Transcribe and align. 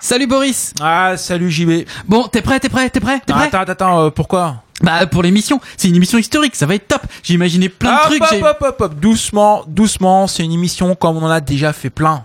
Salut 0.00 0.26
Boris 0.26 0.72
Ah, 0.80 1.14
salut 1.16 1.50
JB. 1.50 1.86
Bon, 2.06 2.24
t'es 2.28 2.40
prêt, 2.42 2.60
t'es 2.60 2.68
prêt, 2.68 2.88
t'es 2.90 3.00
prêt, 3.00 3.20
t'es 3.26 3.32
Ah, 3.32 3.36
prêt? 3.38 3.46
Attends, 3.48 3.58
attends, 3.60 3.72
attends, 3.72 4.04
euh, 4.06 4.10
pourquoi? 4.10 4.62
Bah 4.80 5.06
pour 5.06 5.24
l'émission, 5.24 5.60
c'est 5.76 5.88
une 5.88 5.96
émission 5.96 6.18
historique, 6.18 6.54
ça 6.54 6.64
va 6.66 6.76
être 6.76 6.86
top. 6.86 7.02
J'ai 7.24 7.34
imaginé 7.34 7.68
plein 7.68 7.90
de 7.94 7.98
Ah, 8.00 8.06
trucs. 8.06 8.22
hop, 8.22 8.42
hop, 8.42 8.56
hop, 8.60 8.80
hop, 8.80 8.94
doucement, 9.00 9.64
doucement, 9.66 10.28
c'est 10.28 10.44
une 10.44 10.52
émission 10.52 10.94
comme 10.94 11.16
on 11.16 11.22
en 11.24 11.30
a 11.30 11.40
déjà 11.40 11.72
fait 11.72 11.90
plein. 11.90 12.24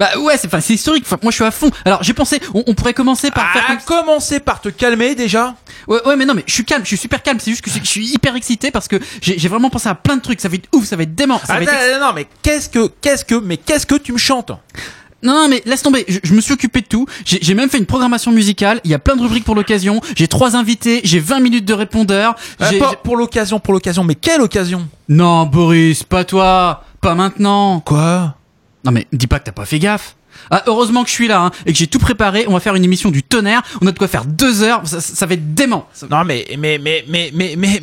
Bah 0.00 0.08
ouais, 0.18 0.36
c'est 0.36 0.48
enfin, 0.48 0.60
c'est 0.60 0.74
historique. 0.74 1.04
Enfin, 1.06 1.18
moi 1.22 1.30
je 1.30 1.36
suis 1.36 1.44
à 1.44 1.52
fond. 1.52 1.70
Alors 1.84 2.02
j'ai 2.02 2.12
pensé, 2.12 2.40
on, 2.54 2.64
on 2.66 2.74
pourrait 2.74 2.92
commencer 2.94 3.30
par 3.30 3.52
faire 3.52 3.62
Ah, 3.68 3.76
comme... 3.76 3.98
commencer 4.00 4.40
par 4.40 4.60
te 4.60 4.68
calmer 4.68 5.14
déjà. 5.14 5.54
Ouais, 5.86 6.04
ouais, 6.04 6.16
mais 6.16 6.24
non, 6.26 6.34
mais 6.34 6.42
je 6.48 6.52
suis 6.54 6.64
calme, 6.64 6.82
je 6.82 6.88
suis 6.88 6.96
super 6.96 7.22
calme. 7.22 7.38
C'est 7.38 7.52
juste 7.52 7.62
que 7.62 7.70
je 7.70 7.78
je 7.78 7.84
suis 7.88 8.06
hyper 8.12 8.34
excité 8.34 8.72
parce 8.72 8.88
que 8.88 8.96
j'ai 9.20 9.48
vraiment 9.48 9.70
pensé 9.70 9.88
à 9.88 9.94
plein 9.94 10.16
de 10.16 10.22
trucs. 10.22 10.40
Ça 10.40 10.48
va 10.48 10.56
être 10.56 10.68
ouf, 10.74 10.86
ça 10.86 10.96
va 10.96 11.04
être 11.04 11.14
dément. 11.14 11.40
Ça 11.46 11.54
va 11.54 11.62
être 11.62 12.00
non, 12.00 12.12
mais 12.16 12.26
qu'est-ce 12.42 12.68
que, 12.68 12.88
qu'est-ce 13.00 13.24
que, 13.24 13.36
mais 13.36 13.58
qu'est-ce 13.58 13.86
que 13.86 13.94
tu 13.94 14.12
me 14.12 14.18
chantes? 14.18 14.50
Non, 15.22 15.34
non, 15.34 15.48
mais 15.48 15.62
laisse 15.66 15.82
tomber. 15.82 16.04
Je, 16.08 16.18
je 16.22 16.34
me 16.34 16.40
suis 16.40 16.52
occupé 16.52 16.80
de 16.80 16.86
tout. 16.86 17.06
J'ai 17.24 17.54
même 17.54 17.68
fait 17.70 17.78
une 17.78 17.86
programmation 17.86 18.32
musicale. 18.32 18.80
Il 18.84 18.90
y 18.90 18.94
a 18.94 18.98
plein 18.98 19.14
de 19.16 19.22
rubriques 19.22 19.44
pour 19.44 19.54
l'occasion. 19.54 20.00
J'ai 20.16 20.26
trois 20.28 20.56
invités. 20.56 21.00
J'ai 21.04 21.20
20 21.20 21.40
minutes 21.40 21.64
de 21.64 21.74
répondeurs. 21.74 22.34
Ah, 22.58 22.70
J'ai- 22.70 22.78
pas 22.78 22.90
j'ai- 22.90 22.96
Pour 23.04 23.16
l'occasion, 23.16 23.60
pour 23.60 23.72
l'occasion, 23.74 24.02
mais 24.04 24.14
quelle 24.14 24.40
occasion? 24.40 24.88
Non, 25.08 25.46
Boris, 25.46 26.02
pas 26.02 26.24
toi. 26.24 26.84
Pas 27.00 27.14
maintenant. 27.14 27.80
Quoi? 27.80 28.34
Non 28.84 28.90
mais 28.90 29.06
dis 29.12 29.28
pas 29.28 29.38
que 29.38 29.44
t'as 29.44 29.52
pas 29.52 29.64
fait 29.64 29.78
gaffe. 29.78 30.16
Ah, 30.50 30.62
heureusement 30.66 31.02
que 31.02 31.08
je 31.08 31.14
suis 31.14 31.28
là 31.28 31.40
hein, 31.40 31.50
et 31.66 31.72
que 31.72 31.78
j'ai 31.78 31.86
tout 31.86 31.98
préparé. 31.98 32.44
On 32.48 32.52
va 32.52 32.60
faire 32.60 32.74
une 32.74 32.84
émission 32.84 33.10
du 33.10 33.22
tonnerre. 33.22 33.62
On 33.80 33.86
a 33.86 33.92
de 33.92 33.98
quoi 33.98 34.08
faire 34.08 34.24
deux 34.24 34.62
heures. 34.62 34.82
Ça, 34.84 35.00
ça, 35.00 35.26
va 35.26 35.34
être 35.34 35.54
dément. 35.54 35.88
Non, 36.10 36.24
mais 36.24 36.46
mais, 36.58 36.78
mais 36.78 37.04
mais 37.08 37.30
mais 37.34 37.54
mais 37.56 37.80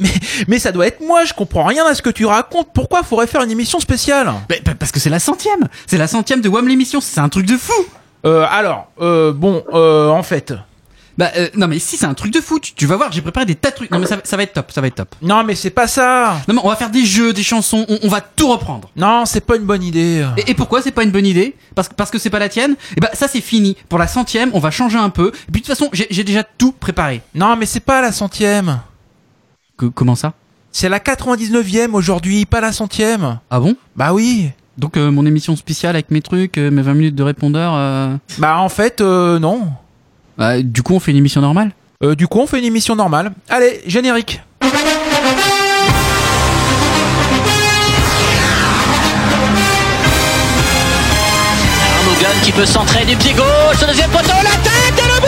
mais 0.47 0.59
ça 0.59 0.71
doit 0.71 0.87
être 0.87 1.01
moi. 1.01 1.25
Je 1.25 1.33
comprends 1.33 1.65
rien 1.65 1.85
à 1.85 1.95
ce 1.95 2.01
que 2.01 2.09
tu 2.09 2.25
racontes. 2.25 2.69
Pourquoi 2.73 3.03
faudrait 3.03 3.27
faire 3.27 3.41
une 3.41 3.51
émission 3.51 3.79
spéciale? 3.79 4.31
Mais, 4.49 4.61
Parce 4.77 4.91
que 4.91 4.99
c'est 4.99 5.09
la 5.09 5.19
centième. 5.19 5.67
C'est 5.87 5.97
la 5.97 6.07
centième 6.07 6.41
de 6.41 6.49
WAM 6.49 6.67
l'émission. 6.67 7.01
C'est 7.01 7.19
un 7.19 7.29
truc 7.29 7.45
de 7.45 7.57
fou. 7.57 7.73
Euh, 8.25 8.45
alors, 8.49 8.91
euh, 8.99 9.31
bon, 9.31 9.63
euh, 9.73 10.09
en 10.09 10.23
fait, 10.23 10.53
bah 11.19 11.31
euh, 11.35 11.49
non 11.55 11.67
mais 11.67 11.79
si 11.79 11.97
c'est 11.97 12.05
un 12.05 12.13
truc 12.13 12.31
de 12.33 12.39
fou. 12.39 12.59
Tu, 12.59 12.73
tu 12.73 12.85
vas 12.85 12.95
voir. 12.95 13.11
J'ai 13.11 13.21
préparé 13.21 13.45
des 13.45 13.53
tas 13.55 13.71
de 13.71 13.75
trucs. 13.75 13.91
Non 13.91 13.99
mais 13.99 14.05
ça, 14.07 14.15
va- 14.15 14.21
ça 14.23 14.37
va 14.37 14.43
être 14.43 14.53
top. 14.53 14.71
Ça 14.71 14.79
va 14.81 14.87
être 14.87 14.95
top. 14.95 15.13
Non, 15.21 15.43
mais 15.43 15.53
c'est 15.53 15.69
pas 15.69 15.85
ça. 15.87 16.37
Non 16.47 16.53
mais 16.53 16.61
on 16.63 16.69
va 16.69 16.77
faire 16.77 16.89
des 16.89 17.05
jeux, 17.05 17.33
des 17.33 17.43
chansons. 17.43 17.85
On, 17.89 17.99
on 18.03 18.07
va 18.07 18.21
tout 18.21 18.47
reprendre. 18.47 18.89
Non, 18.95 19.25
c'est 19.25 19.41
pas 19.45 19.57
une 19.57 19.65
bonne 19.65 19.83
idée. 19.83 20.25
Et, 20.37 20.51
et 20.51 20.53
pourquoi 20.53 20.81
c'est 20.81 20.91
pas 20.91 21.03
une 21.03 21.11
bonne 21.11 21.25
idée? 21.25 21.55
Parce 21.75 21.89
que 21.89 21.93
parce 21.93 22.09
que 22.09 22.17
c'est 22.17 22.29
pas 22.29 22.39
la 22.39 22.47
tienne? 22.49 22.75
Et 22.95 23.01
bah 23.01 23.09
ça 23.13 23.27
c'est 23.27 23.41
fini. 23.41 23.75
Pour 23.89 23.99
la 23.99 24.07
centième, 24.07 24.49
on 24.53 24.59
va 24.59 24.71
changer 24.71 24.97
un 24.97 25.09
peu. 25.09 25.27
Et 25.27 25.51
puis 25.51 25.61
de 25.61 25.67
toute 25.67 25.75
façon, 25.77 25.89
j'ai 25.91 26.23
déjà 26.23 26.43
tout 26.43 26.71
préparé. 26.71 27.21
Non, 27.35 27.55
mais 27.57 27.65
c'est 27.65 27.81
pas 27.81 28.01
la 28.01 28.13
centième. 28.13 28.79
Que- 29.77 29.85
comment 29.87 30.15
ça? 30.15 30.33
C'est 30.71 30.87
la 30.89 30.99
99e 30.99 31.91
aujourd'hui, 31.93 32.45
pas 32.45 32.61
la 32.61 32.71
centième. 32.71 33.39
Ah 33.49 33.59
bon? 33.59 33.75
Bah 33.95 34.13
oui. 34.13 34.51
Donc 34.77 34.95
euh, 34.95 35.11
mon 35.11 35.25
émission 35.25 35.55
spéciale 35.57 35.95
avec 35.95 36.11
mes 36.11 36.21
trucs, 36.21 36.57
euh, 36.57 36.71
mes 36.71 36.81
20 36.81 36.93
minutes 36.93 37.15
de 37.15 37.23
répondeur. 37.23 37.73
euh, 37.75 38.15
Bah 38.37 38.59
en 38.59 38.69
fait, 38.69 39.01
euh, 39.01 39.37
non. 39.39 39.67
Bah, 40.39 40.61
du 40.63 40.81
coup 40.81 40.95
on 40.95 40.99
fait 40.99 41.11
une 41.11 41.17
émission 41.17 41.41
normale. 41.41 41.71
Euh, 42.01 42.15
du 42.15 42.27
coup, 42.27 42.39
on 42.39 42.47
fait 42.47 42.59
une 42.59 42.65
émission 42.65 42.95
normale. 42.95 43.33
Allez, 43.49 43.81
générique. 43.85 44.39
Arnogan 51.97 52.31
qui 52.41 52.53
peut 52.53 52.65
centrer 52.65 53.03
du 53.03 53.17
pied 53.17 53.33
gauche, 53.33 53.83
au 53.83 53.85
deuxième 53.85 54.09
poteau, 54.11 54.29
la 54.41 54.55
tête 54.63 54.97
et 54.97 55.07
le 55.09 55.19
but 55.19 55.27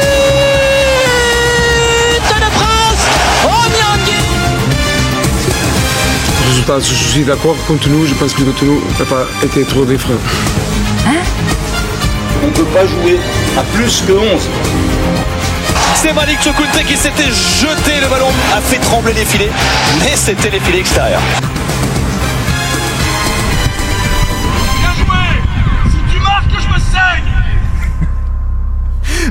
de 2.24 2.50
France 2.54 3.04
Oh 3.44 3.50
Résultat, 6.48 6.80
je 6.80 6.94
suis 6.94 7.26
d'accord 7.26 7.58
contre 7.68 7.90
nous. 7.90 8.06
Je 8.06 8.14
pense 8.14 8.34
que 8.34 8.44
contre 8.44 8.64
nous 8.64 8.82
n'a 8.98 9.04
pas 9.04 9.26
été 9.44 9.66
trop 9.66 9.84
des 9.84 9.98
freins. 9.98 10.16
On 12.44 12.48
ne 12.48 12.52
peut 12.54 12.64
pas 12.74 12.86
jouer 12.86 13.20
à 13.58 13.64
plus 13.76 14.04
que 14.08 14.14
11. 14.14 14.50
C'est 16.04 16.14
Malik 16.14 16.42
Chokunte 16.42 16.84
qui 16.88 16.98
s'était 16.98 17.30
jeté, 17.30 18.00
le 18.02 18.08
ballon 18.08 18.32
a 18.56 18.60
fait 18.60 18.80
trembler 18.80 19.14
les 19.14 19.24
filets, 19.24 19.52
mais 20.00 20.16
c'était 20.16 20.50
les 20.50 20.60
filets 20.60 20.80
extérieurs. 20.80 21.22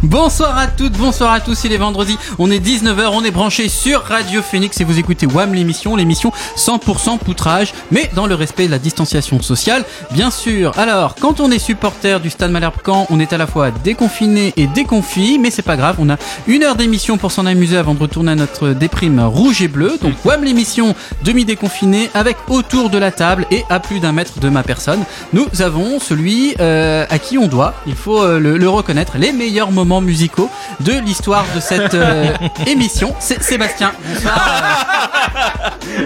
Bonsoir 0.03 0.57
à 0.57 0.67
toutes, 0.67 0.95
bonsoir 0.95 1.31
à 1.31 1.41
tous, 1.41 1.65
il 1.65 1.73
est 1.75 1.77
vendredi, 1.77 2.17
on 2.39 2.51
est 2.51 2.59
19h, 2.59 3.11
on 3.13 3.23
est 3.23 3.31
branché 3.31 3.69
sur 3.69 4.01
Radio 4.01 4.41
Phoenix 4.41 4.81
et 4.81 4.85
vous 4.85 4.99
écoutez 4.99 5.27
WAM 5.27 5.53
l'émission, 5.53 5.95
l'émission 5.95 6.33
100% 6.57 7.19
poutrage, 7.19 7.75
mais 7.91 8.11
dans 8.15 8.27
le 8.27 8.35
respect 8.35 8.65
de 8.65 8.71
la 8.71 8.79
distanciation 8.79 9.43
sociale, 9.43 9.85
bien 10.11 10.31
sûr. 10.31 10.73
Alors, 10.79 11.17
quand 11.21 11.41
on 11.41 11.51
est 11.51 11.59
supporter 11.59 12.19
du 12.21 12.31
Stade 12.31 12.51
Malherbe 12.51 12.77
Caen, 12.83 13.07
on 13.11 13.21
est 13.21 13.35
à 13.35 13.37
la 13.37 13.47
fois 13.47 13.71
déconfiné 13.71 14.55
et 14.57 14.67
déconfit, 14.69 15.39
mais 15.39 15.51
c'est 15.51 15.61
pas 15.61 15.77
grave, 15.77 15.97
on 15.99 16.09
a 16.09 16.17
une 16.47 16.63
heure 16.63 16.77
d'émission 16.77 17.19
pour 17.19 17.31
s'en 17.31 17.45
amuser 17.45 17.77
avant 17.77 17.93
de 17.93 18.01
retourner 18.01 18.33
à 18.33 18.37
notre 18.37 18.71
déprime 18.71 19.21
rouge 19.21 19.61
et 19.61 19.69
bleu. 19.69 19.99
Donc 20.01 20.15
WAM 20.25 20.45
l'émission 20.45 20.95
demi-déconfiné 21.25 22.09
avec 22.15 22.39
autour 22.49 22.89
de 22.89 22.97
la 22.97 23.13
table 23.13 23.45
et 23.51 23.65
à 23.69 23.81
plus 23.81 24.01
d'un 24.01 24.13
mètre 24.13 24.41
de 24.41 24.49
ma 24.49 24.63
personne, 24.63 25.05
nous 25.35 25.47
avons 25.61 26.01
celui 26.01 26.55
euh, 26.59 27.05
à 27.11 27.19
qui 27.19 27.37
on 27.37 27.49
doit, 27.49 27.75
il 27.87 27.95
faut 27.95 28.23
euh, 28.23 28.41
le, 28.41 28.57
le 28.57 28.69
reconnaître, 28.71 29.19
les 29.19 29.33
meilleurs 29.33 29.71
moments 29.71 29.90
musicaux 30.01 30.49
de 30.79 30.93
l'histoire 30.93 31.45
de 31.57 31.59
cette 31.61 31.95
euh, 31.95 32.27
émission. 32.69 33.13
C'est 33.19 33.43
Sébastien. 33.43 33.91
Bonsoir. 34.15 34.61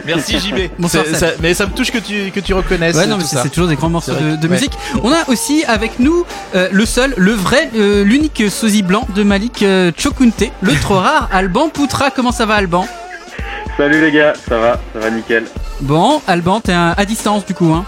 Merci 0.07 0.39
JB. 0.39 0.71
Bonsoir, 0.79 1.05
ça- 1.13 1.33
mais 1.41 1.53
ça 1.55 1.67
me 1.67 1.73
touche 1.73 1.91
que 1.91 1.99
tu, 1.99 2.31
que 2.31 2.41
tu 2.41 2.55
reconnaisses 2.55 2.97
Ouais, 2.97 3.07
non, 3.07 3.17
mais 3.19 3.25
tout 3.25 3.31
c'est 3.43 3.49
toujours 3.51 3.69
des 3.69 3.77
grands 3.77 3.91
morceaux 3.91 4.13
de, 4.15 4.19
que- 4.19 4.37
de 4.37 4.47
ouais. 4.49 4.55
musique. 4.55 4.73
On 5.03 5.13
a 5.13 5.29
aussi 5.29 5.65
avec 5.67 5.99
nous 5.99 6.25
euh, 6.55 6.69
le 6.73 6.87
seul, 6.87 7.13
le 7.19 7.33
vrai, 7.33 7.71
euh, 7.77 8.05
l'unique 8.05 8.43
sosie 8.51 8.83
blanc 8.83 9.07
de 9.15 9.23
Malik 9.23 9.63
euh, 9.63 9.93
Chokunte, 9.99 10.45
le 10.63 10.73
trop 10.81 10.95
rare 10.99 11.29
Alban 11.33 11.69
Poutra. 11.69 12.11
Comment 12.11 12.33
ça 12.33 12.47
va, 12.47 12.55
Alban? 12.55 12.87
Salut 13.77 14.01
les 14.01 14.13
gars, 14.13 14.33
ça 14.49 14.57
va, 14.59 14.81
ça 14.95 15.01
va 15.01 15.11
nickel. 15.11 15.45
Bon, 15.81 16.23
Alban, 16.29 16.61
t'es 16.61 16.73
à 16.73 17.05
distance 17.05 17.45
du 17.45 17.55
coup, 17.55 17.73
hein? 17.75 17.85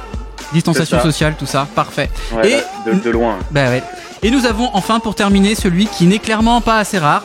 Distanciation 0.53 1.01
sociale, 1.01 1.35
tout 1.39 1.47
ça, 1.47 1.67
parfait. 1.75 2.09
Ouais, 2.35 2.51
Et- 2.51 2.91
de, 2.91 2.99
de 3.01 3.11
loin. 3.11 3.37
Bah 3.51 3.69
ouais. 3.69 3.83
Et 4.23 4.31
nous 4.31 4.47
avons 4.47 4.71
enfin 4.75 5.01
pour 5.01 5.15
terminer 5.15 5.55
celui 5.55 5.87
qui 5.87 6.07
n'est 6.07 6.19
clairement 6.19 6.61
pas 6.61 6.79
assez 6.79 6.99
rare. 6.99 7.23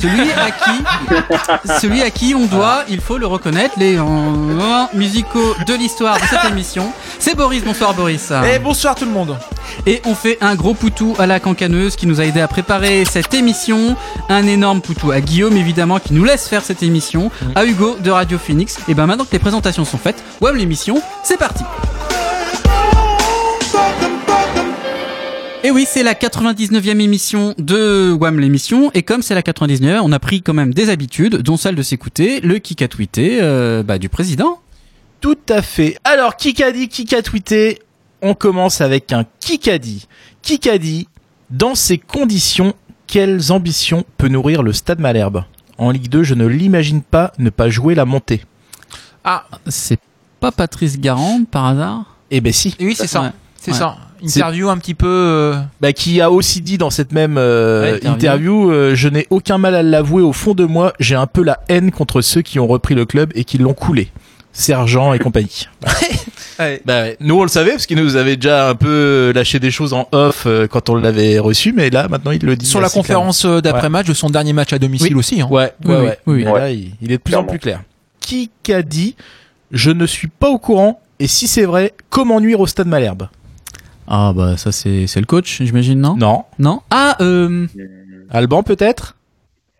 Celui 0.00 0.30
à 0.30 0.50
qui, 0.52 1.72
celui 1.80 2.02
à 2.02 2.10
qui 2.10 2.32
on 2.32 2.46
doit, 2.46 2.84
il 2.88 3.00
faut 3.00 3.18
le 3.18 3.26
reconnaître, 3.26 3.74
les 3.78 3.96
euh, 3.98 4.04
musicaux 4.94 5.56
de 5.66 5.74
l'histoire 5.74 6.16
de 6.20 6.24
cette 6.24 6.44
émission. 6.52 6.92
C'est 7.18 7.34
Boris. 7.34 7.64
Bonsoir 7.64 7.94
Boris. 7.94 8.32
Et 8.54 8.60
bonsoir 8.60 8.94
tout 8.94 9.06
le 9.06 9.10
monde. 9.10 9.36
Et 9.86 10.00
on 10.04 10.14
fait 10.14 10.38
un 10.40 10.54
gros 10.54 10.74
poutou 10.74 11.16
à 11.18 11.26
la 11.26 11.40
cancaneuse 11.40 11.96
qui 11.96 12.06
nous 12.06 12.20
a 12.20 12.24
aidé 12.24 12.40
à 12.40 12.46
préparer 12.46 13.04
cette 13.06 13.34
émission. 13.34 13.96
Un 14.28 14.46
énorme 14.46 14.82
poutou 14.82 15.10
à 15.10 15.20
Guillaume 15.20 15.56
évidemment 15.56 15.98
qui 15.98 16.14
nous 16.14 16.24
laisse 16.24 16.46
faire 16.46 16.62
cette 16.64 16.84
émission. 16.84 17.32
À 17.56 17.64
Hugo 17.64 17.96
de 17.98 18.12
Radio 18.12 18.38
Phoenix. 18.38 18.78
Et 18.86 18.94
ben 18.94 19.06
maintenant 19.06 19.24
que 19.24 19.32
les 19.32 19.40
présentations 19.40 19.84
sont 19.84 19.98
faites, 19.98 20.22
WAM 20.40 20.54
l'émission, 20.54 21.02
c'est 21.24 21.38
parti. 21.38 21.64
Et 25.64 25.70
oui, 25.70 25.86
c'est 25.88 26.02
la 26.04 26.14
99e 26.14 27.00
émission 27.00 27.54
de 27.58 28.12
WAM 28.12 28.38
l'émission. 28.38 28.90
Et 28.94 29.02
comme 29.02 29.22
c'est 29.22 29.34
la 29.34 29.42
99e, 29.42 30.00
on 30.02 30.12
a 30.12 30.18
pris 30.18 30.40
quand 30.40 30.54
même 30.54 30.72
des 30.72 30.88
habitudes, 30.88 31.36
dont 31.36 31.56
celle 31.56 31.74
de 31.74 31.82
s'écouter 31.82 32.40
le 32.40 32.58
kick 32.58 32.80
a 32.82 32.88
tweeté 32.88 33.38
euh, 33.42 33.82
bah, 33.82 33.98
du 33.98 34.08
président. 34.08 34.60
Tout 35.20 35.36
à 35.48 35.62
fait. 35.62 35.98
Alors, 36.04 36.36
qui 36.36 36.62
a 36.62 36.70
dit, 36.70 36.88
qui 36.88 37.12
a 37.14 37.22
tweeté 37.22 37.80
On 38.22 38.34
commence 38.34 38.80
avec 38.80 39.12
un 39.12 39.24
qui 39.40 39.68
a 39.68 39.78
dit. 39.78 40.06
Qui 40.42 40.68
a 40.70 40.78
dit 40.78 41.08
Dans 41.50 41.74
ces 41.74 41.98
conditions, 41.98 42.74
quelles 43.08 43.50
ambitions 43.50 44.04
peut 44.16 44.28
nourrir 44.28 44.62
le 44.62 44.72
Stade 44.72 45.00
Malherbe? 45.00 45.44
En 45.76 45.90
Ligue 45.90 46.08
2, 46.08 46.22
je 46.22 46.34
ne 46.34 46.46
l'imagine 46.46 47.02
pas 47.02 47.32
ne 47.38 47.50
pas 47.50 47.68
jouer 47.68 47.94
la 47.96 48.04
montée. 48.04 48.42
Ah, 49.24 49.44
C'est 49.66 49.98
pas 50.38 50.52
Patrice 50.52 50.98
Garande 51.00 51.48
par 51.48 51.66
hasard? 51.66 52.16
Eh 52.30 52.40
ben 52.40 52.52
si. 52.52 52.76
oui, 52.80 52.94
c'est 52.96 53.06
ça. 53.08 53.22
Ouais. 53.22 53.28
C'est 53.60 53.72
Ouais. 53.72 53.76
ça. 53.78 53.96
Interview 54.22 54.68
un 54.68 54.78
petit 54.78 54.94
peu. 54.94 55.06
euh, 55.08 55.56
Bah, 55.80 55.92
qui 55.92 56.20
a 56.20 56.30
aussi 56.30 56.60
dit 56.60 56.78
dans 56.78 56.90
cette 56.90 57.12
même 57.12 57.36
euh, 57.38 57.82
Ouais, 57.82 57.96
interview. 57.96 58.14
interview, 58.14 58.70
euh, 58.72 58.94
je 58.94 59.08
n'ai 59.08 59.26
aucun 59.30 59.58
mal 59.58 59.74
à 59.74 59.82
l'avouer 59.82 60.22
au 60.22 60.32
fond 60.32 60.54
de 60.54 60.64
moi, 60.64 60.92
j'ai 61.00 61.14
un 61.14 61.26
peu 61.26 61.42
la 61.42 61.60
haine 61.68 61.90
contre 61.90 62.20
ceux 62.20 62.42
qui 62.42 62.58
ont 62.58 62.66
repris 62.66 62.94
le 62.94 63.04
club 63.06 63.30
et 63.34 63.44
qui 63.44 63.58
l'ont 63.58 63.74
coulé. 63.74 64.08
Sergent 64.52 65.12
et 65.12 65.18
compagnie. 65.18 65.68
Ouais. 66.60 66.82
Bah 66.84 67.02
ouais. 67.02 67.16
Nous 67.20 67.38
on 67.38 67.42
le 67.42 67.48
savait 67.48 67.70
parce 67.70 67.86
qu'il 67.86 67.98
nous 68.02 68.16
avait 68.16 68.34
déjà 68.34 68.68
un 68.68 68.74
peu 68.74 69.30
lâché 69.32 69.60
des 69.60 69.70
choses 69.70 69.92
en 69.92 70.08
off 70.10 70.42
euh, 70.46 70.66
quand 70.66 70.90
on 70.90 70.96
l'avait 70.96 71.38
reçu, 71.38 71.72
mais 71.72 71.88
là 71.88 72.08
maintenant 72.08 72.32
il 72.32 72.44
le 72.44 72.56
dit. 72.56 72.66
Sur 72.66 72.80
la 72.80 72.88
conférence 72.90 73.44
euh, 73.44 73.60
d'après-match 73.60 74.08
de 74.08 74.12
son 74.12 74.28
dernier 74.28 74.52
match 74.52 74.72
à 74.72 74.80
domicile 74.80 75.12
Oui. 75.12 75.18
aussi. 75.20 75.40
Hein. 75.40 75.46
Ouais, 75.52 75.72
Oui, 75.84 75.94
ouais, 75.94 76.18
oui, 76.26 76.42
là, 76.42 76.68
il, 76.72 76.90
il 77.00 77.12
est 77.12 77.18
de 77.18 77.22
plus 77.22 77.36
en 77.36 77.44
plus 77.44 77.60
clair. 77.60 77.82
Qui 78.20 78.50
a 78.72 78.82
dit 78.82 79.14
Je 79.70 79.92
ne 79.92 80.04
suis 80.04 80.26
pas 80.26 80.48
au 80.48 80.58
courant 80.58 81.00
et 81.20 81.28
si 81.28 81.46
c'est 81.46 81.64
vrai, 81.64 81.94
comment 82.10 82.40
nuire 82.40 82.58
au 82.58 82.66
Stade 82.66 82.88
Malherbe? 82.88 83.28
Ah 84.10 84.32
bah 84.34 84.56
ça 84.56 84.72
c'est 84.72 85.06
c'est 85.06 85.20
le 85.20 85.26
coach, 85.26 85.60
j'imagine 85.62 86.00
non? 86.00 86.16
Non. 86.16 86.44
Non? 86.58 86.80
Ah 86.90 87.16
euh 87.20 87.66
Alban 88.30 88.62
peut-être? 88.62 89.14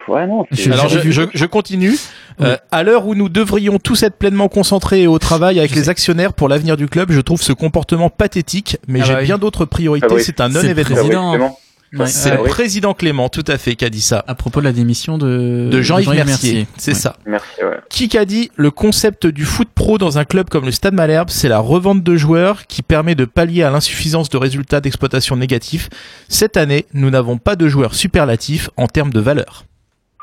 Ouais, 0.07 0.27
non, 0.27 0.47
Je- 0.51 0.71
Alors 0.73 0.89
je, 0.89 0.99
vu. 1.01 1.13
je, 1.13 1.23
je 1.35 1.45
continue. 1.45 1.91
Oui. 1.91 2.47
Euh, 2.47 2.57
à 2.71 2.83
l'heure 2.83 3.07
où 3.07 3.15
nous 3.15 3.29
devrions 3.29 3.79
tous 3.79 4.03
être 4.05 4.17
pleinement 4.17 4.49
concentrés 4.49 5.07
au 5.07 5.19
travail 5.19 5.59
avec 5.59 5.75
les 5.75 5.91
actionnaires 5.91 6.33
pour 6.33 6.49
l'avenir 6.49 6.79
du 6.79 6.89
club, 6.89 7.11
je 7.13 7.21
trouve 7.21 7.43
ce 7.43 7.53
comportement 7.53 8.09
pathétique, 8.09 8.79
mais 8.87 9.01
Ah 9.03 9.05
j'ai 9.05 9.13
bah 9.13 9.19
oui. 9.21 9.25
bien 9.27 9.37
d'autres 9.39 9.67
priorités. 9.67 10.07
Ah 10.11 10.15
oui. 10.15 10.23
C'est 10.25 10.41
un 10.41 10.49
non-événement. 10.49 11.35
Ouais. 11.95 12.07
C'est 12.07 12.31
Ah 12.33 12.35
le 12.37 12.43
oui. 12.43 12.49
président 12.51 12.93
Clément, 12.93 13.29
tout 13.31 13.45
à 13.47 13.57
fait, 13.57 13.75
qui 13.75 13.85
a 13.85 13.89
dit 13.91 14.03
ça. 14.03 14.23
À 14.29 14.35
propos 14.35 14.61
de 14.61 14.65
la 14.67 14.73
démission 14.73 15.17
de, 15.17 15.69
De 15.73 15.81
Jean-Yves 15.81 16.11
Mercier. 16.11 16.67
C'est 16.77 16.93
Ouais. 16.93 16.99
ça. 16.99 17.17
Merci, 17.27 17.47
ouais. 17.63 17.79
Qui 17.89 18.19
a 18.19 18.25
dit 18.27 18.51
le 18.57 18.71
concept 18.71 19.27
du 19.27 19.45
foot 19.47 19.69
pro 19.75 19.97
dans 19.97 20.19
un 20.19 20.25
club 20.25 20.51
comme 20.51 20.67
le 20.67 20.71
Stade 20.71 20.93
Malherbe, 20.95 21.31
c'est 21.31 21.49
la 21.49 21.59
revente 21.61 22.03
de 22.03 22.17
joueurs 22.17 22.67
qui 22.67 22.83
permet 22.83 23.15
de 23.15 23.25
pallier 23.25 23.63
à 23.63 23.71
l'insuffisance 23.71 24.29
de 24.29 24.37
résultats 24.37 24.81
d'exploitation 24.83 25.37
négatifs. 25.37 25.89
Cette 26.29 26.57
année, 26.59 26.85
nous 26.93 27.09
n'avons 27.11 27.39
pas 27.39 27.57
de 27.57 27.69
joueurs 27.69 27.95
superlatifs 27.95 28.69
en 28.77 28.87
termes 28.87 29.13
de 29.13 29.21
valeur. 29.21 29.65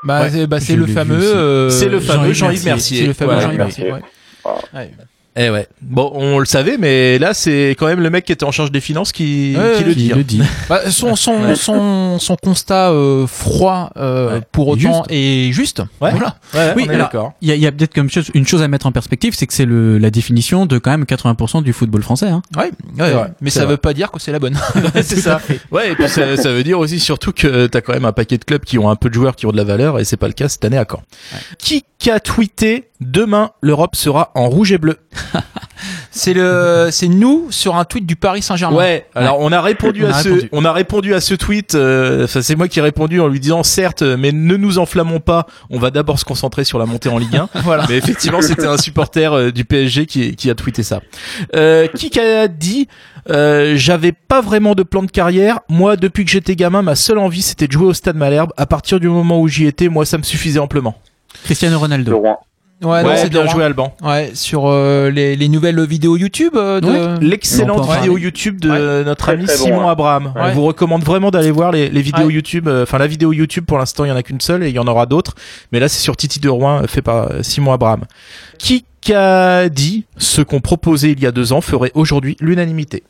Bah, 0.04 0.22
Ouais, 0.22 0.30
c'est 0.30 0.46
bah, 0.46 0.60
le 0.76 0.86
fameux. 0.86 1.36
euh, 1.36 1.70
C'est 1.72 1.90
le 1.90 2.00
fameux 2.00 2.32
Jean-Yves 2.34 2.66
Mercier. 2.66 3.00
C'est 3.02 3.08
le 3.08 3.14
fameux 3.14 3.40
Jean-Yves 3.42 3.58
Mercier. 3.58 3.86
Mercier. 3.92 4.92
Eh 5.38 5.50
ouais. 5.50 5.68
Bon, 5.82 6.12
on 6.14 6.40
le 6.40 6.46
savait, 6.46 6.78
mais 6.78 7.20
là, 7.20 7.34
c'est 7.34 7.72
quand 7.78 7.88
même 7.88 8.00
le 8.00 8.10
mec 8.10 8.24
qui 8.26 8.32
était 8.32 8.46
en 8.46 8.52
charge 8.52 8.72
des 8.72 8.80
finances 8.80 9.12
qui, 9.12 9.54
Ouais, 9.58 9.74
qui 9.78 9.84
le 9.84 9.94
Qui 9.94 9.96
dit. 10.00 10.12
hein. 10.14 10.16
le 10.18 10.24
dit. 10.24 10.42
Bah, 10.70 10.90
son, 10.90 11.16
son, 11.16 11.56
son, 11.56 12.20
son 12.20 12.36
constat 12.38 12.92
euh, 12.92 13.28
froid 13.28 13.92
euh, 13.98 14.36
Ouais. 14.36 14.42
pour 14.52 14.70
autant 14.70 14.80
Juste. 15.04 15.06
est 15.10 15.52
juste. 15.52 15.80
Ouais. 16.02 16.12
Voilà. 16.12 16.38
Ouais, 16.54 16.74
Oui, 16.78 16.86
on 16.88 16.92
est 16.92 16.96
alors, 16.96 17.08
d'accord. 17.08 17.34
Il 17.42 17.50
y 17.50 17.52
a, 17.52 17.56
il 17.56 17.62
y 17.62 17.68
a 17.68 17.72
peut-être 17.72 17.94
comme 17.94 18.10
chose, 18.10 18.32
une 18.34 18.48
chose 18.48 18.62
à 18.62 18.68
mettre 18.68 18.86
en 18.86 18.92
perspective, 18.92 19.34
c'est 19.36 19.46
que 19.46 19.54
c'est 19.54 19.66
le, 19.66 19.98
la 19.98 20.10
définition 20.10 20.66
de 20.66 20.78
quand 20.78 20.92
même 20.92 21.04
80% 21.04 21.64
du 21.64 21.74
football 21.74 22.02
français. 22.02 22.30
Hein. 22.30 22.42
Ouais, 22.58 22.72
mais 23.42 23.50
ça 23.50 23.62
vrai. 23.66 23.72
veut 23.72 23.78
pas 23.78 23.94
dire 23.94 24.12
que 24.12 24.20
c'est 24.22 24.32
la 24.32 24.40
bonne. 24.40 24.58
Ouais, 24.96 25.04
c'est 25.04 25.18
ça. 25.18 25.42
Ouais, 25.72 25.92
et 25.92 25.96
puis 25.96 26.08
ça, 26.08 26.38
ça 26.38 26.52
veut 26.52 26.64
dire 26.64 26.80
aussi 26.80 27.00
surtout 27.00 27.32
que 27.34 27.68
t'as 27.68 27.82
quand 27.82 27.94
même 27.94 28.06
un 28.06 28.12
paquet 28.14 28.38
de 28.38 28.46
clubs 28.46 28.64
qui 28.64 28.78
ont 28.80 28.90
un 28.90 28.96
peu 28.96 29.10
de 29.10 29.14
joueurs 29.16 29.36
qui 29.36 29.46
ont 29.46 29.52
de 29.52 29.58
la 29.58 29.64
valeur 29.64 30.00
et 30.00 30.06
c'est 30.06 30.16
pas 30.18 30.28
le 30.28 30.34
cas 30.34 30.48
cette 30.48 30.64
année 30.64 30.78
à 30.78 30.86
Caen. 30.90 31.02
Qui 31.60 31.84
a 32.12 32.20
tweeté 32.20 32.90
demain 33.02 33.52
l'Europe 33.62 33.96
sera 33.96 34.32
en 34.36 34.48
rouge 34.50 34.72
et 34.72 34.78
bleu 34.78 34.98
c'est 36.12 36.34
le, 36.34 36.88
c'est 36.92 37.08
nous 37.08 37.48
sur 37.52 37.76
un 37.76 37.84
tweet 37.84 38.06
du 38.06 38.16
Paris 38.16 38.42
Saint-Germain. 38.42 38.78
Ouais. 38.78 39.06
Alors 39.16 39.38
on 39.40 39.52
a 39.52 39.62
répondu 39.62 40.06
On 40.06 40.10
à 40.10 40.16
a 40.16 40.24
ce, 40.24 40.30
répondu. 40.30 40.50
on 40.54 40.66
a 40.66 40.72
répondu 40.74 41.14
à 41.14 41.20
ce 41.22 41.34
tweet. 41.36 41.76
euh, 41.76 42.26
c'est 42.28 42.56
moi 42.56 42.68
qui 42.68 42.80
ai 42.80 42.82
répondu 42.82 43.20
en 43.20 43.28
lui 43.28 43.40
disant 43.40 43.64
certes, 43.64 44.02
mais 44.02 44.32
ne 44.32 44.56
nous 44.56 44.78
enflammons 44.80 45.20
pas. 45.20 45.46
On 45.70 45.80
va 45.80 45.92
d'abord 45.92 46.20
se 46.20 46.26
concentrer 46.26 46.64
sur 46.64 46.80
la 46.80 46.86
montée 46.86 47.10
en 47.10 47.18
Ligue 47.18 47.36
1. 47.36 47.50
Voilà. 47.64 47.86
Mais 47.90 47.98
effectivement, 47.98 48.42
c'était 48.42 48.68
un 48.68 48.78
supporter 48.78 49.34
euh, 49.34 49.52
du 49.52 49.66
PSG 49.66 50.06
qui, 50.06 50.36
qui 50.36 50.50
a 50.50 50.56
tweeté 50.56 50.84
ça. 50.84 51.02
Euh, 51.56 51.88
qui 51.88 52.18
a 52.20 52.48
dit 52.48 52.88
euh, 53.30 53.74
J'avais 53.76 54.12
pas 54.14 54.42
vraiment 54.42 54.74
de 54.76 54.84
plan 54.84 55.04
de 55.04 55.12
carrière. 55.12 55.60
Moi, 55.70 55.98
depuis 55.98 56.24
que 56.26 56.32
j'étais 56.32 56.56
gamin, 56.56 56.82
ma 56.82 56.96
seule 56.96 57.18
envie, 57.18 57.42
c'était 57.42 57.68
de 57.68 57.72
jouer 57.74 57.88
au 57.88 57.94
Stade 57.94 58.16
Malherbe. 58.16 58.54
À 58.58 58.66
partir 58.66 59.00
du 59.00 59.10
moment 59.10 59.40
où 59.42 59.48
j'y 59.48 59.66
étais, 59.66 59.90
moi, 59.90 60.06
ça 60.06 60.18
me 60.18 60.24
suffisait 60.24 60.60
amplement. 60.60 60.96
Cristiano 61.44 61.78
Ronaldo. 61.78 62.24
Ouais, 62.84 63.04
non, 63.04 63.10
ouais, 63.10 63.18
c'est 63.18 63.30
bien 63.30 63.46
de- 63.46 63.50
joué, 63.50 63.64
Alban. 63.64 63.96
Ouais, 64.04 64.32
sur 64.34 64.66
euh, 64.68 65.10
les, 65.10 65.36
les 65.38 65.48
nouvelles 65.48 65.80
vidéos 65.86 66.18
YouTube 66.18 66.54
euh, 66.56 66.82
de. 66.82 66.88
Ouais. 66.88 67.26
L'excellente 67.26 67.90
vidéo. 67.96 68.18
YouTube 68.18 68.60
de 68.60 68.70
Ouais. 68.70 69.04
notre 69.06 69.30
ami 69.30 69.46
très 69.46 69.58
bon, 69.58 69.64
Simon 69.64 69.88
hein. 69.88 69.92
Abraham. 69.92 70.34
Ouais. 70.36 70.42
On 70.44 70.52
vous 70.54 70.64
recommande 70.66 71.04
vraiment 71.04 71.32
d'aller 71.32 71.52
voir 71.52 71.72
les, 71.72 71.90
les 71.90 72.02
vidéos 72.02 72.28
Ouais. 72.28 72.34
YouTube. 72.34 72.68
euh, 72.68 72.84
Enfin, 72.84 72.98
la 72.98 73.08
vidéo 73.08 73.32
YouTube, 73.32 73.66
pour 73.66 73.78
l'instant, 73.78 74.04
il 74.04 74.10
y 74.10 74.12
en 74.12 74.16
a 74.18 74.24
qu'une 74.24 74.42
seule 74.42 74.62
et 74.64 74.70
il 74.70 74.76
y 74.76 74.80
en 74.80 74.88
aura 74.88 75.06
d'autres. 75.06 75.36
Mais 75.72 75.80
là, 75.80 75.88
c'est 75.88 76.02
sur 76.02 76.18
Titi 76.18 76.40
de 76.42 76.50
Rouen, 76.50 76.84
euh, 76.84 76.88
fait 76.88 77.02
par 77.02 77.32
euh, 77.32 77.42
Simon 77.44 77.72
Abraham. 77.72 78.02
Qui 78.58 78.84
a 79.14 79.70
dit 79.70 80.06
ce 80.18 80.42
qu'on 80.42 80.60
proposait 80.62 81.12
il 81.12 81.20
y 81.22 81.26
a 81.28 81.32
deux 81.32 81.54
ans 81.54 81.62
ferait 81.62 81.92
aujourd'hui 81.94 82.36
l'unanimité? 82.42 83.04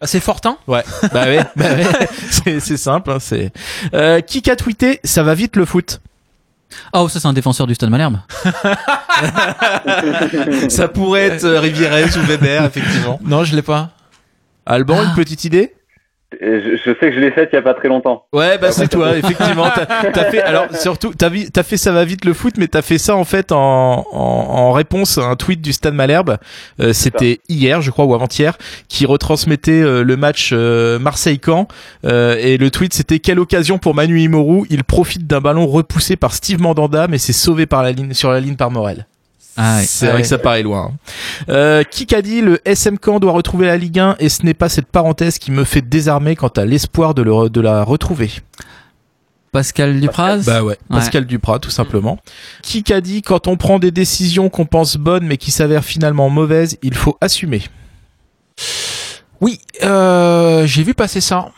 Ah, 0.00 0.06
c'est 0.06 0.20
Fortin? 0.20 0.58
Ouais, 0.68 0.82
bah 1.14 1.24
ouais, 1.24 1.40
bah 1.56 1.64
ouais. 1.74 2.06
c'est 2.30 2.60
c'est 2.60 2.76
simple. 2.76 3.10
Hein, 3.10 3.16
c'est 3.20 3.50
euh, 3.94 4.20
qui 4.20 4.48
a 4.50 4.54
tweeté 4.56 5.00
ça 5.02 5.22
va 5.22 5.34
vite 5.34 5.56
le 5.56 5.64
foot? 5.64 6.00
Oh, 6.92 7.08
ça 7.08 7.20
c'est 7.20 7.28
un 7.28 7.32
défenseur 7.32 7.66
du 7.66 7.74
Stade 7.74 7.90
Malherbe. 7.90 8.18
ça 10.68 10.88
pourrait 10.88 11.22
être 11.22 11.44
euh, 11.44 11.60
Rivierez 11.60 12.04
ou 12.04 12.26
Weber 12.26 12.64
effectivement. 12.64 13.20
Non, 13.24 13.44
je 13.44 13.54
l'ai 13.54 13.62
pas. 13.62 13.90
Alban, 14.66 15.04
une 15.04 15.14
petite 15.14 15.44
idée? 15.44 15.74
Je, 16.40 16.76
je 16.76 16.90
sais 17.00 17.10
que 17.10 17.14
je 17.14 17.20
l'ai 17.20 17.30
faite 17.30 17.50
il 17.52 17.56
y 17.56 17.58
a 17.58 17.62
pas 17.62 17.74
très 17.74 17.88
longtemps. 17.88 18.24
Ouais, 18.32 18.58
bah 18.58 18.72
c'est 18.72 18.88
toi, 18.88 19.16
effectivement. 19.16 19.66
T'as 19.74 20.10
t'as 20.10 20.24
fait, 20.30 20.40
alors 20.40 20.66
surtout, 20.74 21.12
t'as 21.16 21.30
t'as 21.52 21.62
fait 21.62 21.76
ça 21.76 21.92
va 21.92 22.04
vite 22.04 22.24
le 22.24 22.32
foot, 22.32 22.54
mais 22.58 22.68
t'as 22.68 22.82
fait 22.82 22.98
ça 22.98 23.16
en 23.16 23.24
fait 23.24 23.52
en, 23.52 24.06
en, 24.12 24.16
en 24.18 24.72
réponse 24.72 25.18
à 25.18 25.22
un 25.22 25.36
tweet 25.36 25.60
du 25.60 25.72
Stade 25.72 25.94
Malherbe. 25.94 26.38
Euh, 26.80 26.92
C'était 26.92 27.40
hier, 27.48 27.82
je 27.82 27.90
crois, 27.90 28.04
ou 28.04 28.14
avant-hier, 28.14 28.56
qui 28.88 29.06
retransmettait 29.06 29.82
euh, 29.82 30.02
le 30.02 30.16
match 30.16 30.50
euh, 30.52 30.98
Marseille-Caen. 30.98 31.68
Euh, 32.04 32.36
et 32.38 32.56
le 32.56 32.70
tweet, 32.70 32.94
c'était 32.94 33.18
quelle 33.18 33.38
occasion 33.38 33.78
pour 33.78 33.94
Manu 33.94 34.20
Imoru. 34.20 34.66
Il 34.70 34.84
profite 34.84 35.26
d'un 35.26 35.40
ballon 35.40 35.66
repoussé 35.66 36.16
par 36.16 36.32
Steve 36.32 36.60
Mandanda, 36.60 37.06
mais 37.08 37.18
c'est 37.18 37.32
sauvé 37.32 37.66
par 37.66 37.82
la 37.82 37.92
ligne, 37.92 38.12
sur 38.12 38.30
la 38.30 38.40
ligne 38.40 38.56
par 38.56 38.70
Morel. 38.70 39.06
Ah, 39.56 39.76
ouais. 39.78 39.84
C'est 39.86 40.06
Ah 40.06 40.08
vrai 40.10 40.16
ouais. 40.16 40.22
que 40.22 40.28
ça 40.28 40.38
paraît 40.38 40.62
loin. 40.62 40.92
Euh, 41.48 41.82
qui 41.84 42.12
a 42.14 42.22
dit 42.22 42.40
le 42.40 42.60
SM 42.64 42.96
Caen 43.04 43.20
doit 43.20 43.32
retrouver 43.32 43.66
la 43.66 43.76
Ligue 43.76 43.98
1 44.00 44.16
et 44.18 44.28
ce 44.28 44.42
n'est 44.44 44.54
pas 44.54 44.68
cette 44.68 44.86
parenthèse 44.86 45.38
qui 45.38 45.50
me 45.52 45.64
fait 45.64 45.82
désarmer 45.82 46.34
quant 46.36 46.48
à 46.48 46.64
l'espoir 46.64 47.14
de, 47.14 47.22
le 47.22 47.30
re- 47.30 47.48
de 47.50 47.60
la 47.60 47.84
retrouver. 47.84 48.30
Pascal 49.52 50.00
Dupraz. 50.00 50.42
Bah 50.46 50.64
ouais, 50.64 50.76
Pascal 50.88 51.26
Duprat 51.26 51.60
tout 51.60 51.70
simplement. 51.70 52.18
Qui 52.62 52.82
a 52.92 53.00
dit 53.00 53.22
quand 53.22 53.46
on 53.46 53.56
prend 53.56 53.78
des 53.78 53.92
décisions 53.92 54.48
qu'on 54.50 54.66
pense 54.66 54.96
bonnes 54.96 55.24
mais 55.26 55.36
qui 55.36 55.52
s'avèrent 55.52 55.84
finalement 55.84 56.28
mauvaises, 56.28 56.76
il 56.82 56.94
faut 56.94 57.16
assumer. 57.20 57.62
Oui, 59.40 59.60
euh, 59.84 60.66
j'ai 60.66 60.82
vu 60.82 60.94
passer 60.94 61.20
ça. 61.20 61.50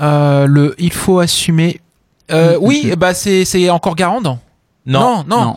Euh, 0.00 0.46
le, 0.46 0.74
il 0.78 0.92
faut 0.92 1.18
assumer. 1.18 1.80
Euh, 2.30 2.56
Mm, 2.56 2.58
oui, 2.62 2.92
bah 2.98 3.14
c'est 3.14 3.44
c'est 3.44 3.68
encore 3.70 3.94
Garande? 3.96 4.24
non, 4.24 4.38
non. 4.86 5.24
Non. 5.28 5.56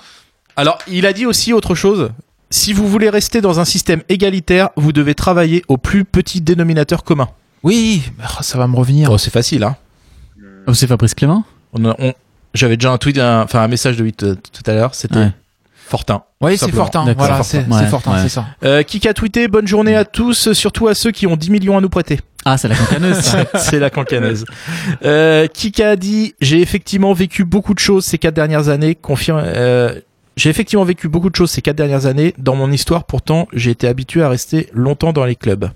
Alors, 0.56 0.78
il 0.88 1.06
a 1.06 1.14
dit 1.14 1.26
aussi 1.26 1.54
autre 1.54 1.76
chose. 1.76 2.12
Si 2.50 2.74
vous 2.74 2.88
voulez 2.88 3.10
rester 3.10 3.40
dans 3.42 3.60
un 3.60 3.66
système 3.66 4.02
égalitaire, 4.10 4.70
vous 4.76 4.92
devez 4.92 5.16
travailler 5.16 5.64
au 5.70 5.78
plus 5.78 6.04
petit 6.04 6.42
dénominateur 6.42 7.04
commun. 7.04 7.30
Oui, 7.64 8.02
bah, 8.18 8.26
ça 8.42 8.58
va 8.58 8.68
me 8.68 8.76
revenir. 8.76 9.10
Oh, 9.12 9.18
c'est 9.18 9.32
facile 9.32 9.64
hein. 9.64 9.76
Oh, 10.68 10.74
c'est 10.74 10.88
Fabrice 10.88 11.14
Clément? 11.14 11.44
On 11.74 11.86
a- 11.90 11.96
on- 12.00 12.14
j'avais 12.54 12.76
déjà 12.76 12.92
un 12.92 12.98
tweet 12.98 13.18
un- 13.18 13.44
enfin 13.44 13.62
un 13.62 13.68
message 13.68 13.96
de 13.98 14.04
8 14.04 14.18
tout 14.52 14.64
à 14.70 14.74
l'heure, 14.74 14.94
c'était 14.96 15.16
Ouais. 15.18 15.32
Fortin. 15.88 16.24
Oui, 16.42 16.58
c'est. 16.58 16.72
Fortin. 16.72 17.04
Voilà, 17.18 17.36
Fortin. 17.36 17.44
c'est 17.44 17.74
Ouais, 17.74 17.88
Fortin, 17.88 18.12
ouais. 18.14 18.20
c'est 18.24 18.30
ça. 18.30 18.46
Euh, 18.64 18.84
qui 18.84 19.06
a 19.08 19.14
tweeté 19.14 19.48
bonne 19.48 19.68
journée 19.68 19.96
à 19.96 20.06
tous, 20.06 20.52
surtout 20.54 20.88
à 20.88 20.94
ceux 20.96 21.12
qui 21.12 21.28
ont 21.28 21.36
10 21.38 21.50
millions 21.52 21.78
à 21.78 21.82
nous 21.82 21.90
prêter. 21.90 22.20
Ah, 22.46 22.58
c'est 22.58 22.68
la 22.68 22.76
cancaneuse. 22.76 23.20
ça. 23.22 23.46
C'est 23.60 23.80
la 23.80 23.90
cancanaise. 23.90 24.46
Euh, 25.06 25.48
qui 25.48 25.82
a 25.84 25.96
dit 25.96 26.34
j'ai 26.42 26.60
effectivement 26.62 27.14
vécu 27.14 27.44
beaucoup 27.46 27.74
de 27.74 27.80
choses 27.80 28.04
ces 28.06 28.18
quatre 28.18 28.34
dernières 28.34 28.68
années. 28.70 28.96
Confirme. 28.96 29.42
euh, 29.46 30.00
j'ai 30.38 30.50
effectivement 30.50 30.86
vécu 30.86 31.08
beaucoup 31.10 31.30
de 31.30 31.36
choses 31.36 31.52
ces 31.52 31.62
quatre 31.62 31.76
dernières 31.76 32.06
années. 32.06 32.34
Dans 32.38 32.56
mon 32.56 32.72
histoire, 32.72 33.04
pourtant, 33.04 33.48
j'ai 33.54 33.72
été 33.72 33.88
habitué 33.88 34.24
à 34.24 34.30
rester 34.30 34.70
longtemps 34.74 35.14
dans 35.14 35.26
les 35.26 35.36
clubs. 35.36 35.70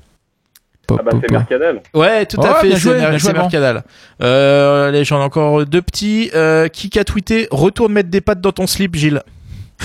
Ah 0.91 0.97
bah 1.03 1.11
c'est 1.19 1.31
Mercadal. 1.31 1.81
Ouais, 1.93 2.25
tout 2.25 2.39
à 2.41 2.55
fait. 2.55 2.67
bien 2.67 2.77
joué, 2.77 3.17
joué. 3.17 3.33
Mercadal. 3.33 3.83
Euh, 4.21 4.89
allez, 4.89 5.03
j'en 5.03 5.19
ai 5.19 5.23
encore 5.23 5.65
deux 5.65 5.81
petits. 5.81 6.29
Euh, 6.35 6.67
qui 6.67 6.97
a 6.99 7.03
tweeté 7.03 7.47
retourne 7.51 7.91
mettre 7.91 8.09
des 8.09 8.21
pattes 8.21 8.41
dans 8.41 8.51
ton 8.51 8.67
slip, 8.67 8.95
Gilles. 8.95 9.23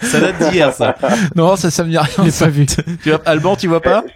ça 0.00 0.20
date 0.20 0.50
d'hier, 0.50 0.72
ça. 0.72 0.96
Non, 1.34 1.56
ça, 1.56 1.70
ça 1.70 1.84
me 1.84 1.90
dit 1.90 1.98
rien. 1.98 2.08
Je 2.18 2.22
l'ai 2.22 2.32
pas 2.32 2.48
vu. 2.48 2.66
Tu 2.66 3.10
vois, 3.10 3.20
Alban, 3.26 3.56
tu 3.56 3.68
vois 3.68 3.80
pas? 3.80 4.04
Je 4.06 4.12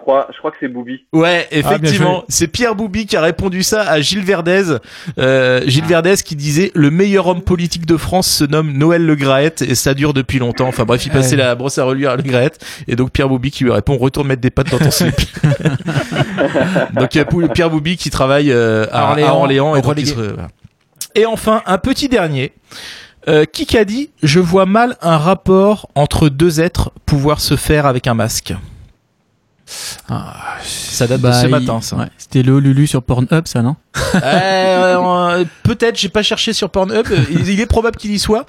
crois, 0.00 0.26
je 0.32 0.38
crois 0.38 0.50
que 0.50 0.56
c'est 0.60 0.68
Boubi. 0.68 1.04
Ouais, 1.12 1.46
Ah, 1.50 1.54
effectivement, 1.56 2.24
c'est 2.28 2.48
Pierre 2.48 2.74
Boubi 2.74 3.06
qui 3.06 3.16
a 3.16 3.20
répondu 3.20 3.62
ça 3.62 3.82
à 3.82 4.00
Gilles 4.00 4.24
Verdez. 4.24 4.76
Euh, 5.18 5.62
Gilles 5.66 5.84
Verdez 5.84 6.16
qui 6.24 6.34
disait 6.36 6.72
le 6.74 6.90
meilleur 6.90 7.26
homme 7.28 7.42
politique 7.42 7.86
de 7.86 7.96
France 7.96 8.28
se 8.28 8.44
nomme 8.44 8.72
Noël 8.72 9.04
Le 9.06 9.14
Graët 9.14 9.62
et 9.62 9.74
ça 9.74 9.94
dure 9.94 10.12
depuis 10.14 10.38
longtemps. 10.38 10.68
Enfin 10.68 10.84
bref, 10.84 11.04
il 11.06 11.12
passait 11.12 11.36
Ouais. 11.36 11.42
la 11.42 11.54
brosse 11.54 11.78
à 11.78 11.84
reluire 11.84 12.10
à 12.10 12.16
Le 12.16 12.22
Graët 12.22 12.58
et 12.88 12.96
donc 12.96 13.10
Pierre 13.12 13.28
Boubi 13.28 13.50
qui 13.50 13.64
lui 13.64 13.70
répond 13.72 13.96
retourne 13.96 14.26
mettre 14.28 14.40
des 14.42 14.50
pattes 14.50 14.70
dans 14.70 14.78
ton 14.78 14.90
slip. 14.90 15.14
donc 16.94 17.14
il 17.14 17.18
y 17.18 17.20
a 17.20 17.48
Pierre 17.48 17.70
Boubi 17.70 17.96
qui 17.96 18.10
travaille 18.10 18.50
euh, 18.52 18.86
à, 18.92 19.10
Orléans, 19.10 19.28
à 19.28 19.32
Orléans 19.32 19.74
et, 19.76 19.80
donc 19.82 19.90
relégué. 19.90 20.10
il 20.10 20.14
se- 20.16 20.34
et 21.14 21.26
enfin 21.26 21.62
un 21.66 21.78
petit 21.78 22.08
dernier. 22.08 22.52
Euh, 23.28 23.44
qui 23.44 23.76
a 23.76 23.84
dit 23.84 24.08
je 24.22 24.40
vois 24.40 24.64
mal 24.64 24.96
un 25.02 25.18
rapport 25.18 25.90
entre 25.94 26.30
deux 26.30 26.58
êtres 26.62 26.90
pouvoir 27.04 27.40
se 27.42 27.54
faire 27.54 27.84
avec 27.84 28.06
un 28.06 28.14
masque. 28.14 28.54
Ça 30.62 31.06
date 31.06 31.20
de 31.20 31.32
ce 31.32 31.44
il- 31.46 31.50
matin, 31.50 31.80
ça. 31.80 31.96
ouais. 31.96 32.06
C'était 32.18 32.42
le 32.42 32.58
Lulu 32.58 32.86
sur 32.86 33.02
Pornhub, 33.02 33.46
ça, 33.46 33.62
non 33.62 33.76
Euh, 34.14 34.96
euh, 34.98 35.44
Peut-être, 35.62 35.96
j'ai 35.98 36.08
pas 36.08 36.22
cherché 36.22 36.52
sur 36.52 36.70
Pornhub. 36.70 37.06
Il, 37.30 37.48
il 37.48 37.60
est 37.60 37.66
probable 37.66 37.96
qu'il 37.96 38.10
y 38.12 38.18
soit. 38.18 38.44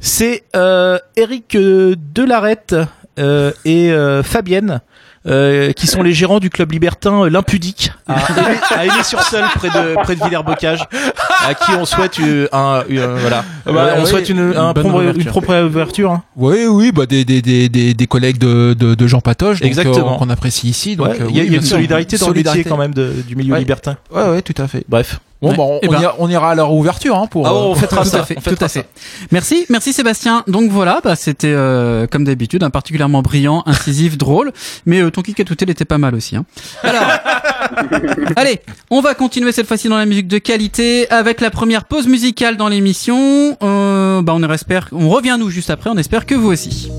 C'est 0.00 0.44
euh, 0.54 0.98
Eric 1.16 1.54
euh, 1.56 1.94
Delarette 2.14 2.74
euh, 3.18 3.52
et 3.64 3.90
Fabienne. 4.22 4.80
Euh, 5.26 5.72
qui 5.72 5.86
sont 5.86 6.02
les 6.02 6.12
gérants 6.12 6.38
du 6.40 6.50
club 6.50 6.72
libertin 6.72 7.24
euh, 7.24 7.30
l'impudique 7.30 7.90
à 8.08 8.14
Ailly- 8.14 8.58
à 8.74 8.84
Ailly-sur-Seul 8.86 9.44
près 9.56 9.68
de 9.68 9.94
près 10.02 10.16
de 10.16 10.22
Villers-Bocage 10.24 10.86
à 11.46 11.54
qui 11.54 11.72
on 11.72 11.84
souhaite 11.84 12.18
euh, 12.20 12.48
un, 12.52 12.82
un- 12.88 13.16
voilà 13.16 13.44
bah, 13.66 13.94
on 13.96 14.02
oui, 14.02 14.06
souhaite 14.06 14.28
une, 14.28 14.54
un 14.56 14.72
propre- 14.72 15.16
une 15.16 15.24
propre 15.24 15.62
ouverture 15.64 16.12
hein. 16.12 16.22
Oui, 16.36 16.66
oui, 16.68 16.92
bah 16.92 17.06
des 17.06 17.24
des 17.24 17.42
des 17.42 17.68
des, 17.68 17.94
des 17.94 18.06
collègues 18.06 18.38
de 18.38 18.74
de, 18.78 18.94
de 18.94 19.06
Jean 19.06 19.20
Patoche, 19.20 19.62
Exactement. 19.62 20.14
euh, 20.14 20.18
qu'on 20.18 20.30
apprécie 20.30 20.68
ici. 20.68 20.96
Donc 20.96 21.08
Ouais, 21.08 21.20
euh, 21.20 21.26
il 21.30 21.36
y 21.36 21.40
a, 21.40 21.42
oui, 21.42 21.46
il 21.48 21.52
y 21.52 21.56
a 21.56 21.58
bien 21.58 21.60
une 21.60 21.66
solidarité 21.66 22.18
dans 22.18 22.28
le 22.28 22.34
métier 22.34 22.64
quand 22.64 22.76
même 22.76 22.94
de- 22.94 23.12
du 23.26 23.34
milieu 23.36 23.52
Ouais. 23.54 23.58
libertin 23.58 23.96
Ouais, 24.12 24.28
ouais, 24.28 24.42
tout 24.42 24.54
à 24.58 24.68
fait. 24.68 24.84
bref 24.88 25.18
Bon, 25.42 25.50
Ouais. 25.50 25.56
bah, 25.56 25.62
on, 25.64 25.78
Eh 25.82 25.88
ben- 25.88 26.00
ira, 26.00 26.14
on 26.18 26.30
ira 26.30 26.50
à 26.50 26.54
leur 26.54 26.72
ouverture 26.72 27.16
hein, 27.16 27.26
pour. 27.26 27.46
Ah 27.46 27.50
bon, 27.50 27.56
euh, 27.56 27.66
on 27.68 27.74
fêtera 27.74 28.02
tout 28.04 28.08
ça. 28.08 28.20
à 28.20 28.24
fait, 28.24 28.34
on 28.38 28.40
tout 28.40 28.50
fêtera 28.50 28.64
à 28.64 28.68
ça. 28.68 28.80
fait. 28.80 28.88
Merci, 29.32 29.66
merci 29.68 29.92
Sébastien. 29.92 30.42
Donc 30.46 30.70
voilà, 30.70 31.00
bah, 31.04 31.14
c'était 31.14 31.52
euh, 31.52 32.06
comme 32.06 32.24
d'habitude, 32.24 32.62
un 32.62 32.70
particulièrement 32.70 33.20
brillant, 33.22 33.62
incisif, 33.66 34.16
drôle. 34.16 34.52
Mais 34.86 35.00
euh, 35.02 35.10
ton 35.10 35.20
kick 35.22 35.38
à 35.40 35.44
tout 35.44 35.56
il 35.60 35.68
était 35.70 35.84
pas 35.84 35.98
mal 35.98 36.14
aussi. 36.14 36.36
Hein. 36.36 36.46
Alors, 36.82 37.02
allez, 38.36 38.60
on 38.90 39.00
va 39.02 39.14
continuer 39.14 39.52
cette 39.52 39.66
fois-ci 39.66 39.88
dans 39.88 39.98
la 39.98 40.06
musique 40.06 40.28
de 40.28 40.38
qualité 40.38 41.10
avec 41.10 41.40
la 41.42 41.50
première 41.50 41.84
pause 41.84 42.06
musicale 42.06 42.56
dans 42.56 42.68
l'émission. 42.68 43.56
Euh, 43.62 44.22
bah, 44.22 44.32
on 44.34 44.42
espère, 44.50 44.88
on 44.92 45.08
revient 45.10 45.36
nous 45.38 45.50
juste 45.50 45.68
après. 45.70 45.90
On 45.90 45.98
espère 45.98 46.24
que 46.24 46.34
vous 46.34 46.48
aussi. 46.50 46.90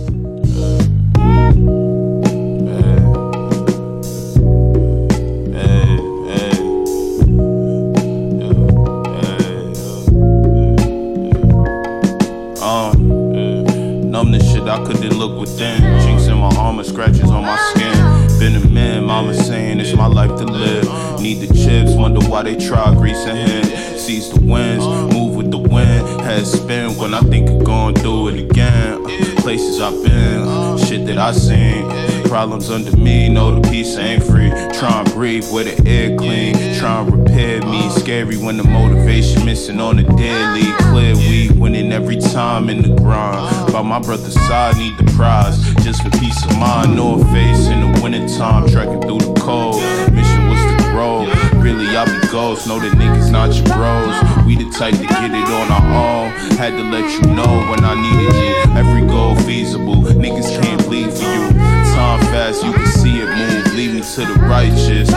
Scratches 16.98 17.30
on 17.30 17.44
my 17.44 17.56
skin. 17.76 18.40
Been 18.40 18.56
a 18.56 18.68
man, 18.70 19.04
mama 19.04 19.32
saying 19.36 19.80
it's 19.80 19.94
my 19.94 20.08
life 20.08 20.32
to 20.32 20.46
live. 20.46 21.22
Need 21.22 21.48
the 21.48 21.54
chips, 21.54 21.92
wonder 21.92 22.28
why 22.28 22.42
they 22.42 22.56
try 22.56 22.92
greasing 22.96 23.36
hand. 23.36 23.97
Seize 24.08 24.30
the 24.30 24.40
winds, 24.40 24.86
move 25.14 25.36
with 25.36 25.52
the 25.52 25.58
wind. 25.58 26.22
Head 26.22 26.48
spin 26.48 26.96
when 26.96 27.14
I 27.14 27.20
think 27.20 27.50
of 27.50 27.66
going 27.66 27.94
through 27.94 28.30
it 28.30 28.40
again. 28.40 29.04
Places 29.36 29.82
I've 29.82 30.02
been, 30.02 30.78
shit 30.78 31.06
that 31.08 31.18
I 31.18 31.34
seen. 31.34 31.90
Problems 32.24 32.70
under 32.70 32.96
me, 32.96 33.28
know 33.28 33.60
the 33.60 33.70
peace 33.70 33.98
ain't 33.98 34.24
free. 34.24 34.50
Try 34.80 35.02
and 35.02 35.12
breathe 35.12 35.52
where 35.52 35.66
the 35.66 35.86
air 35.86 36.16
clean. 36.16 36.54
Try 36.80 37.02
and 37.02 37.18
repair 37.20 37.62
me. 37.64 37.90
Scary 37.90 38.38
when 38.38 38.56
the 38.56 38.64
motivation 38.64 39.44
missing 39.44 39.82
on 39.82 39.98
the 39.98 40.04
daily. 40.04 40.72
Clear 40.90 41.14
we 41.18 41.50
winning 41.60 41.92
every 41.92 42.16
time 42.16 42.70
in 42.70 42.84
the 42.84 42.96
grind. 42.96 43.74
By 43.74 43.82
my 43.82 44.00
brother's 44.00 44.36
side, 44.36 44.78
need 44.78 44.98
the 44.98 45.12
prize. 45.18 45.58
Just 45.84 46.02
for 46.02 46.12
peace 46.12 46.46
of 46.46 46.58
mind, 46.58 46.96
North 46.96 47.30
face 47.34 47.68
in 47.68 47.82
the 47.82 48.00
wintertime, 48.02 48.70
trekking 48.70 49.02
through 49.02 49.20
the 49.20 49.42
cold. 49.42 49.82
Mission 50.14 50.48
was 50.48 50.62
to 50.82 50.92
grow. 50.92 51.47
Really, 51.68 51.98
I 51.98 52.06
be 52.06 52.28
ghost. 52.30 52.66
Know 52.66 52.80
that 52.80 52.94
niggas 52.94 53.30
not 53.30 53.54
your 53.54 53.66
bros. 53.76 54.16
We 54.46 54.56
the 54.56 54.72
type 54.72 54.96
to 54.96 55.06
get 55.06 55.32
it 55.32 55.50
on 55.52 55.68
our 55.70 55.84
own. 56.00 56.32
Had 56.56 56.72
to 56.78 56.84
let 56.84 57.04
you 57.12 57.28
know 57.36 57.68
when 57.70 57.84
I 57.84 57.94
needed 57.94 58.34
you. 58.34 58.80
Every 58.80 59.06
goal 59.06 59.36
feasible. 59.36 59.96
Niggas 59.96 60.62
can't 60.62 60.82
bleed 60.86 61.12
for 61.12 61.24
you. 61.24 61.50
Time 61.92 62.22
fast, 62.32 62.64
you 62.64 62.72
can 62.72 62.88
see 62.88 63.20
it 63.20 63.28
move. 63.28 63.76
Lead 63.76 63.96
me 63.96 64.00
to 64.00 64.34
the 64.34 64.40
righteous. 64.48 65.10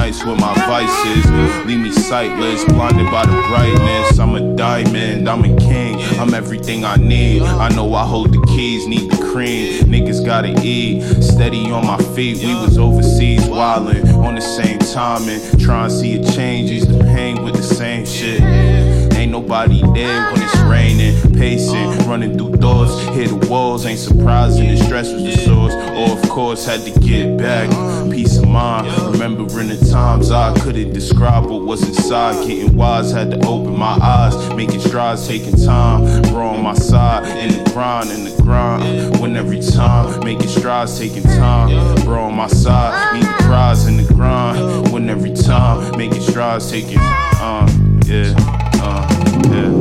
Nights 0.00 0.24
with 0.24 0.40
my 0.40 0.54
vices. 0.54 1.66
Leave 1.66 1.78
me 1.78 1.92
sightless, 1.92 2.64
blinded 2.64 3.10
by 3.10 3.26
the 3.26 3.38
brightness. 3.48 4.18
I'm 4.18 4.34
a 4.34 4.56
diamond, 4.56 5.28
I'm 5.28 5.44
a 5.44 5.54
king. 5.58 6.00
I'm 6.18 6.32
everything 6.32 6.86
I 6.86 6.96
need. 6.96 7.42
I 7.42 7.68
know 7.76 7.92
I 7.92 8.06
hold 8.06 8.32
the 8.32 8.40
keys, 8.46 8.86
need 8.86 9.10
the 9.10 9.22
cream. 9.30 9.84
Niggas 9.84 10.24
gotta 10.24 10.58
eat. 10.64 11.02
Steady 11.22 11.70
on 11.70 11.86
my 11.86 11.98
feet. 12.14 12.38
We 12.38 12.54
was 12.54 12.78
overseas 12.78 13.42
wildin' 13.42 14.24
on 14.24 14.36
the 14.36 14.40
same 14.40 14.78
timing. 14.78 15.38
Trying 15.58 15.90
to 15.90 15.94
see 15.94 16.18
a 16.18 16.32
change. 16.32 16.70
use 16.70 16.86
the 16.86 17.04
pain 17.04 17.44
with 17.44 17.56
the 17.56 17.62
same 17.62 18.06
shit. 18.06 18.40
Ain't 18.40 19.32
nobody 19.32 19.82
there 19.92 20.32
when 20.32 20.42
it's 20.42 20.49
running 22.10 22.36
through 22.36 22.50
doors, 22.56 23.00
hit 23.14 23.28
the 23.28 23.48
walls. 23.48 23.86
Ain't 23.86 24.00
surprising 24.00 24.68
the 24.68 24.76
stress 24.76 25.12
was 25.12 25.22
the 25.22 25.36
source. 25.36 25.74
Or 25.74 26.18
of 26.18 26.28
course 26.28 26.66
had 26.66 26.80
to 26.80 27.00
get 27.00 27.38
back. 27.38 27.70
Peace 28.10 28.38
of 28.38 28.48
mind. 28.48 28.88
Remembering 29.12 29.68
the 29.68 29.88
times 29.90 30.32
I 30.32 30.52
couldn't 30.58 30.92
describe 30.92 31.44
what 31.46 31.62
was 31.62 31.86
inside. 31.86 32.48
Getting 32.48 32.76
wise, 32.76 33.12
had 33.12 33.30
to 33.30 33.46
open 33.46 33.78
my 33.78 33.96
eyes. 34.02 34.34
Making 34.54 34.80
strides, 34.80 35.28
taking 35.28 35.54
time. 35.56 36.02
On 36.40 36.62
my 36.64 36.74
side, 36.74 37.24
in 37.38 37.62
the 37.62 37.70
grind, 37.70 38.10
in 38.10 38.24
the 38.24 38.42
grind. 38.42 39.20
Win 39.20 39.36
every 39.36 39.60
time, 39.60 40.18
making 40.24 40.48
strides, 40.48 40.98
taking 40.98 41.22
time. 41.22 41.68
Bro 42.04 42.24
on 42.24 42.34
my 42.34 42.48
side, 42.48 43.14
meet 43.14 43.22
the 43.22 43.44
prize 43.44 43.86
in 43.86 43.98
the 43.98 44.14
grind. 44.14 44.90
Win 44.90 45.08
every 45.08 45.32
time, 45.32 45.96
making 45.96 46.22
strides, 46.22 46.70
taking 46.70 46.98
uh, 46.98 47.70
yeah, 48.06 48.34
uh, 48.82 49.06
yeah. 49.52 49.79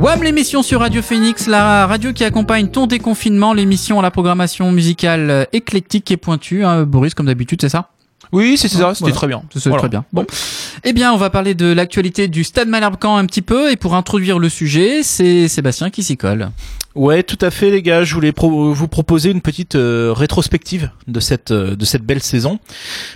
WAM 0.00 0.22
l'émission 0.22 0.62
sur 0.62 0.80
Radio 0.80 1.02
Phoenix, 1.02 1.46
la 1.46 1.86
radio 1.86 2.12
qui 2.12 2.24
accompagne 2.24 2.68
ton 2.68 2.86
déconfinement, 2.86 3.52
l'émission 3.54 3.98
à 3.98 4.02
la 4.02 4.10
programmation 4.10 4.72
musicale 4.72 5.30
euh, 5.30 5.44
éclectique 5.52 6.10
et 6.10 6.16
pointue. 6.16 6.64
hein, 6.64 6.84
Boris, 6.84 7.14
comme 7.14 7.26
d'habitude, 7.26 7.60
c'est 7.60 7.68
ça? 7.68 7.90
Oui, 8.32 8.56
c'est 8.56 8.68
ça. 8.68 8.94
C'était 8.94 9.00
Voilà. 9.00 9.14
très 9.16 9.26
bien. 9.26 9.42
C'est 9.54 9.64
Voilà. 9.68 9.78
très 9.80 9.88
bien. 9.88 10.04
Bon. 10.12 10.24
Eh 10.84 10.92
bien, 10.92 11.12
on 11.12 11.16
va 11.16 11.30
parler 11.30 11.54
de 11.54 11.66
l'actualité 11.72 12.28
du 12.28 12.44
Stade 12.44 12.68
Malherbe-Caen 12.68 13.16
un 13.16 13.26
petit 13.26 13.42
peu. 13.42 13.70
Et 13.72 13.76
pour 13.76 13.94
introduire 13.94 14.38
le 14.38 14.48
sujet, 14.48 15.02
c'est 15.02 15.48
Sébastien 15.48 15.90
qui 15.90 16.02
s'y 16.02 16.16
colle. 16.16 16.50
Ouais, 16.94 17.22
tout 17.22 17.38
à 17.40 17.50
fait, 17.50 17.70
les 17.70 17.82
gars. 17.82 18.02
Je 18.02 18.14
voulais 18.14 18.32
pro- 18.32 18.72
vous 18.72 18.88
proposer 18.88 19.30
une 19.30 19.40
petite 19.40 19.74
euh, 19.76 20.12
rétrospective 20.12 20.90
de 21.06 21.20
cette 21.20 21.50
euh, 21.52 21.76
de 21.76 21.84
cette 21.84 22.02
belle 22.02 22.20
saison, 22.22 22.58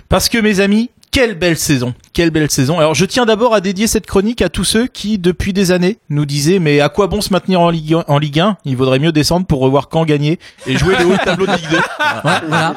parce 0.07 0.29
que 0.29 0.37
mes 0.37 0.61
amis, 0.61 0.89
quelle 1.15 1.35
belle 1.35 1.57
saison, 1.57 1.93
quelle 2.11 2.29
belle 2.29 2.51
saison. 2.51 2.77
Alors, 2.77 2.93
je 2.93 3.05
tiens 3.05 3.25
d'abord 3.25 3.55
à 3.55 3.61
dédier 3.61 3.87
cette 3.87 4.05
chronique 4.05 4.41
à 4.41 4.49
tous 4.49 4.65
ceux 4.65 4.85
qui, 4.85 5.17
depuis 5.17 5.53
des 5.53 5.71
années, 5.71 5.97
nous 6.09 6.25
disaient 6.25 6.59
mais 6.59 6.81
à 6.81 6.89
quoi 6.89 7.07
bon 7.07 7.21
se 7.21 7.31
maintenir 7.31 7.61
en 7.61 7.69
Ligue 7.69 7.93
1, 7.93 8.03
en 8.09 8.19
Ligue 8.19 8.41
1 8.41 8.57
Il 8.65 8.75
vaudrait 8.75 8.99
mieux 8.99 9.13
descendre 9.13 9.45
pour 9.45 9.61
revoir 9.61 9.87
quand 9.87 10.03
gagner 10.03 10.39
et 10.67 10.77
jouer 10.77 10.97
les 10.99 11.05
hauts 11.05 11.15
tableaux 11.23 11.47
de 11.47 11.53
Ligue 11.53 11.69
2. 11.69 11.77
Ouais, 12.25 12.31
voilà. 12.47 12.75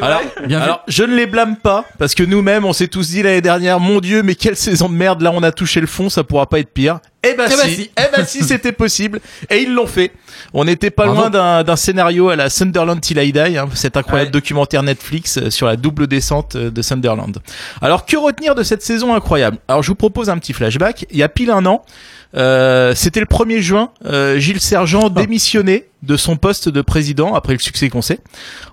Alors, 0.00 0.20
Bien 0.46 0.60
alors, 0.60 0.82
je 0.88 1.02
ne 1.04 1.14
les 1.14 1.26
blâme 1.26 1.56
pas 1.56 1.84
parce 1.98 2.14
que 2.14 2.22
nous-mêmes, 2.22 2.64
on 2.64 2.72
s'est 2.72 2.88
tous 2.88 3.10
dit 3.10 3.22
l'année 3.22 3.40
dernière, 3.40 3.78
mon 3.78 4.00
Dieu, 4.00 4.22
mais 4.22 4.34
quelle 4.34 4.56
saison 4.56 4.88
de 4.88 4.94
merde. 4.94 5.22
Là, 5.22 5.32
on 5.34 5.42
a 5.42 5.52
touché 5.52 5.80
le 5.80 5.86
fond, 5.86 6.08
ça 6.08 6.24
pourra 6.24 6.46
pas 6.46 6.58
être 6.58 6.72
pire. 6.72 6.98
Eh 7.30 7.34
ben 7.34 7.46
Eh 7.50 7.56
ben 7.56 7.68
si, 7.68 7.74
si. 7.74 7.90
eh 7.96 8.16
ben 8.16 8.24
si, 8.26 8.44
c'était 8.44 8.72
possible. 8.72 9.20
Et 9.50 9.62
ils 9.62 9.72
l'ont 9.74 9.86
fait. 9.86 10.12
On 10.52 10.64
n'était 10.64 10.90
pas 10.90 11.06
Bravo. 11.06 11.20
loin 11.22 11.30
d'un 11.30 11.62
d'un 11.64 11.76
scénario 11.76 12.28
à 12.28 12.36
la 12.36 12.50
Sunderland 12.50 13.00
Till 13.00 13.18
I 13.18 13.32
Die, 13.32 13.38
hein, 13.58 13.68
cet 13.74 13.96
incroyable 13.96 14.28
Ouais. 14.28 14.32
documentaire 14.32 14.82
Netflix 14.82 15.38
euh, 15.38 15.50
sur 15.50 15.66
la 15.66 15.76
double 15.76 16.06
descente 16.06 16.56
euh, 16.56 16.70
de 16.70 16.82
Sunderland. 16.82 17.38
Alors, 17.82 18.06
que 18.06 18.16
retenir 18.16 18.54
de 18.54 18.62
cette 18.62 18.82
saison 18.82 19.14
incroyable? 19.14 19.58
Alors, 19.68 19.82
je 19.82 19.88
vous 19.88 19.94
propose 19.94 20.30
un 20.30 20.38
petit 20.38 20.52
flashback. 20.52 21.06
Il 21.10 21.16
y 21.18 21.22
a 21.22 21.28
pile 21.28 21.50
un 21.50 21.64
an, 21.66 21.84
euh, 22.36 22.94
c'était 22.94 23.20
le 23.20 23.26
1er 23.26 23.60
juin, 23.60 23.90
euh, 24.04 24.38
Gilles 24.38 24.60
Sergent 24.60 25.08
démissionnait 25.10 25.88
de 26.02 26.16
son 26.16 26.36
poste 26.36 26.68
de 26.68 26.82
président 26.82 27.34
après 27.34 27.52
le 27.54 27.58
succès 27.58 27.88
qu'on 27.88 28.02
sait, 28.02 28.18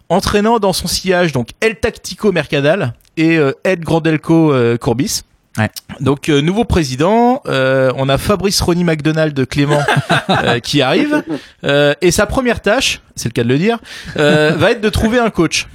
entraînant 0.10 0.60
dans 0.60 0.74
son 0.74 0.88
sillage 0.88 1.32
donc 1.32 1.50
El 1.62 1.80
Tactico 1.80 2.32
Mercadal 2.32 2.94
et 3.18 3.38
euh, 3.38 3.52
Ed 3.64 3.82
Grandelco 3.84 4.52
euh, 4.54 4.78
Courbis. 4.78 5.22
Ouais. 5.58 5.70
Donc 6.00 6.30
euh, 6.30 6.42
nouveau 6.42 6.64
président, 6.64 7.42
euh, 7.46 7.92
on 7.96 8.10
a 8.10 8.18
Fabrice 8.18 8.60
Ronnie 8.62 8.84
McDonald 8.84 9.34
de 9.34 9.46
Clément 9.46 9.82
euh, 10.30 10.60
qui 10.60 10.82
arrive 10.82 11.24
euh, 11.64 11.94
et 12.02 12.10
sa 12.10 12.26
première 12.26 12.62
tâche, 12.62 13.02
c'est 13.16 13.30
le 13.30 13.34
cas 13.34 13.44
de 13.44 13.50
le 13.50 13.60
dire, 13.60 13.78
euh, 14.18 14.54
va 14.58 14.72
être 14.72 14.82
de 14.82 14.90
trouver 14.90 15.20
un 15.20 15.30
coach. 15.30 15.68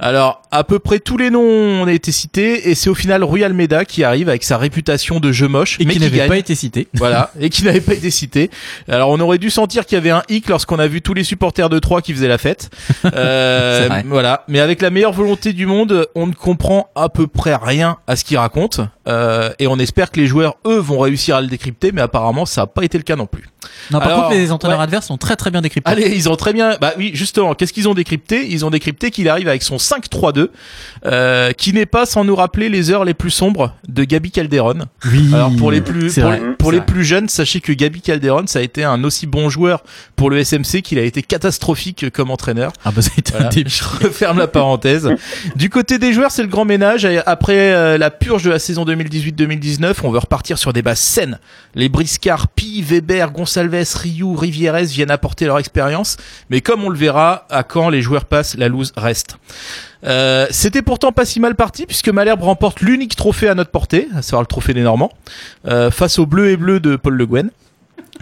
Alors, 0.00 0.42
à 0.50 0.64
peu 0.64 0.78
près 0.78 0.98
tous 0.98 1.16
les 1.16 1.30
noms 1.30 1.40
ont 1.82 1.86
été 1.86 2.12
cités 2.12 2.70
et 2.70 2.74
c'est 2.74 2.90
au 2.90 2.94
final 2.94 3.22
Rui 3.22 3.44
Almeida 3.44 3.84
qui 3.84 4.04
arrive 4.04 4.28
avec 4.28 4.44
sa 4.44 4.58
réputation 4.58 5.20
de 5.20 5.32
jeu 5.32 5.48
moche 5.48 5.76
Et 5.80 5.84
mais 5.84 5.94
qui 5.94 5.98
qui 5.98 6.04
n'avait 6.04 6.28
pas 6.28 6.38
été 6.38 6.54
cité. 6.54 6.88
Voilà, 6.98 7.30
et 7.38 7.48
qui 7.48 7.64
n'avait 7.64 7.80
pas 7.80 7.94
été 7.94 8.10
cité. 8.10 8.50
Alors 8.88 9.10
on 9.10 9.20
aurait 9.20 9.38
dû 9.38 9.50
sentir 9.50 9.86
qu'il 9.86 9.96
y 9.96 9.98
avait 9.98 10.10
un 10.10 10.22
hic 10.28 10.48
lorsqu'on 10.48 10.78
a 10.78 10.86
vu 10.86 11.00
tous 11.00 11.14
les 11.14 11.24
supporters 11.24 11.68
de 11.68 11.78
Troyes 11.78 12.02
qui 12.02 12.12
faisaient 12.12 12.28
la 12.28 12.38
fête. 12.38 12.70
Euh, 13.14 13.88
voilà, 14.06 14.44
mais 14.48 14.60
avec 14.60 14.82
la 14.82 14.90
meilleure 14.90 15.12
volonté 15.12 15.52
du 15.52 15.66
monde, 15.66 16.06
on 16.14 16.26
ne 16.26 16.34
comprend 16.34 16.90
à 16.94 17.08
peu 17.08 17.26
près 17.26 17.54
rien 17.56 17.96
à 18.06 18.16
ce 18.16 18.24
qu'il 18.24 18.36
raconte. 18.36 18.80
Euh, 19.08 19.50
et 19.58 19.66
on 19.66 19.78
espère 19.78 20.10
que 20.10 20.20
les 20.20 20.26
joueurs, 20.26 20.56
eux, 20.66 20.78
vont 20.78 20.98
réussir 20.98 21.36
à 21.36 21.40
le 21.40 21.46
décrypter, 21.46 21.90
mais 21.90 22.02
apparemment 22.02 22.44
ça 22.44 22.62
n'a 22.62 22.66
pas 22.66 22.84
été 22.84 22.98
le 22.98 23.04
cas 23.04 23.16
non 23.16 23.26
plus. 23.26 23.44
Non, 23.90 23.98
par 23.98 24.08
Alors, 24.08 24.22
contre, 24.24 24.34
les 24.34 24.52
entraîneurs 24.52 24.78
ouais. 24.78 24.84
adverses 24.84 25.06
sont 25.06 25.16
très 25.16 25.36
très 25.36 25.50
bien 25.50 25.62
décryptés. 25.62 25.90
Allez, 25.90 26.14
ils 26.14 26.28
ont 26.28 26.36
très 26.36 26.52
bien. 26.52 26.76
Bah 26.80 26.92
oui, 26.96 27.10
justement, 27.14 27.54
qu'est-ce 27.54 27.72
qu'ils 27.72 27.88
ont 27.88 27.94
décrypté? 27.94 28.46
Ils 28.48 28.64
ont 28.64 28.70
décrypté 28.70 29.10
qu'il 29.10 29.28
arrive 29.28 29.48
avec 29.48 29.62
son 29.62 29.76
5-3-2 29.76 30.37
3-2, 30.38 30.48
euh, 31.06 31.52
qui 31.52 31.72
n'est 31.72 31.86
pas 31.86 32.06
sans 32.06 32.24
nous 32.24 32.36
rappeler 32.36 32.68
les 32.68 32.90
heures 32.90 33.04
les 33.04 33.14
plus 33.14 33.30
sombres 33.30 33.74
de 33.88 34.04
Gabi 34.04 34.30
Calderon. 34.30 34.86
Oui. 35.06 35.30
Alors 35.32 35.54
pour 35.56 35.70
les 35.70 35.80
plus 35.80 36.14
pour, 36.14 36.24
vrai, 36.24 36.40
les, 36.40 36.54
pour 36.54 36.86
plus 36.86 37.04
jeunes, 37.04 37.28
sachez 37.28 37.60
que 37.60 37.72
Gabi 37.72 38.00
Calderon, 38.00 38.46
ça 38.46 38.58
a 38.58 38.62
été 38.62 38.84
un 38.84 39.02
aussi 39.04 39.26
bon 39.26 39.48
joueur 39.48 39.82
pour 40.16 40.30
le 40.30 40.42
SMC 40.42 40.82
qu'il 40.82 40.98
a 40.98 41.02
été 41.02 41.22
catastrophique 41.22 42.10
comme 42.10 42.30
entraîneur. 42.30 42.72
Ah 42.84 42.90
bah 42.90 43.02
ça 43.02 43.10
a 43.16 43.18
été 43.18 43.34
un 43.36 43.48
début. 43.48 43.70
je 43.70 43.84
referme 43.84 44.38
la 44.38 44.48
parenthèse. 44.48 45.08
Du 45.56 45.70
côté 45.70 45.98
des 45.98 46.12
joueurs, 46.12 46.30
c'est 46.30 46.42
le 46.42 46.48
grand 46.48 46.64
ménage. 46.64 47.06
Après 47.26 47.72
euh, 47.72 47.98
la 47.98 48.10
purge 48.10 48.44
de 48.44 48.50
la 48.50 48.58
saison 48.58 48.84
2018-2019, 48.84 49.96
on 50.04 50.10
veut 50.10 50.18
repartir 50.18 50.58
sur 50.58 50.72
des 50.72 50.82
bases 50.82 50.98
saines. 50.98 51.38
Les 51.74 51.88
Briscard, 51.88 52.48
Pi, 52.48 52.82
Weber, 52.82 53.30
Gonçalves, 53.32 53.96
Ryu, 53.96 54.36
Rivieres 54.36 54.84
viennent 54.84 55.10
apporter 55.10 55.46
leur 55.46 55.58
expérience. 55.58 56.16
Mais 56.50 56.60
comme 56.60 56.84
on 56.84 56.88
le 56.88 56.98
verra, 56.98 57.46
à 57.50 57.62
quand 57.62 57.88
les 57.88 58.02
joueurs 58.02 58.24
passent, 58.24 58.56
la 58.56 58.68
loose 58.68 58.92
reste. 58.96 59.38
Euh, 60.04 60.46
C'était 60.50 60.82
pourtant 60.82 61.12
pas 61.12 61.24
si 61.24 61.40
mal 61.40 61.54
parti 61.54 61.86
puisque 61.86 62.08
Malherbe 62.08 62.42
remporte 62.42 62.80
l'unique 62.80 63.16
trophée 63.16 63.48
à 63.48 63.54
notre 63.54 63.70
portée, 63.70 64.08
à 64.14 64.22
savoir 64.22 64.42
le 64.42 64.46
trophée 64.46 64.74
des 64.74 64.82
Normands, 64.82 65.10
euh, 65.66 65.90
face 65.90 66.18
au 66.18 66.26
bleu 66.26 66.50
et 66.50 66.56
bleu 66.56 66.80
de 66.80 66.96
Paul 66.96 67.14
Le 67.14 67.26
Guen. 67.26 67.50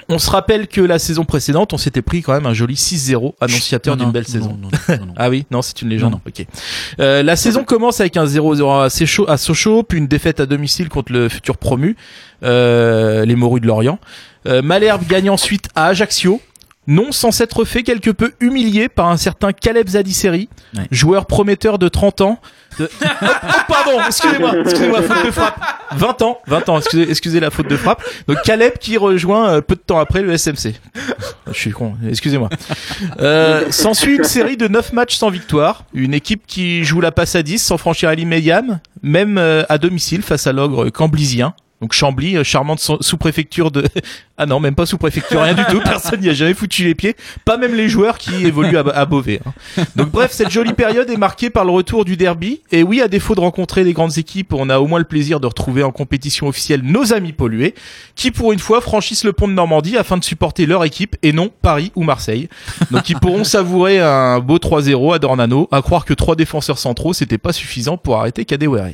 On 0.09 0.19
se 0.19 0.31
rappelle 0.31 0.69
que 0.69 0.81
la 0.81 0.99
saison 1.01 1.25
précédente, 1.25 1.73
on 1.73 1.79
s'était 1.79 2.03
pris 2.03 2.23
quand 2.23 2.33
même 2.33 2.47
un 2.47 2.55
joli 2.55 2.75
6-0, 2.77 3.35
annonciateur 3.41 3.97
Non, 3.97 4.05
d'une 4.05 4.13
belle 4.13 4.25
non, 4.29 4.33
saison. 4.33 4.59
non, 4.63 4.69
non. 5.07 5.13
Ah 5.17 5.31
oui, 5.31 5.47
non, 5.51 5.63
c'est 5.63 5.83
une 5.83 5.89
légende. 5.89 6.13
Non, 6.13 6.21
Ok. 6.27 6.47
Euh, 7.01 7.23
la 7.25 7.35
saison 7.35 7.65
commence 7.65 7.99
avec 8.01 8.17
un 8.17 8.25
0-0 8.27 8.85
assez 8.85 9.05
chaud 9.07 9.29
à 9.29 9.37
Sochaux, 9.37 9.83
puis 9.83 9.99
une 9.99 10.07
défaite 10.07 10.39
à 10.39 10.47
domicile 10.47 10.89
contre 10.91 11.13
le 11.13 11.29
futur 11.29 11.57
promu, 11.57 11.97
euh, 12.45 13.25
les 13.25 13.35
Morus 13.37 13.61
de 13.61 13.67
Lorient. 13.67 13.99
Euh, 14.47 14.63
Malherbe 14.63 15.05
gagne 15.09 15.29
ensuite 15.31 15.69
à 15.75 15.87
Ajaccio. 15.87 16.41
Non 16.87 17.11
sans 17.11 17.31
s'être 17.33 17.65
fait 17.65 17.83
quelque 17.83 18.11
peu 18.11 18.33
humilié 18.41 18.89
par 18.89 19.09
un 19.09 19.17
certain 19.17 19.53
Caleb 19.53 19.89
Zadisseri, 19.89 20.49
Ouais. 20.77 20.85
joueur 20.91 21.27
prometteur 21.27 21.79
de 21.79 21.89
30 21.89 22.21
ans. 22.21 22.39
De... 22.79 22.89
oh, 23.03 23.27
pardon, 23.69 24.01
excusez-moi, 24.07 24.53
excusez-moi, 24.61 25.03
faute 25.03 25.27
de 25.27 25.31
frappe. 25.31 25.59
20 25.93 26.23
ans, 26.23 26.39
20 26.47 26.69
ans, 26.69 26.79
excusez, 26.79 27.09
excusez 27.11 27.41
la 27.41 27.51
faute 27.51 27.69
de 27.69 27.77
frappe. 27.77 28.03
Donc 28.29 28.43
Caleb 28.43 28.75
qui 28.79 28.97
rejoint 28.99 29.49
euh, 29.49 29.61
peu 29.63 29.75
de 29.75 29.81
temps 29.81 29.99
après 29.99 30.23
le 30.23 30.37
SMC. 30.37 30.75
Je 31.47 31.53
suis 31.59 31.71
con, 31.71 31.95
excusez-moi. 32.09 32.51
Euh, 33.21 33.71
S'ensuit 33.71 34.17
une 34.17 34.25
série 34.25 34.57
de 34.57 34.69
9 34.69 34.93
matchs 34.93 35.17
sans 35.17 35.31
victoire. 35.31 35.85
Une 35.95 36.15
équipe 36.15 36.43
qui 36.47 36.85
joue 36.85 37.01
la 37.01 37.13
passe 37.13 37.35
à 37.35 37.43
10 37.43 37.59
sans 37.63 37.79
franchir 37.79 38.09
la 38.11 38.15
ligne 38.15 38.29
médiane, 38.29 38.81
même 39.03 39.39
euh, 39.39 39.65
à 39.69 39.79
domicile 39.79 40.23
face 40.23 40.47
à 40.47 40.53
l'ogre 40.53 40.91
camblisien. 40.91 41.55
Donc 41.81 41.93
Chambly, 41.93 42.37
euh, 42.37 42.45
charmante 42.45 42.81
sous- 42.81 43.03
sous-préfecture 43.03 43.71
de... 43.71 43.85
Ah 44.39 44.45
non, 44.45 44.61
même 44.61 44.75
pas 44.75 44.85
sous-préfecture, 44.85 45.41
rien 45.41 45.55
du 45.55 45.65
tout. 45.65 45.81
Personne 45.85 46.21
n'y 46.21 46.29
a 46.29 46.35
jamais 46.35 46.53
foutu 46.53 46.85
les 46.85 46.95
pieds. 46.95 47.17
Pas 47.47 47.57
même 47.57 47.75
les 47.75 47.89
joueurs 47.89 48.19
qui 48.19 48.45
évoluent 48.47 48.77
à, 48.77 48.81
à 48.95 49.07
Beauvais. 49.07 49.41
hein. 49.47 49.85
Donc 49.97 50.11
bref, 50.11 50.31
cette 50.31 50.51
jolie 50.51 50.75
période 50.75 51.09
est 51.09 51.17
marquée 51.17 51.49
par 51.49 51.65
le 51.65 51.71
retour 51.71 52.05
du 52.05 52.19
derby. 52.19 52.61
Et 52.71 52.83
oui, 52.83 53.01
à 53.01 53.09
défaut 53.09 53.35
de 53.35 53.41
rencontrer 53.41 53.83
des 53.83 53.95
grandes 53.95 54.19
équipes, 54.19 54.53
on 54.53 54.69
a 54.69 54.79
au 54.79 54.87
moins 54.89 54.99
le 54.99 55.07
plaisir 55.07 55.41
de 55.41 55.47
retrouver 55.47 55.83
en 55.83 55.91
compétition 55.91 56.49
officielle 56.49 56.83
nos 56.83 57.15
amis 57.15 57.33
pollués, 57.33 57.75
qui 58.15 58.31
pour 58.31 58.53
une 58.53 58.59
fois 58.59 58.83
franchissent 58.83 59.25
le 59.25 59.33
pont 59.33 59.49
de 59.49 59.55
Normandie 59.55 59.97
afin 59.97 60.19
de 60.19 60.25
supporter 60.25 60.67
leur 60.67 60.85
équipe 60.85 61.17
et 61.23 61.33
non 61.33 61.51
Paris 61.63 61.91
ou 61.95 62.03
Marseille. 62.03 62.51
Donc 62.91 63.09
ils 63.09 63.19
pourront 63.19 63.43
savourer 63.45 64.01
un 64.01 64.41
beau 64.41 64.59
3-0 64.59 65.15
à 65.15 65.19
Dornano, 65.19 65.67
à 65.73 65.81
croire 65.81 66.05
que 66.05 66.13
trois 66.13 66.37
défenseurs 66.37 66.77
centraux, 66.77 67.15
c'était 67.15 67.39
pas 67.39 67.55
suffisant 67.55 67.97
pour 67.97 68.19
arrêter 68.19 68.45
Kadewere. 68.45 68.91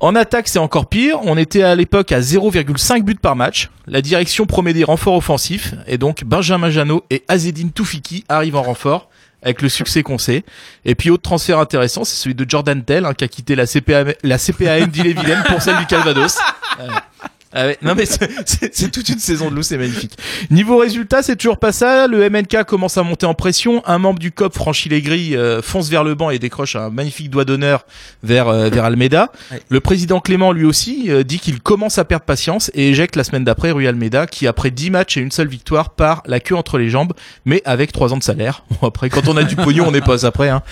En 0.00 0.16
attaque, 0.16 0.48
c'est 0.48 0.58
encore 0.58 0.88
pire. 0.88 1.20
On 1.22 1.38
était 1.38 1.62
à 1.62 1.76
l'époque 1.76 2.03
à 2.12 2.20
0,5 2.20 3.02
buts 3.02 3.14
par 3.14 3.36
match. 3.36 3.70
La 3.86 4.02
direction 4.02 4.46
promet 4.46 4.72
des 4.72 4.84
renforts 4.84 5.16
offensifs 5.16 5.74
et 5.86 5.98
donc 5.98 6.24
Benjamin 6.24 6.70
Janot 6.70 7.04
et 7.10 7.24
Azedine 7.28 7.70
Toufiki 7.70 8.24
arrivent 8.28 8.56
en 8.56 8.62
renfort 8.62 9.08
avec 9.42 9.62
le 9.62 9.68
succès 9.68 10.02
qu'on 10.02 10.18
sait. 10.18 10.42
Et 10.84 10.94
puis 10.94 11.10
autre 11.10 11.22
transfert 11.22 11.58
intéressant, 11.58 12.04
c'est 12.04 12.16
celui 12.16 12.34
de 12.34 12.48
Jordan 12.48 12.82
Tell 12.82 13.04
hein, 13.04 13.14
qui 13.14 13.24
a 13.24 13.28
quitté 13.28 13.54
la 13.54 13.66
CPA 13.66 14.04
la 14.22 14.38
CPAM 14.38 14.86
d'Ille-et-Vilaine 14.86 15.44
pour 15.46 15.60
celle 15.60 15.76
du 15.78 15.86
Calvados. 15.86 16.38
ah 17.54 17.66
ouais, 17.66 17.78
non 17.82 17.94
mais 17.94 18.04
c'est- 18.06 18.90
toute 18.92 19.08
une 19.08 19.18
saison 19.18 19.50
de 19.50 19.54
loup, 19.54 19.62
c'est 19.62 19.78
magnifique. 19.78 20.16
Niveau 20.50 20.76
résultat, 20.78 21.22
c'est 21.22 21.36
toujours 21.36 21.58
pas 21.58 21.72
ça. 21.72 22.06
Le 22.06 22.28
MNK 22.28 22.64
commence 22.64 22.98
à 22.98 23.02
monter 23.02 23.26
en 23.26 23.34
pression. 23.34 23.82
Un 23.86 23.98
membre 23.98 24.18
du 24.18 24.32
COP 24.32 24.54
franchit 24.54 24.88
les 24.88 25.02
grilles, 25.02 25.36
euh, 25.36 25.62
fonce 25.62 25.88
vers 25.88 26.04
le 26.04 26.14
banc 26.14 26.30
et 26.30 26.38
décroche 26.38 26.74
un 26.76 26.90
magnifique 26.90 27.30
doigt 27.30 27.44
d'honneur 27.44 27.86
vers 28.22 28.48
euh, 28.48 28.68
vers 28.70 28.84
Almeida. 28.84 29.30
Ouais. 29.52 29.60
Le 29.68 29.80
président 29.80 30.20
Clément 30.20 30.52
lui 30.52 30.64
aussi 30.64 31.06
euh, 31.08 31.22
dit 31.22 31.38
qu'il 31.38 31.60
commence 31.60 31.98
à 31.98 32.04
perdre 32.04 32.24
patience 32.24 32.70
et 32.74 32.90
éjecte 32.90 33.14
la 33.16 33.24
semaine 33.24 33.44
d'après 33.44 33.70
Rui 33.70 33.86
Almeida 33.86 34.26
qui 34.26 34.46
après 34.46 34.70
10 34.70 34.90
matchs 34.90 35.16
et 35.16 35.20
une 35.20 35.30
seule 35.30 35.48
victoire 35.48 35.90
part 35.90 36.22
la 36.26 36.40
queue 36.40 36.56
entre 36.56 36.78
les 36.78 36.88
jambes 36.88 37.12
mais 37.44 37.62
avec 37.64 37.92
3 37.92 38.12
ans 38.12 38.18
de 38.18 38.22
salaire. 38.22 38.64
Bon 38.80 38.88
après 38.88 39.08
quand 39.08 39.28
on 39.28 39.36
a 39.36 39.44
du 39.44 39.54
pognon 39.54 39.86
on 39.86 39.92
n'est 39.92 40.00
pas 40.00 40.26
après 40.26 40.48
hein. 40.48 40.62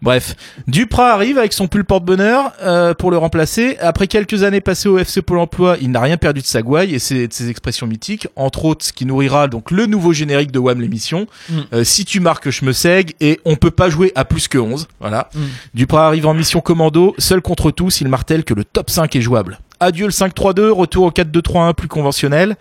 Bref, 0.00 0.34
Duprat 0.66 1.12
arrive 1.12 1.36
avec 1.38 1.52
son 1.52 1.68
pull 1.68 1.84
porte-bonheur 1.84 2.52
euh, 2.62 2.94
pour 2.94 3.10
le 3.10 3.18
remplacer. 3.18 3.76
Après 3.80 4.06
quelques 4.06 4.42
années 4.42 4.60
passées 4.60 4.88
au 4.88 4.98
FC 4.98 5.20
Pôle 5.22 5.38
Emploi, 5.38 5.76
il 5.80 5.90
n'a 5.90 6.00
rien 6.00 6.16
perdu 6.16 6.29
de 6.32 6.46
sa 6.46 6.62
gouaille 6.62 6.94
et 6.94 7.26
de 7.26 7.32
ses 7.32 7.48
expressions 7.48 7.86
mythiques, 7.86 8.28
entre 8.36 8.64
autres 8.64 8.84
ce 8.84 8.92
qui 8.92 9.06
nourrira 9.06 9.48
donc 9.48 9.70
le 9.70 9.86
nouveau 9.86 10.12
générique 10.12 10.52
de 10.52 10.58
Wham 10.58 10.80
l'émission. 10.80 11.26
Mm. 11.48 11.58
Euh, 11.72 11.84
si 11.84 12.04
tu 12.04 12.20
marques, 12.20 12.50
je 12.50 12.64
me 12.64 12.72
saigue 12.72 13.14
et 13.20 13.40
on 13.44 13.56
peut 13.56 13.70
pas 13.70 13.90
jouer 13.90 14.12
à 14.14 14.24
plus 14.24 14.48
que 14.48 14.58
11. 14.58 14.88
Voilà. 15.00 15.28
Mm. 15.34 15.40
Duprat 15.74 16.06
arrive 16.06 16.26
en 16.26 16.34
mission 16.34 16.60
commando, 16.60 17.14
seul 17.18 17.42
contre 17.42 17.70
tous, 17.70 18.00
il 18.00 18.08
martèle 18.08 18.44
que 18.44 18.54
le 18.54 18.64
top 18.64 18.90
5 18.90 19.14
est 19.16 19.20
jouable. 19.20 19.58
Adieu 19.80 20.06
le 20.06 20.12
5-3-2, 20.12 20.70
retour 20.70 21.04
au 21.04 21.10
4-2-3-1 21.10 21.74
plus 21.74 21.88
conventionnel. 21.88 22.56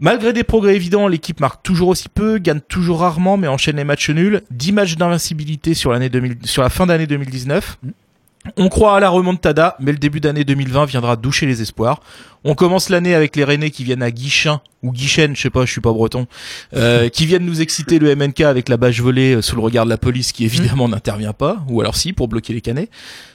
Malgré 0.00 0.32
des 0.32 0.44
progrès 0.44 0.76
évidents, 0.76 1.08
l'équipe 1.08 1.40
marque 1.40 1.62
toujours 1.62 1.88
aussi 1.88 2.08
peu, 2.08 2.38
gagne 2.38 2.60
toujours 2.60 3.00
rarement, 3.00 3.36
mais 3.36 3.48
enchaîne 3.48 3.76
les 3.76 3.84
matchs 3.84 4.10
nuls. 4.10 4.42
10 4.52 4.72
matchs 4.72 4.96
d'invincibilité 4.96 5.74
sur 5.74 5.90
l'année 5.90 6.08
2000 6.08 6.38
sur 6.44 6.62
la 6.62 6.70
fin 6.70 6.86
d'année 6.86 7.08
2019. 7.08 7.78
On 8.56 8.68
croit 8.68 8.96
à 8.96 9.00
la 9.00 9.08
remontada, 9.08 9.76
mais 9.80 9.90
le 9.90 9.98
début 9.98 10.20
d'année 10.20 10.44
2020 10.44 10.86
viendra 10.86 11.16
doucher 11.16 11.46
les 11.46 11.60
espoirs. 11.60 12.00
On 12.44 12.54
commence 12.54 12.88
l'année 12.88 13.14
avec 13.14 13.36
les 13.36 13.44
Rennais 13.44 13.70
qui 13.70 13.84
viennent 13.84 14.02
à 14.02 14.10
Guichin 14.10 14.60
ou 14.82 14.92
Guichen, 14.92 15.34
je 15.34 15.42
sais 15.42 15.50
pas, 15.50 15.64
je 15.64 15.72
suis 15.72 15.80
pas 15.80 15.92
breton, 15.92 16.26
euh, 16.74 17.08
qui 17.08 17.26
viennent 17.26 17.44
nous 17.44 17.60
exciter 17.60 17.98
le 17.98 18.14
MNK 18.14 18.42
avec 18.42 18.68
la 18.68 18.76
bâche 18.76 19.00
volée 19.00 19.34
euh, 19.34 19.42
sous 19.42 19.56
le 19.56 19.60
regard 19.60 19.84
de 19.84 19.90
la 19.90 19.98
police 19.98 20.30
qui 20.30 20.44
évidemment 20.44 20.88
n'intervient 20.88 21.32
pas, 21.32 21.64
ou 21.68 21.80
alors 21.80 21.96
si 21.96 22.12
pour 22.12 22.28
bloquer 22.28 22.52
les 22.52 22.60
canets. 22.60 22.88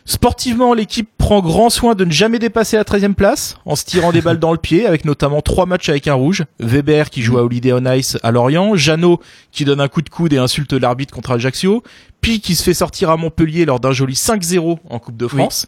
Sportivement, 0.06 0.74
l'équipe 0.74 1.10
prend 1.18 1.42
grand 1.42 1.70
soin 1.70 1.96
de 1.96 2.06
ne 2.06 2.12
jamais 2.12 2.39
dépasser 2.39 2.78
la 2.78 2.84
13e 2.84 3.13
place, 3.13 3.58
en 3.66 3.76
se 3.76 3.84
tirant 3.84 4.12
des 4.12 4.22
balles 4.22 4.39
dans 4.39 4.54
le 4.54 4.58
pied, 4.58 4.86
avec 4.86 5.04
notamment 5.04 5.42
trois 5.42 5.66
matchs 5.66 5.89
avec 5.89 6.08
un 6.08 6.13
rouge. 6.13 6.44
Weber 6.60 7.10
qui 7.10 7.22
joue 7.22 7.38
à 7.38 7.44
Holiday 7.44 7.74
on 7.74 7.86
Ice 7.94 8.18
à 8.24 8.32
Lorient, 8.32 8.76
Jeannot 8.76 9.20
qui 9.52 9.66
donne 9.66 9.82
un 9.82 9.89
coup 9.89 10.02
de 10.02 10.10
coude 10.10 10.32
et 10.34 10.38
insulte 10.38 10.74
l'arbitre 10.74 11.13
contre 11.13 11.32
Ajaccio, 11.32 11.84
Pi 12.22 12.39
qui 12.39 12.56
se 12.56 12.63
fait 12.63 12.74
sortir 12.74 13.10
à 13.10 13.18
Montpellier 13.18 13.66
lors 13.66 13.82
d'un 13.82 13.92
joli 13.92 14.13
5-0 14.13 14.78
en 14.89 15.00
Coupe 15.00 15.18
de 15.18 15.28
France. 15.28 15.68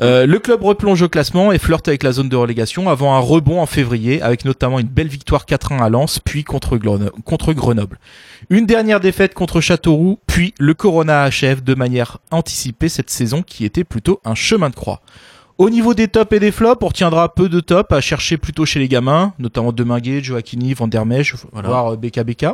Euh, 0.00 0.24
le 0.24 0.38
club 0.38 0.62
replonge 0.62 1.02
au 1.02 1.08
classement 1.08 1.52
et 1.52 1.58
flirte 1.58 1.88
avec 1.88 2.02
la 2.02 2.12
zone 2.12 2.28
de 2.28 2.36
relégation 2.36 2.88
avant 2.88 3.14
un 3.14 3.18
rebond 3.18 3.60
en 3.60 3.66
février 3.66 4.22
avec 4.22 4.44
notamment 4.44 4.78
une 4.78 4.86
belle 4.88 5.08
victoire 5.08 5.44
4-1 5.44 5.82
à 5.82 5.88
Lens 5.90 6.20
puis 6.24 6.44
contre, 6.44 6.76
Greno- 6.78 7.10
contre 7.24 7.52
Grenoble. 7.52 7.98
Une 8.48 8.66
dernière 8.66 9.00
défaite 9.00 9.34
contre 9.34 9.60
Châteauroux 9.60 10.18
puis 10.26 10.54
le 10.58 10.74
Corona 10.74 11.22
achève 11.22 11.62
de 11.62 11.74
manière 11.74 12.18
anticipée 12.30 12.88
cette 12.88 13.10
saison 13.10 13.42
qui 13.42 13.64
était 13.64 13.84
plutôt 13.84 14.20
un 14.24 14.34
chemin 14.34 14.70
de 14.70 14.74
croix. 14.74 15.00
Au 15.58 15.68
niveau 15.68 15.92
des 15.92 16.08
tops 16.08 16.32
et 16.32 16.40
des 16.40 16.52
flops, 16.52 16.82
on 16.82 16.86
retiendra 16.88 17.34
peu 17.34 17.50
de 17.50 17.60
tops 17.60 17.92
à 17.92 18.00
chercher 18.00 18.38
plutôt 18.38 18.64
chez 18.64 18.78
les 18.78 18.88
gamins, 18.88 19.34
notamment 19.38 19.72
Deminguet, 19.72 20.22
Joaquini, 20.22 20.72
Van 20.72 20.88
der 20.88 21.04
Mesch, 21.04 21.34
voire 21.52 21.92
euh, 21.92 21.96
BKBK. 21.96 22.46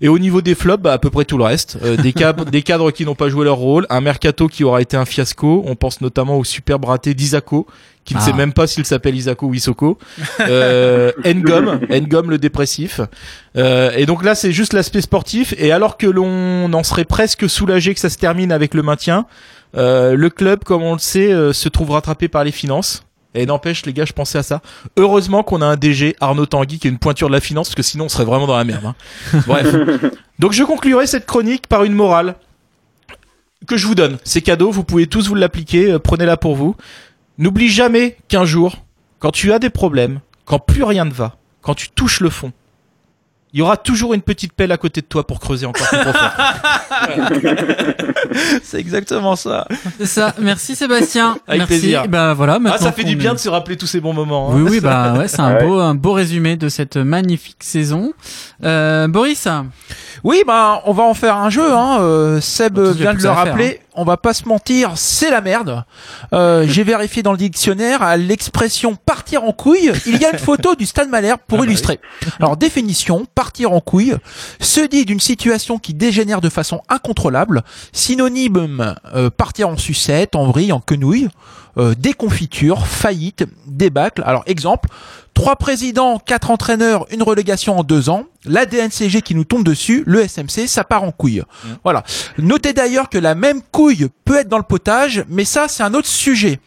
Et 0.00 0.08
au 0.08 0.18
niveau 0.18 0.42
des 0.42 0.54
flops, 0.54 0.82
bah, 0.82 0.92
à 0.92 0.98
peu 0.98 1.10
près 1.10 1.24
tout 1.24 1.38
le 1.38 1.44
reste. 1.44 1.78
Euh, 1.84 1.96
des, 1.96 2.12
cadres, 2.14 2.44
des 2.44 2.62
cadres 2.62 2.90
qui 2.90 3.04
n'ont 3.04 3.14
pas 3.14 3.28
joué 3.28 3.44
leur 3.44 3.56
rôle, 3.56 3.86
un 3.90 4.00
mercato 4.00 4.48
qui 4.48 4.64
aura 4.64 4.80
été 4.82 4.96
un 4.96 5.04
fiasco. 5.04 5.62
On 5.66 5.76
pense 5.76 6.00
notamment 6.00 6.38
au 6.38 6.44
superbe 6.44 6.84
raté 6.84 7.14
d'Isako, 7.14 7.66
qui 8.04 8.14
ne 8.14 8.18
Ah. 8.18 8.22
sait 8.22 8.32
même 8.32 8.52
pas 8.52 8.66
s'il 8.66 8.84
s'appelle 8.84 9.14
Isako 9.14 9.46
ou 9.46 9.54
Isoko. 9.54 9.98
Euh, 10.40 11.12
Ngom, 11.24 11.80
Ngom 11.90 12.30
le 12.30 12.38
dépressif. 12.38 13.00
Euh, 13.56 13.92
et 13.96 14.04
donc 14.06 14.24
là, 14.24 14.34
c'est 14.34 14.52
juste 14.52 14.72
l'aspect 14.72 15.00
sportif. 15.00 15.54
Et 15.58 15.72
alors 15.72 15.96
que 15.96 16.06
l'on 16.06 16.72
en 16.72 16.82
serait 16.82 17.04
presque 17.04 17.48
soulagé 17.48 17.94
que 17.94 18.00
ça 18.00 18.10
se 18.10 18.18
termine 18.18 18.52
avec 18.52 18.74
le 18.74 18.82
maintien, 18.82 19.26
euh, 19.76 20.14
le 20.14 20.30
club, 20.30 20.64
comme 20.64 20.82
on 20.82 20.92
le 20.92 20.98
sait, 20.98 21.32
euh, 21.32 21.52
se 21.52 21.68
trouve 21.68 21.90
rattrapé 21.92 22.28
par 22.28 22.44
les 22.44 22.52
finances. 22.52 23.04
Et 23.34 23.46
n'empêche, 23.46 23.84
les 23.84 23.92
gars, 23.92 24.04
je 24.04 24.12
pensais 24.12 24.38
à 24.38 24.42
ça. 24.42 24.62
Heureusement 24.96 25.42
qu'on 25.42 25.60
a 25.60 25.66
un 25.66 25.76
DG, 25.76 26.14
Arnaud 26.20 26.46
Tanguy, 26.46 26.78
qui 26.78 26.86
est 26.86 26.90
une 26.90 26.98
pointure 26.98 27.28
de 27.28 27.32
la 27.32 27.40
finance, 27.40 27.68
parce 27.68 27.74
que 27.74 27.82
sinon 27.82 28.04
on 28.04 28.08
serait 28.08 28.24
vraiment 28.24 28.46
dans 28.46 28.56
la 28.56 28.64
merde. 28.64 28.84
hein. 28.86 28.94
Bref. 29.46 29.74
Donc 30.38 30.52
je 30.52 30.62
conclurai 30.62 31.06
cette 31.06 31.26
chronique 31.26 31.66
par 31.66 31.84
une 31.84 31.94
morale 31.94 32.36
que 33.66 33.76
je 33.76 33.86
vous 33.86 33.94
donne. 33.94 34.18
C'est 34.24 34.40
cadeau, 34.42 34.70
vous 34.70 34.84
pouvez 34.84 35.06
tous 35.06 35.28
vous 35.28 35.34
l'appliquer, 35.34 35.92
euh, 35.92 35.98
prenez-la 35.98 36.36
pour 36.36 36.54
vous. 36.54 36.76
N'oublie 37.38 37.68
jamais 37.68 38.16
qu'un 38.28 38.44
jour, 38.44 38.76
quand 39.18 39.30
tu 39.32 39.52
as 39.52 39.58
des 39.58 39.70
problèmes, 39.70 40.20
quand 40.44 40.58
plus 40.58 40.84
rien 40.84 41.04
ne 41.04 41.10
va, 41.12 41.36
quand 41.62 41.74
tu 41.74 41.88
touches 41.90 42.20
le 42.20 42.30
fond, 42.30 42.52
il 43.54 43.60
y 43.60 43.62
aura 43.62 43.76
toujours 43.76 44.12
une 44.14 44.20
petite 44.20 44.52
pelle 44.52 44.72
à 44.72 44.76
côté 44.76 45.00
de 45.00 45.06
toi 45.06 45.26
pour 45.26 45.38
creuser 45.40 45.64
encore 45.64 45.86
plus 45.88 45.98
profond. 45.98 46.18
C'est 48.64 48.78
exactement 48.78 49.36
ça. 49.36 49.66
C'est 49.98 50.06
ça. 50.06 50.34
Merci 50.40 50.74
Sébastien. 50.74 51.36
Avec 51.46 51.60
Merci. 51.60 51.78
plaisir. 51.78 52.08
Bah 52.08 52.34
voilà. 52.34 52.58
Ah, 52.66 52.78
ça 52.78 52.90
fait 52.92 53.04
du 53.04 53.12
est- 53.12 53.16
bien 53.16 53.32
de 53.32 53.38
se 53.38 53.48
rappeler 53.48 53.76
tous 53.76 53.86
ces 53.86 54.00
bons 54.00 54.12
moments. 54.12 54.50
hein. 54.50 54.54
Oui, 54.56 54.62
oui, 54.68 54.80
bah 54.80 55.14
ouais, 55.16 55.28
c'est 55.28 55.40
un 55.40 55.54
Ouais. 55.54 55.64
beau, 55.64 55.78
un 55.78 55.94
beau 55.94 56.12
résumé 56.12 56.56
de 56.56 56.68
cette 56.68 56.96
magnifique 56.96 57.62
saison. 57.62 58.12
Euh, 58.64 59.06
Boris, 59.08 59.46
Oui, 60.24 60.42
ben 60.46 60.80
on 60.86 60.92
va 60.92 61.04
en 61.04 61.14
faire 61.14 61.36
un 61.36 61.50
jeu. 61.50 61.72
Hein. 61.72 61.98
Euh, 62.00 62.40
Seb 62.40 62.74
Bah, 62.74 62.90
vient 62.92 63.12
de 63.12 63.18
le 63.18 63.22
faire, 63.22 63.34
rappeler. 63.36 63.80
On 63.96 64.04
va 64.04 64.16
pas 64.16 64.34
se 64.34 64.48
mentir, 64.48 64.92
c'est 64.96 65.30
la 65.30 65.40
merde. 65.40 65.84
Euh, 66.32 66.66
J'ai 66.68 66.82
vérifié 66.82 67.22
dans 67.22 67.32
le 67.32 67.38
dictionnaire 67.38 68.02
à 68.02 68.16
l'expression 68.16 68.96
partir 68.96 69.44
en 69.44 69.52
couille. 69.52 69.92
Il 70.06 70.20
y 70.20 70.24
a 70.24 70.32
une 70.32 70.38
photo 70.38 70.74
du 70.74 70.84
Stade 70.84 71.08
Malherbe 71.08 71.40
pour 71.46 71.64
illustrer. 71.64 72.00
Alors 72.40 72.56
définition 72.56 73.26
partir 73.34 73.72
en 73.72 73.80
couille 73.80 74.16
se 74.60 74.80
dit 74.80 75.04
d'une 75.04 75.20
situation 75.20 75.78
qui 75.78 75.94
dégénère 75.94 76.40
de 76.40 76.48
façon 76.48 76.82
incontrôlable. 76.88 77.62
Synonyme 77.92 78.96
euh, 79.14 79.30
partir 79.30 79.68
en 79.68 79.76
sucette, 79.76 80.34
en 80.34 80.46
vrille, 80.46 80.72
en 80.72 80.80
quenouille. 80.80 81.28
Euh, 81.76 81.94
déconfiture, 81.98 82.86
faillite, 82.86 83.44
débâcle. 83.66 84.22
Alors 84.24 84.44
exemple, 84.46 84.88
trois 85.34 85.56
présidents, 85.56 86.18
quatre 86.18 86.50
entraîneurs, 86.50 87.06
une 87.10 87.22
relégation 87.22 87.78
en 87.78 87.82
deux 87.82 88.08
ans, 88.08 88.24
la 88.44 88.66
DNCG 88.66 89.22
qui 89.22 89.34
nous 89.34 89.44
tombe 89.44 89.64
dessus, 89.64 90.02
le 90.06 90.26
SMC, 90.26 90.66
ça 90.66 90.84
part 90.84 91.02
en 91.02 91.10
couille. 91.10 91.42
Voilà. 91.82 92.04
Notez 92.38 92.72
d'ailleurs 92.72 93.08
que 93.08 93.18
la 93.18 93.34
même 93.34 93.60
couille 93.72 94.08
peut 94.24 94.36
être 94.38 94.48
dans 94.48 94.58
le 94.58 94.62
potage, 94.64 95.24
mais 95.28 95.44
ça 95.44 95.66
c'est 95.68 95.82
un 95.82 95.92
autre 95.94 96.08
sujet. 96.08 96.60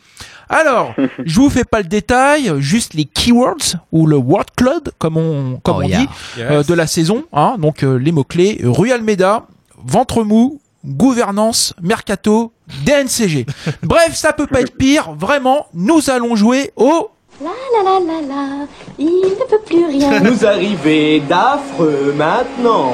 Alors, 0.50 0.94
je 1.26 1.40
vous 1.40 1.50
fais 1.50 1.64
pas 1.66 1.80
le 1.80 1.88
détail, 1.88 2.54
juste 2.60 2.94
les 2.94 3.06
keywords 3.06 3.76
ou 3.92 4.08
le 4.08 4.18
word 4.18 4.46
cloud 4.56 4.92
comme 4.98 5.18
on 5.18 5.60
comme 5.64 5.78
Oh, 5.78 5.82
on 5.84 5.88
yeah. 5.88 6.00
dit 6.00 6.08
euh, 6.40 6.64
de 6.64 6.74
la 6.74 6.88
saison. 6.88 7.26
Hein, 7.34 7.56
donc 7.60 7.84
euh, 7.84 7.98
les 7.98 8.12
mots 8.12 8.24
clés 8.24 8.62
Rue 8.64 8.92
Almeida, 8.92 9.46
ventre 9.78 10.24
mou, 10.24 10.62
gouvernance, 10.86 11.74
mercato, 11.82 12.54
DNCG. 12.86 13.46
Bref, 13.84 14.16
ça 14.16 14.32
peut 14.34 14.48
pas 14.48 14.62
être 14.62 14.76
pire. 14.78 15.14
Vraiment, 15.14 15.68
nous 15.74 16.10
allons 16.10 16.36
jouer 16.36 16.72
au 16.78 17.10
La 17.40 17.52
la 17.72 17.84
la 17.84 18.00
la 18.00 18.22
la, 18.22 18.68
il 18.98 19.06
ne 19.06 19.46
peut 19.46 19.60
plus 19.64 19.86
rien. 19.86 20.20
Nous 20.22 20.44
arriver 20.44 21.20
d'affreux 21.20 22.14
maintenant. 22.18 22.92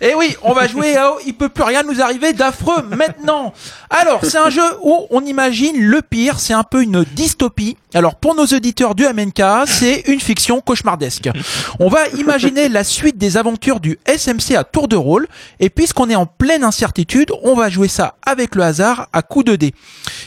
Eh 0.00 0.14
oui, 0.14 0.36
on 0.42 0.52
va 0.52 0.66
jouer 0.66 0.96
à 0.96 1.12
Il 1.26 1.34
peut 1.34 1.48
plus 1.48 1.64
rien 1.64 1.82
nous 1.82 2.00
arriver 2.00 2.32
d'affreux 2.32 2.82
maintenant. 2.82 3.52
Alors, 3.90 4.20
c'est 4.22 4.38
un 4.38 4.50
jeu 4.50 4.62
où 4.82 5.06
on 5.10 5.24
imagine 5.24 5.78
le 5.78 6.02
pire, 6.02 6.40
c'est 6.40 6.52
un 6.52 6.64
peu 6.64 6.82
une 6.82 7.04
dystopie. 7.04 7.76
Alors, 7.94 8.16
pour 8.16 8.34
nos 8.34 8.44
auditeurs 8.44 8.94
du 8.94 9.04
MNK, 9.04 9.66
c'est 9.66 10.04
une 10.08 10.20
fiction 10.20 10.60
cauchemardesque. 10.60 11.30
On 11.80 11.88
va 11.88 12.08
imaginer 12.08 12.68
la 12.68 12.84
suite 12.84 13.16
des 13.16 13.36
aventures 13.36 13.80
du 13.80 13.98
SMC 14.06 14.56
à 14.56 14.64
tour 14.64 14.88
de 14.88 14.96
rôle. 14.96 15.26
Et 15.60 15.70
puisqu'on 15.70 16.10
est 16.10 16.16
en 16.16 16.26
pleine 16.26 16.64
incertitude, 16.64 17.32
on 17.42 17.54
va 17.54 17.70
jouer 17.70 17.88
ça 17.88 18.16
avec 18.26 18.54
le 18.54 18.62
hasard 18.62 19.08
à 19.12 19.22
coup 19.22 19.42
de 19.42 19.56
dés. 19.56 19.74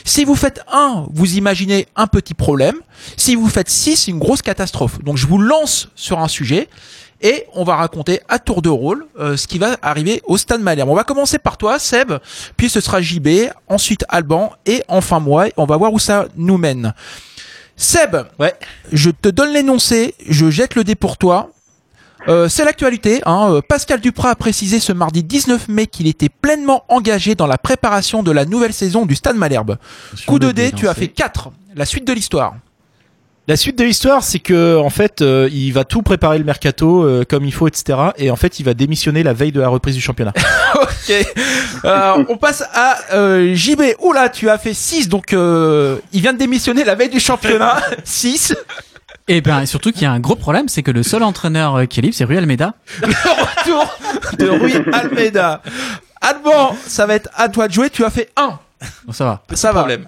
Si 0.04 0.24
vous 0.24 0.34
faites 0.34 0.60
1, 0.72 1.06
vous 1.12 1.36
imaginez 1.36 1.86
un 1.94 2.06
petit 2.06 2.34
problème. 2.34 2.76
Si 3.16 3.34
vous 3.34 3.48
faites 3.48 3.70
6, 3.70 3.96
c'est 3.96 4.10
une 4.10 4.18
grosse 4.18 4.42
catastrophe. 4.42 4.98
Donc, 5.02 5.16
je 5.16 5.26
vous 5.26 5.38
lance 5.38 5.88
sur 5.94 6.18
un 6.18 6.28
sujet 6.28 6.68
et 7.22 7.46
on 7.54 7.64
va 7.64 7.76
raconter 7.76 8.20
à 8.28 8.38
tour 8.38 8.62
de 8.62 8.68
rôle 8.68 9.06
euh, 9.18 9.36
ce 9.36 9.46
qui 9.46 9.58
va 9.58 9.76
arriver 9.82 10.20
au 10.26 10.36
Stade 10.36 10.60
Malherbe. 10.60 10.88
On 10.90 10.94
va 10.94 11.04
commencer 11.04 11.38
par 11.38 11.56
toi, 11.56 11.78
Seb, 11.78 12.12
puis 12.56 12.68
ce 12.68 12.80
sera 12.80 13.00
JB, 13.00 13.28
ensuite 13.68 14.04
Alban 14.08 14.52
et 14.66 14.82
enfin 14.88 15.20
moi. 15.20 15.48
Et 15.48 15.52
on 15.56 15.64
va 15.64 15.76
voir 15.76 15.92
où 15.92 15.98
ça 15.98 16.26
nous 16.36 16.58
mène. 16.58 16.94
Seb, 17.76 18.16
Ouais. 18.38 18.54
je 18.92 19.10
te 19.10 19.28
donne 19.28 19.52
l'énoncé, 19.52 20.14
je 20.28 20.50
jette 20.50 20.74
le 20.74 20.84
dé 20.84 20.94
pour 20.94 21.16
toi. 21.16 21.50
Euh, 22.28 22.48
c'est 22.48 22.64
l'actualité. 22.64 23.20
Hein. 23.26 23.48
Euh, 23.54 23.60
Pascal 23.66 24.00
Duprat 24.00 24.30
a 24.30 24.34
précisé 24.36 24.78
ce 24.78 24.92
mardi 24.92 25.24
19 25.24 25.66
mai 25.68 25.88
qu'il 25.88 26.06
était 26.06 26.28
pleinement 26.28 26.84
engagé 26.88 27.34
dans 27.34 27.48
la 27.48 27.58
préparation 27.58 28.22
de 28.22 28.30
la 28.30 28.44
nouvelle 28.44 28.72
saison 28.72 29.06
du 29.06 29.16
Stade 29.16 29.36
Malherbe. 29.36 29.76
Coup 30.26 30.38
de 30.38 30.52
dé, 30.52 30.70
tu 30.70 30.86
as 30.86 30.94
fait 30.94 31.08
4. 31.08 31.50
La 31.74 31.84
suite 31.84 32.06
de 32.06 32.12
l'histoire. 32.12 32.54
La 33.48 33.56
suite 33.56 33.76
de 33.76 33.82
l'histoire, 33.82 34.22
c'est 34.22 34.38
que 34.38 34.76
en 34.76 34.88
fait, 34.88 35.20
euh, 35.20 35.48
il 35.52 35.72
va 35.72 35.84
tout 35.84 36.02
préparer 36.02 36.38
le 36.38 36.44
mercato 36.44 37.02
euh, 37.02 37.24
comme 37.28 37.44
il 37.44 37.52
faut, 37.52 37.66
etc. 37.66 37.98
Et 38.16 38.30
en 38.30 38.36
fait, 38.36 38.60
il 38.60 38.62
va 38.64 38.72
démissionner 38.74 39.24
la 39.24 39.32
veille 39.32 39.50
de 39.50 39.60
la 39.60 39.68
reprise 39.68 39.96
du 39.96 40.00
championnat. 40.00 40.32
ok. 40.76 41.26
Euh, 41.84 42.24
on 42.28 42.36
passe 42.36 42.62
à 42.72 42.98
euh, 43.14 43.52
JB. 43.54 43.82
Oula, 44.00 44.28
tu 44.28 44.48
as 44.48 44.58
fait 44.58 44.74
6, 44.74 45.08
donc 45.08 45.32
euh, 45.32 45.98
il 46.12 46.20
vient 46.20 46.32
de 46.32 46.38
démissionner 46.38 46.84
la 46.84 46.94
veille 46.94 47.10
du 47.10 47.18
championnat. 47.18 47.82
6. 48.04 48.54
Et 49.28 49.40
ben 49.40 49.60
et 49.60 49.66
surtout 49.66 49.92
qu'il 49.92 50.02
y 50.02 50.06
a 50.06 50.12
un 50.12 50.20
gros 50.20 50.34
problème, 50.36 50.68
c'est 50.68 50.82
que 50.82 50.90
le 50.90 51.02
seul 51.02 51.22
entraîneur 51.22 51.76
euh, 51.76 51.84
qui 51.86 52.00
est 52.00 52.02
libre, 52.02 52.14
c'est 52.14 52.24
Rui 52.24 52.38
Almeida. 52.38 52.74
Retour 53.02 53.98
de 54.38 54.48
Rui 54.48 54.74
Almeida. 54.92 55.62
Alban, 56.20 56.76
ça 56.86 57.06
va 57.06 57.14
être 57.14 57.30
à 57.34 57.48
toi 57.48 57.66
de 57.66 57.72
jouer. 57.72 57.90
Tu 57.90 58.04
as 58.04 58.10
fait 58.10 58.30
1. 58.36 58.58
Bon, 59.06 59.12
ça 59.12 59.24
va. 59.24 59.42
Ça 59.54 59.72
va. 59.72 59.80
problème. 59.80 60.06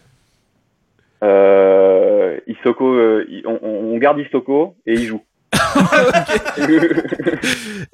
Euh, 1.23 1.84
Isoko, 2.47 2.95
euh, 2.95 3.25
on, 3.47 3.59
on 3.95 3.99
garde 3.99 4.19
Isoko 4.19 4.75
et 4.87 4.95
il 4.95 5.07
joue. 5.07 5.21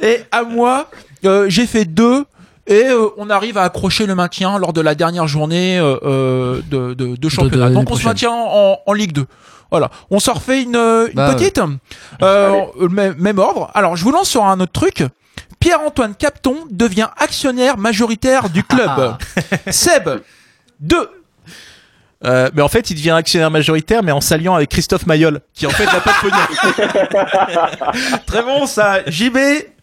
Et 0.03 0.19
à 0.33 0.43
moi, 0.43 0.89
euh, 1.25 1.47
j'ai 1.49 1.67
fait 1.67 1.85
2. 1.85 2.25
Et 2.67 2.85
euh, 2.85 3.09
on 3.17 3.31
arrive 3.31 3.59
à 3.59 3.63
accrocher 3.65 4.07
le 4.07 4.15
maintien 4.15 4.59
lors 4.59 4.73
de 4.73 4.81
la 4.81 4.95
dernière 4.95 5.27
journée 5.27 5.79
euh, 5.79 5.97
euh, 6.05 6.61
de, 6.71 6.95
de, 6.95 7.17
de 7.17 7.29
championnat. 7.29 7.71
Donc 7.71 7.91
on 7.91 7.97
se 7.97 8.05
maintient 8.05 8.31
en, 8.33 8.79
en 8.87 8.93
Ligue 8.93 9.13
2. 9.13 9.27
Voilà. 9.71 9.91
On 10.11 10.19
s'en 10.21 10.35
refait 10.35 10.63
une, 10.63 10.77
euh, 10.77 11.09
une 11.09 11.15
Bah, 11.15 11.35
petite. 11.35 11.59
Euh, 12.23 12.61
euh, 12.81 12.89
même, 12.89 13.15
même 13.19 13.39
ordre. 13.39 13.71
Alors 13.75 13.97
je 13.97 14.05
vous 14.05 14.13
lance 14.13 14.29
sur 14.29 14.45
un 14.45 14.61
autre 14.61 14.73
truc. 14.73 15.03
Pierre-Antoine 15.59 16.15
Capton 16.15 16.57
devient 16.71 17.09
actionnaire 17.19 17.77
majoritaire 17.77 18.51
du 18.51 18.63
club. 18.63 19.17
Seb, 19.71 20.09
2. 20.81 20.97
Euh, 22.25 22.51
mais 22.55 22.61
en 22.63 22.69
fait, 22.69 22.91
il 22.91 22.95
devient 22.97 23.11
actionnaire 23.13 23.51
majoritaire, 23.51 24.03
mais 24.03 24.13
en 24.13 24.21
s'alliant 24.21 24.55
avec 24.55 24.69
Christophe 24.71 25.07
Mayol, 25.07 25.41
qui 25.55 25.67
en 25.67 25.71
fait 25.71 25.87
n'a 25.87 26.01
pas 26.01 26.13
de 26.13 26.21
pognon. 26.21 26.37
Très 28.27 28.43
bon 28.43 28.67
ça. 28.67 29.01
JB, 29.07 29.37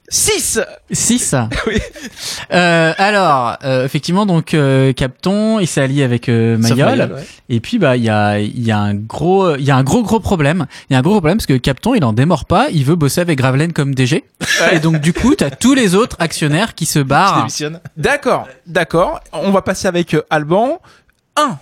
6. 0.09 0.59
6 0.91 1.35
Oui. 1.65 1.79
euh, 2.53 2.93
Alors, 2.97 3.57
euh, 3.63 3.85
effectivement, 3.85 4.25
donc 4.25 4.53
euh, 4.53 4.93
Capton, 4.93 5.59
il 5.59 5.67
s'est 5.67 5.81
allié 5.81 6.03
avec 6.03 6.29
euh, 6.29 6.57
Mayol. 6.57 6.77
Mayol, 6.97 7.13
ouais. 7.13 7.23
Et 7.49 7.59
puis 7.59 7.79
bah 7.79 7.97
il 7.97 8.03
y 8.03 8.09
a 8.09 8.39
il 8.39 8.63
y 8.63 8.71
a 8.71 8.77
un 8.77 8.93
gros 8.93 9.55
il 9.55 9.63
y 9.65 9.71
a 9.71 9.75
un 9.75 9.83
gros 9.83 10.03
gros 10.03 10.19
problème. 10.19 10.65
Il 10.89 10.93
y 10.93 10.95
a 10.95 10.99
un 10.99 11.01
gros 11.01 11.15
problème 11.19 11.37
parce 11.37 11.47
que 11.47 11.57
Capton 11.57 11.95
il 11.95 12.05
en 12.05 12.13
démord 12.13 12.45
pas, 12.45 12.67
il 12.71 12.85
veut 12.85 12.95
bosser 12.95 13.21
avec 13.21 13.37
Gravelaine 13.37 13.73
comme 13.73 13.95
DG. 13.95 14.23
Et 14.71 14.79
donc 14.79 15.01
du 15.01 15.11
coup, 15.11 15.35
t'as 15.35 15.49
tous 15.49 15.73
les 15.73 15.95
autres 15.95 16.15
actionnaires 16.19 16.73
qui 16.75 16.85
se 16.85 16.99
barrent. 16.99 17.37
démissionne. 17.39 17.79
D'accord, 17.97 18.47
d'accord. 18.65 19.19
On 19.33 19.51
va 19.51 19.61
passer 19.61 19.87
avec 19.87 20.13
euh, 20.13 20.21
Alban. 20.29 20.79
1. 21.35 21.57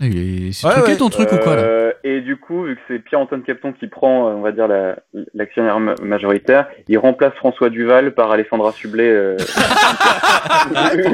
Et 0.00 0.50
C'est 0.52 0.66
Ouais, 0.66 0.72
truqué 0.74 0.90
ouais. 0.92 0.96
ton 0.96 1.08
truc 1.08 1.30
ou 1.32 1.36
quoi 1.38 1.54
là 1.56 1.62
Euh, 1.62 1.92
et 2.02 2.20
du 2.20 2.36
coup, 2.36 2.64
vu 2.64 2.74
que 2.74 2.80
c'est 2.88 2.98
Pierre-Antoine 2.98 3.42
Capton 3.44 3.72
qui 3.72 3.86
prend, 3.86 4.28
euh, 4.28 4.32
on 4.32 4.40
va 4.40 4.50
dire, 4.50 4.66
la- 4.66 4.96
l'actionnaire 5.34 5.78
ma- 5.78 5.94
majoritaire, 6.02 6.66
il 6.88 6.98
remplace 6.98 7.32
François 7.34 7.70
Duval 7.70 8.12
par 8.12 8.32
Alessandra 8.32 8.72
Sublet. 8.72 9.08
euh, 9.08 9.36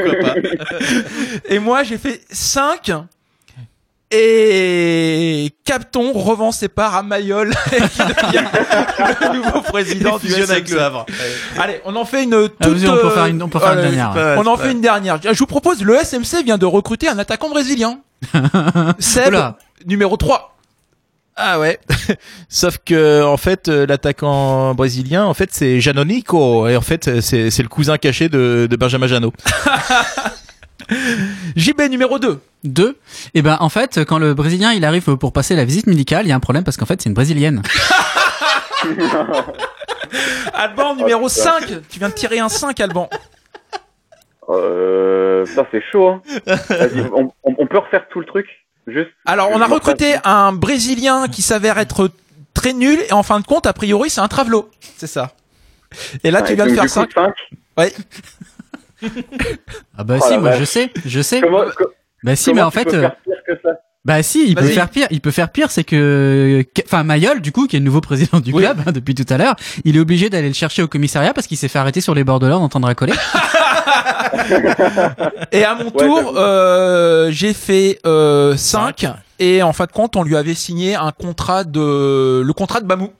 Et 1.48 1.58
moi, 1.58 1.82
j'ai 1.82 1.98
fait 1.98 2.20
5. 2.30 2.92
Et 4.12 5.50
Capton 5.64 6.12
revend 6.12 6.50
ses 6.50 6.66
parts 6.68 6.96
à 6.96 7.02
Mayol 7.04 7.50
qui 7.70 8.02
devient 8.02 8.44
le 9.20 9.36
nouveau 9.36 9.60
président 9.60 10.18
du 10.18 10.34
avec 10.34 10.66
SMC. 10.66 10.74
le 10.74 10.80
Havre. 10.82 11.06
Allez, 11.60 11.80
on 11.84 11.94
en 11.94 12.04
fait 12.04 12.24
une 12.24 12.30
toute. 12.32 12.54
Ah, 12.60 12.66
on 12.68 12.72
peut 12.72 13.06
euh, 13.06 13.10
faire 13.10 13.26
une- 13.26 13.40
on 13.42 13.48
peut 13.48 13.60
faire 13.60 13.74
une 13.74 13.78
allez, 13.78 13.94
dernière. 13.96 14.38
On 14.38 14.46
en 14.46 14.56
fait 14.56 14.72
une 14.72 14.80
dernière. 14.80 15.20
Je 15.22 15.38
vous 15.38 15.46
propose, 15.46 15.84
le 15.84 15.94
SMC 15.94 16.42
vient 16.44 16.58
de 16.58 16.66
recruter 16.66 17.08
un 17.08 17.18
attaquant 17.20 17.50
brésilien. 17.50 18.00
Seb, 18.98 19.28
Oula. 19.28 19.58
numéro 19.86 20.16
3. 20.16 20.56
Ah 21.36 21.58
ouais. 21.58 21.78
Sauf 22.48 22.78
que 22.84 23.22
en 23.24 23.36
fait, 23.36 23.68
euh, 23.68 23.86
l'attaquant 23.86 24.74
brésilien, 24.74 25.24
en 25.24 25.34
fait, 25.34 25.50
c'est 25.52 25.80
Janonico. 25.80 26.68
Et 26.68 26.76
en 26.76 26.80
fait, 26.82 27.20
c'est 27.20 27.50
c'est 27.50 27.62
le 27.62 27.68
cousin 27.68 27.96
caché 27.96 28.28
de, 28.28 28.66
de 28.70 28.76
Benjamin 28.76 29.06
Janot. 29.06 29.32
JB 31.56 31.82
numéro 31.90 32.18
2. 32.18 32.40
2. 32.64 32.98
Et 33.34 33.42
ben 33.42 33.56
en 33.60 33.68
fait, 33.68 34.04
quand 34.04 34.18
le 34.18 34.34
brésilien 34.34 34.72
il 34.72 34.84
arrive 34.84 35.16
pour 35.16 35.32
passer 35.32 35.54
la 35.56 35.64
visite 35.64 35.86
médicale, 35.86 36.26
il 36.26 36.28
y 36.28 36.32
a 36.32 36.36
un 36.36 36.40
problème 36.40 36.64
parce 36.64 36.76
qu'en 36.76 36.86
fait, 36.86 37.00
c'est 37.00 37.08
une 37.08 37.14
brésilienne. 37.14 37.62
Alban 40.54 40.96
numéro 40.96 41.28
5. 41.28 41.66
Tu 41.88 41.98
viens 41.98 42.08
de 42.08 42.14
tirer 42.14 42.38
un 42.40 42.48
5, 42.48 42.78
Alban. 42.80 43.08
Euh, 44.54 45.46
ça, 45.46 45.66
c'est 45.70 45.82
chaud. 45.92 46.08
Hein. 46.08 46.22
Vas-y, 46.46 47.00
on, 47.14 47.32
on- 47.44 47.54
on 47.58 47.66
peut 47.66 47.78
refaire 47.78 48.06
tout 48.10 48.20
le 48.20 48.26
truc 48.26 48.46
Juste. 48.86 49.10
Alors, 49.26 49.50
on 49.52 49.60
a 49.60 49.66
recruté 49.66 50.14
un 50.24 50.52
Brésilien 50.52 51.28
qui 51.28 51.42
s'avère 51.42 51.78
être 51.78 52.10
très 52.54 52.72
nul 52.72 52.98
et 53.08 53.12
en 53.12 53.22
fin 53.22 53.38
de 53.38 53.46
compte, 53.46 53.66
a 53.66 53.72
priori, 53.72 54.10
c'est 54.10 54.20
un 54.20 54.26
travelo. 54.28 54.68
C'est 54.96 55.06
ça. 55.06 55.32
Et 56.24 56.30
là, 56.30 56.42
tu 56.42 56.54
viens 56.54 56.66
de 56.66 56.72
faire 56.74 56.88
5. 56.88 57.10
5. 57.12 57.32
Ouais. 57.78 57.92
Ah 59.96 60.04
bah 60.04 60.16
Oh 60.20 60.24
si, 60.26 60.36
moi 60.38 60.50
vache. 60.50 60.60
je 60.60 60.64
sais, 60.64 60.90
je 61.06 61.20
sais. 61.22 61.40
Comment, 61.40 61.64
co- 61.76 61.90
Bah 62.22 62.36
si, 62.36 62.52
mais 62.52 62.60
en 62.62 62.70
fait, 62.70 62.92
euh, 62.92 63.00
faire 63.00 63.16
pire 63.24 63.36
que 63.46 63.52
ça? 63.62 63.70
bah 64.04 64.22
si, 64.22 64.44
il 64.46 64.54
peut 64.54 64.66
faire 64.66 64.90
pire. 64.90 65.06
Il 65.10 65.20
peut 65.22 65.30
faire 65.30 65.50
pire, 65.50 65.70
c'est 65.70 65.84
que, 65.84 66.62
enfin 66.84 67.02
Mayol, 67.02 67.40
du 67.40 67.50
coup, 67.52 67.66
qui 67.66 67.76
est 67.76 67.78
le 67.78 67.84
nouveau 67.86 68.00
président 68.02 68.40
du 68.40 68.52
Oui. 68.52 68.62
club 68.62 68.78
hein, 68.86 68.92
depuis 68.92 69.14
tout 69.14 69.24
à 69.32 69.38
l'heure, 69.38 69.56
il 69.84 69.96
est 69.96 70.00
obligé 70.00 70.28
d'aller 70.28 70.48
le 70.48 70.54
chercher 70.54 70.82
au 70.82 70.88
commissariat 70.88 71.32
parce 71.32 71.46
qu'il 71.46 71.56
s'est 71.56 71.68
fait 71.68 71.78
arrêter 71.78 72.00
sur 72.02 72.14
les 72.14 72.24
bords 72.24 72.40
de 72.40 72.46
l'or 72.46 72.60
d'entendre 72.60 72.86
racoler. 72.88 73.14
Et 75.52 75.64
à 75.64 75.74
mon 75.74 75.84
Ouais, 75.90 76.06
tour, 76.06 76.34
euh, 76.36 77.30
j'ai 77.30 77.52
fait 77.52 77.98
euh, 78.06 78.56
5. 78.56 79.06
Et 79.38 79.62
en 79.62 79.72
fin 79.72 79.86
de 79.86 79.92
compte, 79.92 80.16
on 80.16 80.22
lui 80.22 80.36
avait 80.36 80.54
signé 80.54 80.94
un 80.94 81.12
contrat 81.12 81.64
de 81.64 82.42
le 82.44 82.52
contrat 82.52 82.80
de 82.80 82.86
Bamou. 82.86 83.10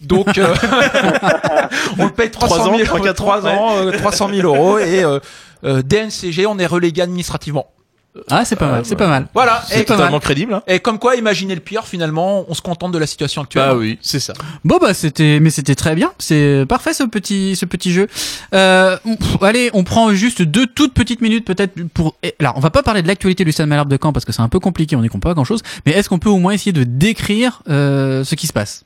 Donc, 0.00 0.38
euh, 0.38 0.54
on 1.98 2.04
le 2.04 2.12
paye 2.12 2.30
300 2.30 2.54
Trois 2.54 2.64
000 2.64 2.74
ans, 2.74 2.78
euros, 2.78 2.84
trois, 2.84 3.00
quatre 3.00 3.16
trois 3.16 3.46
ans, 3.46 3.68
ans, 3.70 3.76
euh, 3.78 3.90
300 3.90 4.28
000 4.32 4.46
euros 4.46 4.78
et 4.78 5.02
euh, 5.02 5.18
euh, 5.64 5.82
DNCG, 5.82 6.46
on 6.46 6.58
est 6.58 6.66
relégué 6.66 7.02
administrativement. 7.02 7.66
Ah, 8.30 8.44
c'est 8.44 8.56
pas 8.56 8.70
mal, 8.70 8.84
c'est 8.84 8.96
pas 8.96 9.08
mal. 9.08 9.28
Voilà. 9.34 9.62
C'est 9.66 9.80
Et, 9.80 9.84
totalement 9.84 10.20
crédible. 10.20 10.54
Hein. 10.54 10.62
et 10.66 10.80
comme 10.80 10.98
quoi, 10.98 11.16
imaginez 11.16 11.54
le 11.54 11.60
pire, 11.60 11.86
finalement, 11.86 12.44
on 12.48 12.54
se 12.54 12.62
contente 12.62 12.92
de 12.92 12.98
la 12.98 13.06
situation 13.06 13.42
actuelle. 13.42 13.68
Bah 13.68 13.76
oui, 13.76 13.98
c'est 14.02 14.20
ça. 14.20 14.32
Bon 14.64 14.78
bah 14.80 14.94
c'était 14.94 15.40
mais 15.40 15.50
c'était 15.50 15.74
très 15.74 15.94
bien, 15.94 16.12
c'est 16.18 16.64
parfait 16.68 16.92
ce 16.92 17.04
petit 17.04 17.56
ce 17.56 17.64
petit 17.64 17.92
jeu. 17.92 18.06
Euh, 18.54 18.96
pff, 19.04 19.42
allez, 19.42 19.70
on 19.74 19.84
prend 19.84 20.12
juste 20.12 20.42
deux 20.42 20.66
toutes 20.66 20.94
petites 20.94 21.20
minutes 21.20 21.46
peut-être 21.46 21.74
pour 21.94 22.16
et 22.22 22.34
là, 22.40 22.52
on 22.56 22.60
va 22.60 22.70
pas 22.70 22.82
parler 22.82 23.02
de 23.02 23.08
l'actualité 23.08 23.44
du 23.44 23.52
Stade 23.52 23.68
Malherbe 23.68 23.90
de 23.90 23.98
Caen 24.00 24.12
parce 24.12 24.24
que 24.24 24.32
c'est 24.32 24.42
un 24.42 24.48
peu 24.48 24.60
compliqué, 24.60 24.96
on 24.96 25.02
n'y 25.02 25.08
comprend 25.08 25.30
pas 25.30 25.34
grand-chose, 25.34 25.62
mais 25.86 25.92
est-ce 25.92 26.08
qu'on 26.08 26.18
peut 26.18 26.28
au 26.28 26.38
moins 26.38 26.52
essayer 26.52 26.72
de 26.72 26.84
décrire 26.84 27.62
euh, 27.68 28.24
ce 28.24 28.34
qui 28.34 28.46
se 28.46 28.52
passe? 28.52 28.84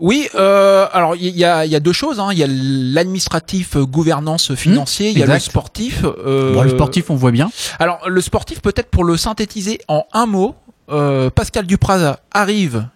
Oui, 0.00 0.28
euh, 0.36 0.86
alors 0.92 1.16
il 1.16 1.36
y 1.36 1.44
a, 1.44 1.64
il 1.66 1.72
y 1.72 1.76
a 1.76 1.80
deux 1.80 1.92
choses. 1.92 2.20
hein. 2.20 2.28
Il 2.32 2.38
y 2.38 2.44
a 2.44 2.46
l'administratif, 2.48 3.76
euh, 3.76 3.84
gouvernance 3.84 4.54
financier, 4.54 5.10
il 5.10 5.18
y 5.18 5.22
a 5.22 5.26
le 5.26 5.32
sportif. 5.40 6.04
euh, 6.04 6.54
Bon, 6.54 6.62
le 6.62 6.70
sportif, 6.70 7.10
on 7.10 7.16
voit 7.16 7.30
bien. 7.32 7.50
Alors 7.78 8.08
le 8.08 8.20
sportif, 8.20 8.60
peut-être 8.62 8.90
pour 8.90 9.04
le 9.04 9.16
synthétiser 9.16 9.80
en 9.88 10.04
un 10.12 10.26
mot, 10.26 10.54
euh, 10.90 11.30
Pascal 11.30 11.66
Dupraz 11.66 12.16
arrive, 12.32 12.86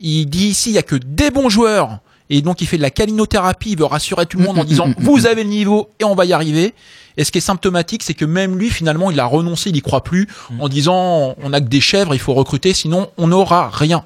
il 0.00 0.26
dit 0.26 0.48
ici 0.48 0.70
il 0.70 0.74
y 0.74 0.78
a 0.78 0.82
que 0.82 0.96
des 0.96 1.30
bons 1.30 1.48
joueurs. 1.48 2.00
Et 2.32 2.42
donc 2.42 2.60
il 2.60 2.66
fait 2.68 2.76
de 2.76 2.82
la 2.82 2.90
calinothérapie, 2.90 3.72
il 3.72 3.78
veut 3.78 3.84
rassurer 3.86 4.24
tout 4.26 4.38
le 4.38 4.44
monde 4.44 4.58
en 4.58 4.64
disant 4.72 4.88
vous 4.98 5.26
avez 5.26 5.42
le 5.44 5.50
niveau 5.50 5.88
et 5.98 6.04
on 6.04 6.14
va 6.14 6.24
y 6.26 6.32
arriver. 6.32 6.74
Et 7.16 7.24
ce 7.24 7.32
qui 7.32 7.38
est 7.38 7.42
symptomatique, 7.42 8.02
c'est 8.04 8.14
que 8.14 8.24
même 8.24 8.56
lui 8.56 8.70
finalement 8.70 9.10
il 9.10 9.18
a 9.18 9.24
renoncé, 9.24 9.70
il 9.70 9.76
y 9.76 9.82
croit 9.82 10.04
plus, 10.04 10.28
en 10.60 10.68
disant 10.68 11.34
on 11.42 11.52
a 11.52 11.60
que 11.60 11.66
des 11.68 11.80
chèvres, 11.80 12.14
il 12.14 12.20
faut 12.20 12.34
recruter, 12.34 12.72
sinon 12.72 13.08
on 13.18 13.28
n'aura 13.28 13.68
rien. 13.72 14.04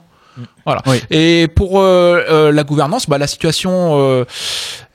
Voilà. 0.64 0.82
Oui. 0.86 1.00
Et 1.10 1.48
pour 1.48 1.80
euh, 1.80 2.24
euh, 2.28 2.52
la 2.52 2.64
gouvernance, 2.64 3.08
bah, 3.08 3.18
la 3.18 3.26
situation 3.26 3.98
euh, 4.00 4.24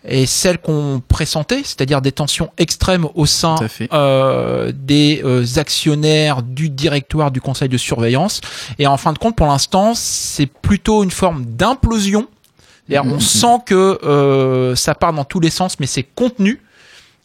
est 0.04 0.26
celle 0.26 0.58
qu'on 0.58 1.02
pressentait, 1.08 1.62
c'est-à-dire 1.64 2.02
des 2.02 2.12
tensions 2.12 2.52
extrêmes 2.58 3.08
au 3.16 3.26
sein 3.26 3.56
euh, 3.94 4.72
des 4.74 5.22
euh, 5.24 5.46
actionnaires 5.58 6.42
du 6.42 6.70
directoire 6.70 7.32
du 7.32 7.42
conseil 7.42 7.70
de 7.70 7.78
surveillance. 7.78 8.42
Et 8.80 8.88
en 8.88 8.98
fin 8.98 9.14
de 9.14 9.18
compte, 9.18 9.36
pour 9.36 9.48
l'instant, 9.48 9.94
c'est 9.96 10.48
plutôt 10.48 11.04
une 11.04 11.12
forme 11.12 11.46
d'implosion. 11.46 12.28
C'est-à-dire, 12.88 13.12
on 13.14 13.20
sent 13.20 13.60
que 13.66 14.00
euh, 14.04 14.76
ça 14.76 14.96
part 14.96 15.14
dans 15.14 15.26
tous 15.26 15.40
les 15.40 15.52
sens, 15.52 15.80
mais 15.80 15.86
c'est 15.86 16.04
contenu. 16.04 16.62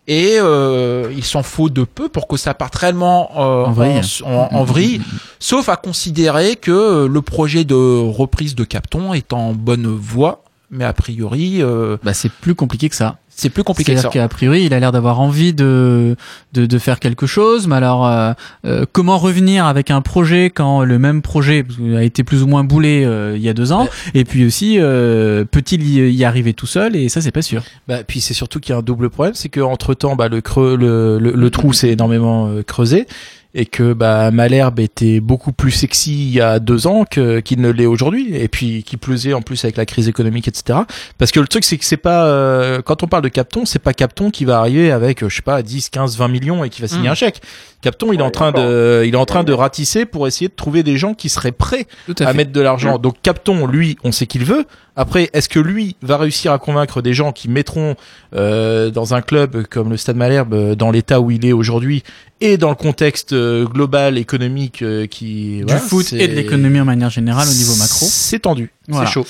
Et 0.06 0.36
euh, 0.38 1.10
il 1.16 1.24
s'en 1.24 1.42
faut 1.42 1.70
de 1.70 1.84
peu 1.84 2.08
pour 2.10 2.28
que 2.28 2.36
ça 2.36 2.52
parte 2.52 2.74
réellement 2.74 3.30
euh, 3.36 3.64
En 3.64 3.72
vrille. 3.72 4.00
en, 4.24 4.28
en- 4.30 4.48
en 4.58 4.64
vrille, 4.64 5.00
sauf 5.38 5.68
à 5.70 5.76
considérer 5.76 6.56
que 6.56 6.70
euh, 6.70 7.08
le 7.08 7.22
projet 7.22 7.64
de 7.64 7.74
reprise 7.74 8.54
de 8.54 8.64
Capton 8.64 9.14
est 9.14 9.32
en 9.32 9.54
bonne 9.54 9.86
voie, 9.86 10.44
mais 10.70 10.84
a 10.84 10.92
priori, 10.92 11.62
euh, 11.62 11.96
Bah 12.02 12.12
c'est 12.12 12.30
plus 12.30 12.54
compliqué 12.54 12.88
que 12.90 12.96
ça. 12.96 13.16
C'est 13.36 13.50
plus 13.50 13.64
compliqué 13.64 13.94
que. 13.94 14.00
C'est-à-dire 14.00 14.22
qu'a 14.22 14.28
priori, 14.28 14.64
il 14.64 14.74
a 14.74 14.80
l'air 14.80 14.92
d'avoir 14.92 15.20
envie 15.20 15.52
de, 15.52 16.16
de 16.52 16.66
de 16.66 16.78
faire 16.78 17.00
quelque 17.00 17.26
chose, 17.26 17.66
mais 17.66 17.76
alors 17.76 18.06
euh, 18.06 18.32
euh, 18.64 18.84
comment 18.92 19.18
revenir 19.18 19.66
avec 19.66 19.90
un 19.90 20.00
projet 20.00 20.50
quand 20.50 20.84
le 20.84 20.98
même 20.98 21.22
projet 21.22 21.64
a 21.96 22.02
été 22.02 22.24
plus 22.24 22.42
ou 22.42 22.46
moins 22.46 22.64
boulé 22.64 23.04
euh, 23.04 23.34
il 23.36 23.42
y 23.42 23.48
a 23.48 23.54
deux 23.54 23.72
ans, 23.72 23.88
et 24.14 24.24
puis 24.24 24.44
aussi 24.44 24.76
euh, 24.78 25.44
peut-il 25.44 25.82
y, 25.82 26.14
y 26.14 26.24
arriver 26.24 26.54
tout 26.54 26.66
seul 26.66 26.96
et 26.96 27.08
ça 27.08 27.20
c'est 27.20 27.32
pas 27.32 27.42
sûr. 27.42 27.62
Bah, 27.88 28.04
puis 28.06 28.20
c'est 28.20 28.34
surtout 28.34 28.60
qu'il 28.60 28.72
y 28.72 28.76
a 28.76 28.78
un 28.78 28.82
double 28.82 29.10
problème, 29.10 29.34
c'est 29.34 29.48
qu'entre 29.48 29.94
temps, 29.94 30.16
bah, 30.16 30.28
le, 30.28 30.40
creux, 30.40 30.76
le, 30.76 31.18
le, 31.18 31.32
le 31.32 31.50
trou 31.50 31.72
s'est 31.72 31.90
énormément 31.90 32.46
euh, 32.48 32.62
creusé 32.62 33.06
et 33.54 33.66
que 33.66 33.92
bah, 33.92 34.30
Malherbe 34.32 34.80
était 34.80 35.20
beaucoup 35.20 35.52
plus 35.52 35.70
sexy 35.70 36.28
il 36.28 36.34
y 36.34 36.40
a 36.40 36.58
deux 36.58 36.86
ans 36.86 37.04
que 37.08 37.40
qu'il 37.40 37.60
ne 37.60 37.70
l'est 37.70 37.86
aujourd'hui 37.86 38.34
et 38.34 38.48
puis 38.48 38.82
qui 38.82 38.96
plaisait 38.96 39.32
en 39.32 39.42
plus 39.42 39.64
avec 39.64 39.76
la 39.76 39.86
crise 39.86 40.08
économique 40.08 40.48
etc 40.48 40.80
parce 41.18 41.30
que 41.30 41.38
le 41.38 41.46
truc 41.46 41.64
c'est 41.64 41.78
que 41.78 41.84
c'est 41.84 41.96
pas 41.96 42.26
euh, 42.26 42.82
quand 42.82 43.02
on 43.02 43.06
parle 43.06 43.22
de 43.22 43.28
Capton 43.28 43.64
c'est 43.64 43.78
pas 43.78 43.94
Capton 43.94 44.30
qui 44.30 44.44
va 44.44 44.58
arriver 44.58 44.90
avec 44.90 45.22
euh, 45.22 45.28
je 45.28 45.36
sais 45.36 45.42
pas 45.42 45.62
10 45.62 45.90
15 45.90 46.18
20 46.18 46.28
millions 46.28 46.64
et 46.64 46.70
qui 46.70 46.82
va 46.82 46.88
signer 46.88 47.04
Mm. 47.04 47.12
un 47.12 47.14
chèque 47.14 47.42
Capton 47.84 48.12
il 48.12 48.20
est 48.20 48.22
en 48.22 48.30
train 48.30 48.50
de 48.50 49.04
il 49.06 49.12
est 49.14 49.18
en 49.18 49.26
train 49.26 49.44
de 49.44 49.52
ratisser 49.52 50.06
pour 50.06 50.26
essayer 50.26 50.48
de 50.48 50.54
trouver 50.54 50.82
des 50.82 50.96
gens 50.96 51.12
qui 51.14 51.28
seraient 51.28 51.52
prêts 51.52 51.86
à 52.20 52.32
mettre 52.32 52.50
de 52.52 52.60
l'argent. 52.60 52.98
Donc 52.98 53.16
Capton, 53.22 53.66
lui, 53.66 53.96
on 54.04 54.10
sait 54.12 54.26
qu'il 54.26 54.44
veut. 54.44 54.64
Après, 54.96 55.28
est-ce 55.32 55.48
que 55.48 55.58
lui 55.58 55.96
va 56.02 56.16
réussir 56.18 56.52
à 56.52 56.58
convaincre 56.58 57.02
des 57.02 57.14
gens 57.14 57.32
qui 57.32 57.48
mettront 57.48 57.96
euh, 58.34 58.90
dans 58.90 59.14
un 59.14 59.22
club 59.22 59.66
comme 59.66 59.90
le 59.90 59.96
Stade 59.96 60.16
Malherbe 60.16 60.54
euh, 60.54 60.74
dans 60.76 60.90
l'état 60.92 61.20
où 61.20 61.30
il 61.32 61.44
est 61.44 61.52
aujourd'hui 61.52 62.02
et 62.40 62.56
dans 62.58 62.68
le 62.68 62.74
contexte 62.76 63.32
euh, 63.32 63.64
global 63.64 64.18
économique 64.18 64.82
euh, 64.82 65.06
qui 65.06 65.58
Du 65.58 65.64
voilà, 65.64 65.80
foot 65.80 66.12
et 66.12 66.28
de 66.28 66.34
l'économie 66.34 66.80
en 66.80 66.84
manière 66.84 67.10
générale 67.10 67.48
au 67.48 67.54
niveau 67.54 67.74
macro. 67.76 68.06
C'est 68.08 68.40
tendu, 68.40 68.70
Voilà. 68.88 69.06
c'est 69.06 69.12
chaud. 69.12 69.26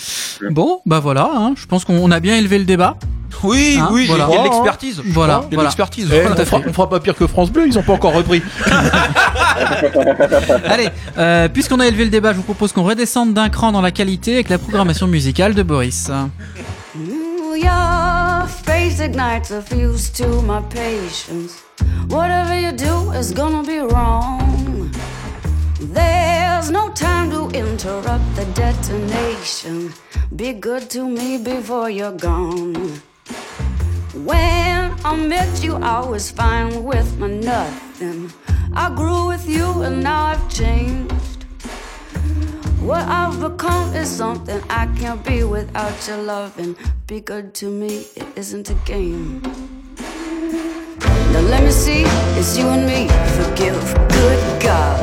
Bon, 0.50 0.81
bah 0.85 1.00
voilà, 1.00 1.31
hein, 1.35 1.55
je 1.57 1.66
pense 1.66 1.85
qu'on 1.85 2.11
a 2.11 2.20
bien 2.20 2.37
élevé 2.37 2.59
le 2.59 2.64
débat. 2.64 2.96
Oui, 3.42 3.77
Hein, 3.81 3.88
oui, 3.92 4.07
voilà. 4.07 4.27
il 4.31 4.35
y 4.35 4.38
a 4.38 4.38
de 4.40 4.44
l'expertise. 4.44 5.03
Voilà, 5.07 5.33
Il 5.33 5.44
y 5.44 5.46
a 5.46 5.48
de 5.50 5.55
voilà. 5.57 5.68
l'expertise. 5.68 6.09
Eh, 6.12 6.27
on, 6.27 6.37
fera, 6.44 6.61
on 6.66 6.72
fera 6.72 6.88
pas 6.88 7.00
pire 7.00 7.14
que 7.16 7.27
France 7.27 7.50
Bleu, 7.50 7.66
ils 7.66 7.77
ont 7.79 7.83
pas 7.83 7.92
encore 7.94 8.12
repris. 8.14 8.42
Allez, 10.68 10.88
euh, 11.18 11.48
puisqu'on 11.48 11.81
a 11.81 11.87
élevé 11.87 12.05
le 12.05 12.11
débat, 12.11 12.33
je 12.33 12.38
vous 12.38 12.42
propose 12.42 12.72
qu'on 12.72 12.85
redescende 12.85 13.35
d'un 13.35 13.48
cran 13.48 13.72
dans 13.72 13.81
la 13.81 13.90
qualité 13.90 14.35
avec 14.35 14.48
la 14.48 14.59
programmation 14.59 15.07
musicale 15.07 15.55
de 15.55 15.62
Boris. 15.62 16.11
Whatever 22.09 22.55
you 22.55 22.70
do 22.70 23.12
is 23.12 23.33
gonna 23.33 23.62
be 23.62 23.81
wrong. 23.81 24.90
There's 25.81 26.70
no 26.70 26.90
time 26.90 27.31
to 27.31 27.50
interrupt 27.57 28.37
the 28.37 28.44
detonation. 28.55 29.92
Be 30.37 30.53
good 30.53 30.88
to 30.90 31.09
me 31.09 31.38
before 31.38 31.90
you're 31.90 32.16
gone. 32.16 33.00
When 34.14 34.94
I 35.05 35.16
met 35.16 35.62
you, 35.62 35.77
I 35.77 36.05
was 36.07 36.31
fine 36.31 36.85
with 36.85 37.18
my 37.18 37.29
nothing. 37.29 38.33
I 38.77 38.93
grew 38.93 39.29
with 39.29 39.49
you 39.49 39.83
and 39.83 40.03
now 40.03 40.25
I've 40.25 40.51
changed. 40.51 41.45
What 42.81 43.03
I've 43.03 43.41
become 43.41 43.95
is 43.95 44.09
something 44.09 44.61
I 44.69 44.87
can't 44.99 45.25
be 45.25 45.45
without 45.45 46.09
your 46.09 46.19
loving. 46.19 46.77
Be 47.07 47.21
good 47.21 47.55
to 47.55 47.71
me, 47.71 48.07
it 48.17 48.27
isn't 48.35 48.71
a 48.71 48.75
game. 48.85 49.41
Now 51.33 51.41
let 51.53 51.63
me 51.63 51.71
see, 51.71 52.03
it's 52.37 52.59
you 52.59 52.67
and 52.69 52.85
me. 52.85 53.07
Forgive, 53.39 53.81
good 54.09 54.63
God. 54.63 55.01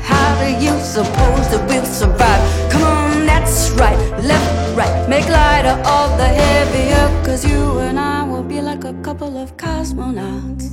How 0.00 0.28
do 0.42 0.48
you 0.64 0.78
suppose 0.80 1.44
that 1.50 1.66
we'll 1.68 1.84
survive? 1.84 2.72
Come 2.72 2.82
on, 2.82 3.26
that's 3.26 3.70
right, 3.72 3.98
left, 4.24 4.76
right. 4.76 5.08
Make 5.08 5.28
lighter 5.28 5.76
of 5.84 6.16
the 6.16 6.26
heavier, 6.26 7.24
cause 7.24 7.44
you 7.44 7.78
and 7.80 8.00
I 8.00 8.23
be 8.54 8.62
like 8.62 8.84
a 8.84 8.94
couple 9.02 9.36
of 9.36 9.56
cosmonauts. 9.56 10.66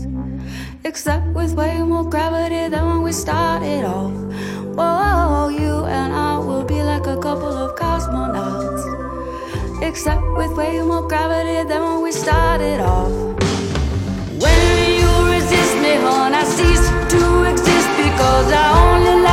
Except 0.83 1.25
with 1.33 1.53
way 1.55 1.81
more 1.81 2.07
gravity 2.07 2.69
than 2.69 2.85
when 2.85 3.01
we 3.01 3.11
started 3.11 3.83
off. 3.85 4.13
Whoa, 4.77 5.49
you 5.49 5.73
and 5.97 6.13
I 6.13 6.37
will 6.37 6.63
be 6.63 6.83
like 6.83 7.07
a 7.07 7.17
couple 7.17 7.55
of 7.65 7.69
cosmonauts. 7.83 8.83
Except 9.81 10.23
with 10.37 10.51
way 10.55 10.79
more 10.81 11.07
gravity 11.07 11.67
than 11.69 11.81
when 11.87 12.01
we 12.03 12.11
started 12.11 12.79
off. 12.81 13.11
When 14.43 14.61
you 14.99 15.11
resist 15.33 15.73
me, 15.83 15.93
hon, 16.05 16.35
I 16.41 16.43
cease 16.55 16.87
to 17.13 17.21
exist 17.51 17.89
because 18.03 18.47
I 18.63 18.65
only 18.85 19.15
like 19.23 19.30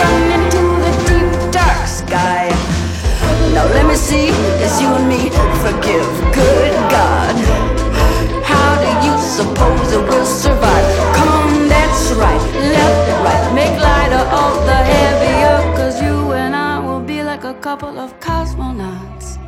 sun 0.00 0.22
into 0.36 0.62
the 0.84 0.92
deep 1.08 1.30
dark 1.52 1.82
sky. 1.86 2.48
Now 3.54 3.66
let 3.76 3.84
me 3.90 3.96
see, 4.08 4.28
it's 4.64 4.76
you 4.80 4.88
and 4.98 5.06
me. 5.12 5.20
Forgive, 5.64 6.08
good 6.40 6.74
God. 6.94 7.34
How 8.50 8.70
do 8.84 8.90
you 9.06 9.14
suppose 9.38 9.86
it 9.96 10.04
will 10.10 10.28
survive? 10.44 10.86
Come 11.16 11.30
on, 11.40 11.68
that's 11.68 12.04
right, 12.22 12.44
left, 12.74 13.02
right. 13.26 13.44
Make 13.60 13.76
lighter 13.88 14.24
all 14.36 14.54
the 14.70 14.78
heavier, 14.94 15.58
cause 15.76 15.96
you 16.06 16.16
and 16.32 16.54
I 16.56 16.78
will 16.86 17.04
be 17.12 17.22
like 17.22 17.44
a 17.44 17.54
couple 17.66 17.98
of 17.98 18.10
cosmonauts. 18.20 19.38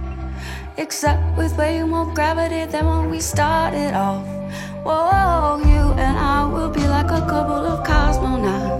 Except 0.77 1.23
with 1.39 1.57
way 1.57 1.83
more 1.83 2.09
gravity 2.15 2.65
than 2.73 2.85
when 2.91 3.11
we 3.11 3.21
started 3.21 3.95
off. 3.95 4.27
Whoa, 4.87 5.63
you 5.73 5.85
and 6.05 6.17
I 6.19 6.45
will 6.53 6.71
be 6.71 6.85
like 6.97 7.11
a 7.21 7.25
couple 7.33 7.63
of 7.73 7.87
cosmonauts. 7.87 8.72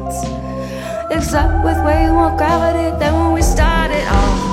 Except 1.23 1.63
with 1.63 1.79
way 1.85 2.11
more 2.11 2.37
gravity 2.37 2.91
than 2.99 3.15
when 3.15 3.33
we 3.33 3.43
started 3.43 4.05
off. 4.09 4.52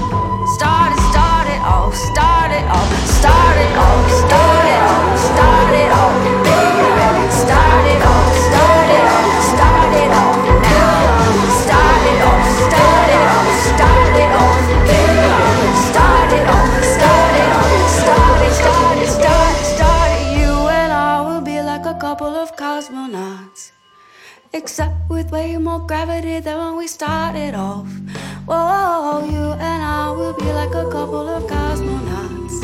A 30.80 30.90
couple 30.90 31.28
of 31.28 31.44
cosmonauts. 31.44 32.64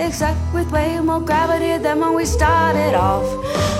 Except 0.00 0.38
with 0.54 0.70
way 0.72 0.98
more 1.00 1.20
gravity 1.20 1.76
than 1.82 2.00
when 2.00 2.14
we 2.14 2.24
started 2.24 2.94
off. 2.94 3.26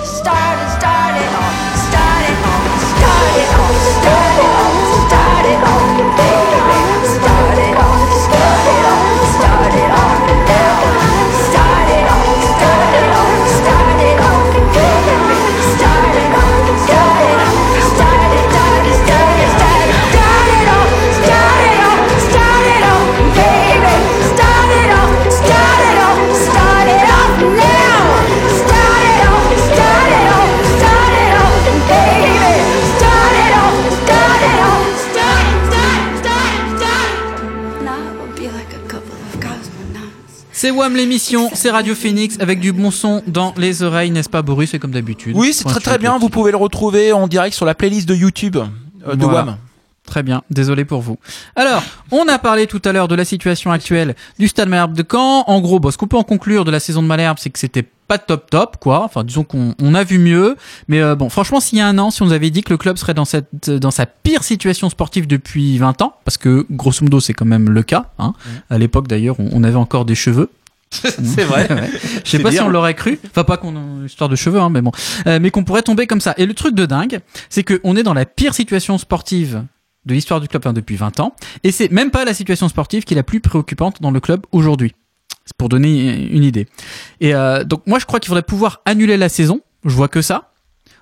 Started, 0.04 0.68
started 0.76 1.32
off, 1.42 1.56
started 1.88 2.38
off, 2.44 2.64
started 2.92 3.50
off, 3.62 3.76
started 3.96 4.52
off, 4.60 4.76
started 5.08 5.60
off, 5.72 5.96
baby. 6.18 6.80
Started 7.16 7.76
off, 7.86 8.10
started 8.26 8.84
off, 8.92 9.16
started 9.36 9.90
off. 10.02 10.20
Started 11.48 12.04
off, 12.14 12.28
started 12.52 13.08
off, 13.16 13.48
started 13.58 14.18
off, 14.28 14.52
baby. 14.76 15.24
Started 15.72 16.32
off, 16.36 16.68
started 16.84 17.08
off, 17.08 17.17
C'est 40.58 40.72
Wham 40.72 40.96
l'émission, 40.96 41.50
c'est 41.54 41.70
Radio 41.70 41.94
Phoenix 41.94 42.36
avec 42.40 42.58
du 42.58 42.72
bon 42.72 42.90
son 42.90 43.22
dans 43.28 43.54
les 43.56 43.84
oreilles, 43.84 44.10
n'est-ce 44.10 44.28
pas 44.28 44.42
Boris 44.42 44.70
C'est 44.72 44.80
comme 44.80 44.90
d'habitude. 44.90 45.36
Oui, 45.36 45.52
c'est 45.52 45.62
très 45.62 45.78
très 45.78 45.98
bien. 45.98 46.18
Vous 46.18 46.30
pouvez 46.30 46.50
le 46.50 46.56
retrouver 46.56 47.12
en 47.12 47.28
direct 47.28 47.54
sur 47.54 47.64
la 47.64 47.76
playlist 47.76 48.08
de 48.08 48.16
YouTube 48.16 48.56
euh, 48.56 49.14
de 49.14 49.24
Voilà. 49.24 49.44
WAM. 49.44 49.56
Très 50.08 50.22
bien, 50.22 50.42
désolé 50.48 50.86
pour 50.86 51.02
vous. 51.02 51.18
Alors, 51.54 51.82
on 52.12 52.26
a 52.28 52.38
parlé 52.38 52.66
tout 52.66 52.80
à 52.86 52.92
l'heure 52.92 53.08
de 53.08 53.14
la 53.14 53.26
situation 53.26 53.72
actuelle 53.72 54.16
du 54.38 54.48
Stade 54.48 54.70
Malherbe 54.70 54.94
de 54.94 55.04
Caen. 55.08 55.44
En 55.46 55.60
gros, 55.60 55.80
bon, 55.80 55.90
ce 55.90 55.98
qu'on 55.98 56.06
peut 56.06 56.16
en 56.16 56.24
conclure 56.24 56.64
de 56.64 56.70
la 56.70 56.80
saison 56.80 57.02
de 57.02 57.06
Malherbe, 57.06 57.36
c'est 57.38 57.50
que 57.50 57.58
c'était 57.58 57.82
pas 57.82 58.16
top 58.16 58.48
top, 58.48 58.78
quoi. 58.80 59.04
Enfin, 59.04 59.22
disons 59.22 59.44
qu'on 59.44 59.74
on 59.78 59.94
a 59.94 60.04
vu 60.04 60.18
mieux. 60.18 60.56
Mais 60.88 61.02
euh, 61.02 61.14
bon, 61.14 61.28
franchement, 61.28 61.60
s'il 61.60 61.76
y 61.76 61.82
a 61.82 61.86
un 61.86 61.98
an, 61.98 62.10
si 62.10 62.22
on 62.22 62.24
nous 62.24 62.32
avait 62.32 62.48
dit 62.48 62.62
que 62.62 62.70
le 62.70 62.78
club 62.78 62.96
serait 62.96 63.12
dans 63.12 63.26
cette 63.26 63.68
dans 63.68 63.90
sa 63.90 64.06
pire 64.06 64.44
situation 64.44 64.88
sportive 64.88 65.26
depuis 65.26 65.76
20 65.76 66.00
ans, 66.00 66.14
parce 66.24 66.38
que 66.38 66.64
grosso 66.70 67.04
modo, 67.04 67.20
c'est 67.20 67.34
quand 67.34 67.44
même 67.44 67.68
le 67.68 67.82
cas. 67.82 68.06
Hein. 68.18 68.32
À 68.70 68.78
l'époque, 68.78 69.08
d'ailleurs, 69.08 69.38
on, 69.38 69.50
on 69.52 69.62
avait 69.62 69.76
encore 69.76 70.06
des 70.06 70.14
cheveux. 70.14 70.48
C'est 70.90 71.44
vrai. 71.44 71.68
Ouais. 71.70 71.90
Je 72.24 72.30
sais 72.30 72.38
pas 72.38 72.50
si 72.50 72.60
on 72.60 72.68
l'aurait 72.68 72.94
cru. 72.94 73.20
Enfin, 73.26 73.44
pas 73.44 73.58
qu'on 73.58 73.76
a 73.76 74.06
histoire 74.06 74.30
de 74.30 74.36
cheveux, 74.36 74.58
hein, 74.58 74.70
mais 74.70 74.80
bon. 74.80 74.90
Euh, 75.26 75.38
mais 75.40 75.50
qu'on 75.50 75.64
pourrait 75.64 75.82
tomber 75.82 76.06
comme 76.06 76.20
ça. 76.20 76.32
Et 76.38 76.46
le 76.46 76.54
truc 76.54 76.74
de 76.74 76.86
dingue, 76.86 77.20
c'est 77.50 77.62
qu'on 77.62 77.94
est 77.94 78.02
dans 78.02 78.14
la 78.14 78.24
pire 78.24 78.54
situation 78.54 78.96
sportive 78.96 79.64
de 80.08 80.14
l'histoire 80.14 80.40
du 80.40 80.48
club 80.48 80.62
enfin, 80.64 80.72
depuis 80.72 80.96
20 80.96 81.20
ans. 81.20 81.34
Et 81.62 81.70
c'est 81.70 81.92
même 81.92 82.10
pas 82.10 82.24
la 82.24 82.34
situation 82.34 82.68
sportive 82.68 83.04
qui 83.04 83.14
est 83.14 83.16
la 83.16 83.22
plus 83.22 83.40
préoccupante 83.40 84.02
dans 84.02 84.10
le 84.10 84.18
club 84.18 84.44
aujourd'hui. 84.50 84.94
C'est 85.44 85.56
pour 85.56 85.68
donner 85.68 86.28
une 86.30 86.44
idée. 86.44 86.66
Et 87.20 87.34
euh, 87.34 87.64
donc, 87.64 87.86
moi, 87.86 87.98
je 87.98 88.06
crois 88.06 88.18
qu'il 88.18 88.28
faudrait 88.28 88.42
pouvoir 88.42 88.80
annuler 88.84 89.16
la 89.16 89.28
saison. 89.28 89.60
Je 89.84 89.94
vois 89.94 90.08
que 90.08 90.22
ça. 90.22 90.52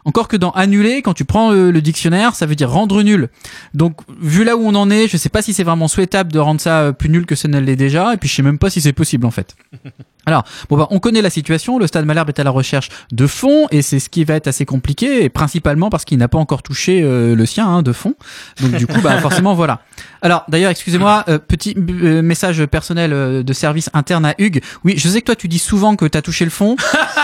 Encore 0.05 0.29
que 0.29 0.37
dans 0.37 0.51
annuler, 0.51 1.03
quand 1.03 1.15
tu 1.15 1.25
prends 1.25 1.53
euh, 1.53 1.73
le 1.73 1.81
dictionnaire, 1.81 2.37
ça 2.37 2.47
veut 2.47 2.55
dire 2.55 2.71
rendre 2.71 3.03
nul. 3.03 3.29
Donc, 3.75 4.01
vu 4.21 4.45
là 4.45 4.57
où 4.57 4.61
on 4.61 4.75
en 4.77 4.89
est, 4.89 5.09
je 5.09 5.17
sais 5.17 5.29
pas 5.29 5.43
si 5.43 5.53
c'est 5.53 5.65
vraiment 5.65 5.89
souhaitable 5.89 6.31
de 6.31 6.39
rendre 6.39 6.61
ça 6.61 6.81
euh, 6.81 6.93
plus 6.93 7.09
nul 7.09 7.27
que 7.27 7.35
ce 7.35 7.49
ne 7.49 7.59
l'est 7.59 7.75
déjà, 7.75 8.15
et 8.15 8.17
puis 8.17 8.29
je 8.29 8.35
sais 8.35 8.43
même 8.43 8.59
pas 8.59 8.71
si 8.71 8.81
c'est 8.81 8.93
possible 8.93 9.27
en 9.27 9.33
fait. 9.33 9.57
Alors, 10.27 10.45
bon 10.69 10.77
bah, 10.77 10.87
on 10.91 10.99
connaît 10.99 11.23
la 11.23 11.31
situation. 11.31 11.79
Le 11.79 11.87
Stade 11.87 12.05
Malherbe 12.05 12.29
est 12.31 12.39
à 12.41 12.45
la 12.45 12.51
recherche 12.51 12.89
de 13.13 13.27
fonds 13.27 13.67
et 13.71 13.81
c'est 13.83 14.01
ce 14.01 14.09
qui 14.09 14.25
va 14.25 14.35
être 14.35 14.49
assez 14.49 14.65
compliqué, 14.65 15.25
et 15.25 15.29
principalement 15.29 15.89
parce 15.91 16.05
qu'il 16.05 16.19
n'a 16.19 16.29
pas 16.29 16.39
encore 16.39 16.63
touché 16.63 17.03
euh, 17.03 17.35
le 17.37 17.47
sien 17.47 17.67
hein, 17.69 17.83
de 17.83 17.93
fonds. 17.93 18.15
Donc 18.61 18.73
du 18.73 18.87
coup, 18.87 19.01
bah 19.01 19.19
forcément 19.21 19.55
voilà. 19.55 19.81
Alors 20.23 20.45
d'ailleurs, 20.49 20.71
excusez-moi, 20.71 21.25
euh, 21.29 21.39
petit 21.39 21.77
euh, 21.79 22.23
message 22.23 22.65
personnel 22.67 23.13
euh, 23.13 23.43
de 23.43 23.53
service 23.53 23.89
interne 23.95 24.25
à 24.27 24.35
Hugues. 24.39 24.63
Oui, 24.85 24.95
je 24.97 25.09
sais 25.09 25.21
que 25.21 25.27
toi 25.27 25.37
tu 25.37 25.49
dis 25.49 25.59
souvent 25.59 25.95
que 25.97 26.05
t'as 26.07 26.23
touché 26.23 26.45
le 26.45 26.51
fond, 26.51 26.77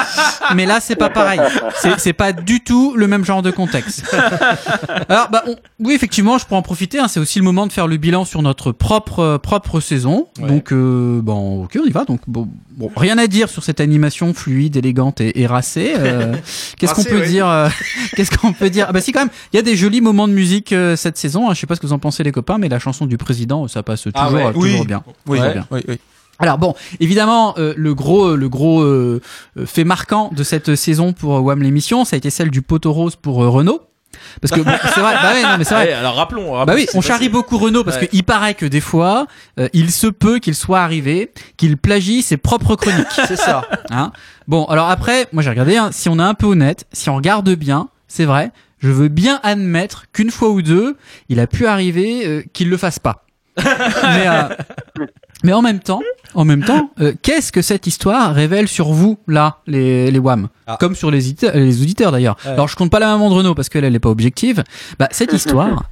mais 0.55 0.67
là 0.67 0.79
c'est 0.81 0.97
pas 0.97 1.11
pareil. 1.11 1.41
C'est 1.81 1.99
c'est 1.99 2.13
pas 2.13 2.33
du 2.33 2.61
tout 2.63 2.95
le 2.97 3.07
même 3.09 3.25
genre 3.25 3.43
de 3.43 3.51
contexte. 3.51 4.05
Alors 5.09 5.29
bah 5.31 5.43
on- 5.47 5.57
oui 5.81 5.95
effectivement, 5.95 6.39
je 6.39 6.45
pourrais 6.47 6.59
en 6.59 6.63
profiter. 6.63 6.99
hein, 6.99 7.09
c'est 7.09 7.21
aussi 7.21 7.39
le 7.39 7.45
moment 7.45 7.67
de 7.67 7.73
faire 7.73 7.87
le 7.89 7.97
bilan 7.97 8.25
sur 8.25 8.43
notre 8.43 8.73
propre 8.73 9.19
euh, 9.21 9.39
propre 9.39 9.81
saison. 9.81 10.29
Ouais. 10.41 10.49
Donc 10.49 10.73
euh, 10.73 11.21
bon, 11.23 11.65
ok, 11.65 11.79
on 11.83 11.87
y 11.87 11.91
va. 11.91 12.05
Donc 12.05 12.21
bon, 12.27 12.49
bon, 12.77 12.91
rien 12.97 13.19
à 13.19 13.27
dire 13.27 13.49
sur 13.49 13.63
cette 13.65 13.81
animation 13.81 14.35
fluide, 14.35 14.77
élégante 14.77 15.21
et, 15.21 15.41
et 15.41 15.47
racée. 15.47 15.93
Euh, 15.97 16.35
Qu'est-ce 16.79 16.95
qu'on 16.95 17.05
peut 17.05 17.27
dire 17.27 17.49
euh, 17.49 17.69
Qu'est-ce 18.17 18.37
qu'on 18.37 18.53
peut 18.53 18.71
dire? 18.71 18.87
Ah 18.89 18.93
Bah 18.93 19.01
si 19.01 19.13
quand 19.13 19.21
même, 19.21 19.31
il 19.53 19.57
y 19.57 19.59
a 19.59 19.63
des 19.63 19.77
jolis 19.77 20.01
moments 20.01 20.29
de 20.29 20.33
musique 20.33 20.73
euh, 20.73 20.97
cette 20.97 21.17
saison. 21.19 21.49
hein. 21.51 21.55
Je 21.55 21.61
sais 21.61 21.67
pas 21.67 21.75
ce 21.77 21.81
que 21.81 21.87
vous 21.87 21.93
en 21.93 21.99
pensez 21.99 22.23
les 22.23 22.33
copains, 22.33 22.59
mais 22.59 22.69
la 22.69 22.79
chanson 22.79 23.07
du 23.07 23.17
président, 23.19 23.69
ça 23.69 23.83
passe 23.83 24.03
toujours, 24.03 24.13
Ah 24.17 24.31
ouais. 24.33 24.45
euh, 24.47 24.53
toujours 24.53 24.81
Oui. 24.81 24.87
bien. 24.87 25.03
Oui, 25.27 25.39
Toujours 25.39 25.47
oui, 25.49 25.53
bien. 25.55 25.67
oui, 25.71 25.81
oui. 25.89 25.99
Alors 26.39 26.59
bon, 26.59 26.75
évidemment, 26.99 27.55
euh, 27.59 27.73
le 27.77 27.95
gros, 27.95 28.35
le 28.35 28.49
gros 28.49 28.81
euh, 28.83 29.21
euh, 29.59 29.67
fait 29.67 29.85
marquant 29.85 30.31
de 30.35 30.43
cette 30.43 30.75
saison 30.75 31.13
pour 31.13 31.37
euh, 31.37 31.41
Wham 31.41 31.63
l'émission, 31.63 32.05
ça 32.05 32.17
a 32.17 32.19
été 32.19 32.31
celle 32.31 32.51
du 32.51 32.63
poteau 32.63 32.93
rose 32.93 33.15
pour 33.15 33.45
euh, 33.45 33.49
Renault. 33.49 33.81
Parce 34.41 34.53
que 34.53 34.61
bon, 34.65 34.73
c'est 34.95 35.01
vrai, 35.01 35.15
bah 35.23 35.33
ouais, 35.33 35.43
non, 35.43 35.59
mais 35.59 35.65
c'est 35.65 35.75
vrai. 35.75 35.87
Ouais, 35.89 35.93
alors 35.93 36.15
rappelons. 36.15 36.53
rappelons 36.53 36.65
Bah 36.67 36.75
oui, 36.75 36.87
on 36.95 37.01
charrie 37.01 37.19
passé. 37.27 37.29
beaucoup 37.31 37.59
Renault 37.59 37.85
parce 37.85 37.97
Ouais. 37.99 38.09
qu'il 38.09 38.25
paraît 38.25 38.55
que 38.55 38.67
des 38.67 38.81
fois, 38.81 39.27
euh, 39.59 39.69
il 39.73 39.91
se 39.91 40.07
peut 40.07 40.39
qu'il 40.39 40.55
soit 40.55 40.81
arrivé 40.81 41.31
qu'il 41.57 41.77
plagie 41.77 42.23
ses 42.23 42.37
propres 42.37 42.77
chroniques. 42.77 43.07
C'est 43.29 43.37
ça. 43.37 43.63
Hein? 43.91 44.13
Bon, 44.49 44.65
alors 44.67 44.89
après, 44.91 45.27
moi 45.33 45.43
j'ai 45.43 45.51
regardé, 45.51 45.77
hein, 45.77 45.91
si 45.93 46.09
on 46.09 46.19
est 46.19 46.23
un 46.23 46.35
peu 46.35 46.47
honnête, 46.47 46.87
si 46.93 47.11
on 47.11 47.17
regarde 47.17 47.51
bien, 47.55 47.89
c'est 48.09 48.25
vrai, 48.25 48.51
je 48.81 48.89
veux 48.91 49.09
bien 49.09 49.41
admettre 49.43 50.07
qu'une 50.13 50.31
fois 50.31 50.51
ou 50.51 50.63
deux, 50.63 50.97
il 51.29 51.39
a 51.41 51.47
pu 51.47 51.67
arriver 51.67 52.23
euh, 52.27 52.43
qu'il 52.53 52.69
le 52.71 52.77
fasse 52.77 52.99
pas. 52.99 53.25
mais, 53.59 54.27
euh, 54.27 54.49
mais 55.43 55.53
en 55.53 55.63
même 55.63 55.81
temps, 55.81 56.01
en 56.35 56.45
même 56.45 56.65
temps, 56.65 56.91
euh, 57.01 57.13
qu'est-ce 57.23 57.53
que 57.53 57.63
cette 57.63 57.87
histoire 57.87 58.35
révèle 58.35 58.69
sur 58.69 58.93
vous 58.93 59.19
là, 59.27 59.59
les 59.67 60.11
les 60.11 60.19
WAM, 60.19 60.49
Ah. 60.67 60.77
comme 60.81 60.95
sur 60.95 61.11
les 61.11 61.19
auditeurs, 61.27 61.53
les 61.55 61.83
auditeurs 61.83 62.13
d'ailleurs. 62.13 62.37
Ouais. 62.45 62.53
Alors 62.53 62.69
je 62.69 62.77
compte 62.77 62.91
pas 62.91 63.01
la 63.01 63.09
maman 63.09 63.29
de 63.31 63.35
Renault 63.35 63.55
parce 63.55 63.69
qu'elle 63.69 63.85
elle 63.85 63.95
est 63.95 63.99
pas 64.01 64.09
objective. 64.11 64.63
Bah 64.99 65.09
cette 65.11 65.33
histoire, 65.39 65.85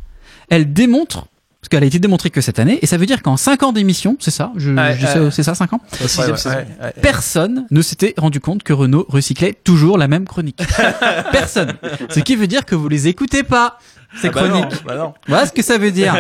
elle 0.49 0.73
démontre 0.73 1.27
parce 1.61 1.69
qu'elle 1.69 1.83
a 1.83 1.87
été 1.87 1.99
démontrée 1.99 2.31
que 2.31 2.41
cette 2.41 2.59
année, 2.59 2.79
et 2.81 2.87
ça 2.87 2.97
veut 2.97 3.05
dire 3.05 3.21
qu'en 3.21 3.37
5 3.37 3.63
ans 3.65 3.73
d'émission, 3.73 4.17
c'est 4.19 4.31
ça, 4.31 4.51
je, 4.57 4.71
Ouais, 4.73 4.97
je 4.99 5.07
ouais. 5.25 5.31
c'est 5.31 5.43
ça, 5.43 5.55
5 5.55 5.75
ans, 5.75 5.81
Ouais, 6.01 6.09
saison. 6.09 6.33
ouais, 6.49 6.55
ouais. 6.83 6.93
personne 7.03 7.67
ne 7.71 7.83
s'était 7.83 8.15
rendu 8.17 8.41
compte 8.41 8.63
que 8.63 8.73
Renault 8.73 9.05
recyclait 9.11 9.53
toujours 9.63 9.99
la 9.99 10.09
même 10.09 10.25
chronique. 10.27 10.63
personne. 11.33 11.75
Ce 12.09 12.21
qui 12.21 12.35
veut 12.35 12.47
dire 12.47 12.65
que 12.65 12.75
vous 12.75 12.89
les 12.89 13.09
écoutez 13.09 13.43
pas, 13.43 13.79
ces 14.23 14.29
Ah 14.29 14.31
bah 14.33 14.49
non, 14.49 14.61
chroniques. 14.63 14.85
bah 14.87 14.97
non. 14.97 15.13
Voilà 15.29 15.45
ce 15.45 15.53
que 15.53 15.61
ça 15.63 15.77
veut 15.77 15.91
dire. 15.91 16.17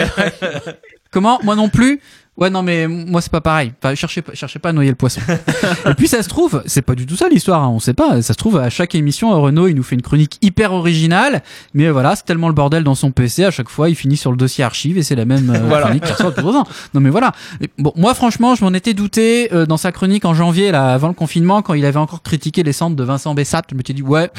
Comment? 1.11 1.40
Moi 1.43 1.57
non 1.57 1.71
plus? 1.71 2.01
Ouais, 2.40 2.48
non, 2.50 2.62
mais 2.62 2.87
moi 2.88 3.20
c'est 3.20 3.31
pas 3.31 3.40
pareil. 3.42 3.72
Enfin, 3.83 3.94
cherchez 3.94 4.22
pas, 4.22 4.33
cherchez 4.35 4.59
pas 4.59 4.70
à 4.70 4.72
noyer 4.72 4.88
le 4.90 4.96
poisson. 4.96 5.20
Et 5.87 5.94
puis 5.94 6.09
ça 6.09 6.22
se 6.22 6.29
trouve, 6.29 6.62
c'est 6.66 6.81
pas 6.83 6.94
du 6.94 7.05
tout 7.07 7.16
ça 7.16 7.29
l'histoire. 7.29 7.62
Hein, 7.62 7.68
on 7.68 7.79
sait 7.81 7.92
pas. 7.94 8.22
Ça 8.22 8.33
se 8.33 8.38
trouve 8.38 8.57
à 8.59 8.70
chaque 8.70 8.94
émission, 8.94 9.31
Renault 9.40 9.68
il 9.68 9.74
nous 9.74 9.83
fait 9.83 9.94
une 9.94 10.03
chronique 10.03 10.38
hyper 10.40 10.72
originale, 10.72 11.42
mais 11.74 11.90
voilà, 11.90 12.16
c'est 12.16 12.24
tellement 12.24 12.48
le 12.48 12.55
bordel 12.55 12.83
dans 12.83 12.94
son 12.94 13.11
PC. 13.11 13.44
À 13.44 13.50
chaque 13.50 13.68
fois, 13.68 13.90
il 13.90 13.94
finit 13.94 14.16
sur 14.16 14.31
le 14.31 14.37
dossier 14.38 14.64
archive 14.64 14.96
et 14.96 15.03
c'est 15.03 15.14
la 15.16 15.24
même 15.26 15.50
euh, 15.50 15.59
Voilà. 15.68 15.85
chronique 15.87 16.05
qui 16.05 16.12
ressort 16.12 16.35
tous 16.35 16.40
les 16.50 16.57
ans. 16.57 16.66
Non, 16.94 17.00
mais 17.00 17.11
voilà. 17.11 17.33
Et 17.61 17.68
Bon, 17.79 17.92
moi 17.96 18.14
franchement, 18.14 18.55
je 18.55 18.64
m'en 18.64 18.72
étais 18.72 18.94
douté 18.94 19.53
euh, 19.53 19.66
dans 19.66 19.76
sa 19.76 19.92
chronique 19.92 20.24
en 20.24 20.33
janvier, 20.35 20.70
là, 20.72 20.92
avant 20.94 21.09
le 21.09 21.14
confinement, 21.14 21.61
quand 21.62 21.74
il 21.74 21.85
avait 21.85 21.98
encore 21.98 22.22
critiqué 22.22 22.62
les 22.62 22.72
centres 22.72 22.96
de 22.96 23.05
Vincent 23.05 23.35
Bessat. 23.35 23.62
Je 23.70 23.74
me 23.76 23.83
suis 23.85 23.94
dit 23.94 24.03
ouais, 24.03 24.31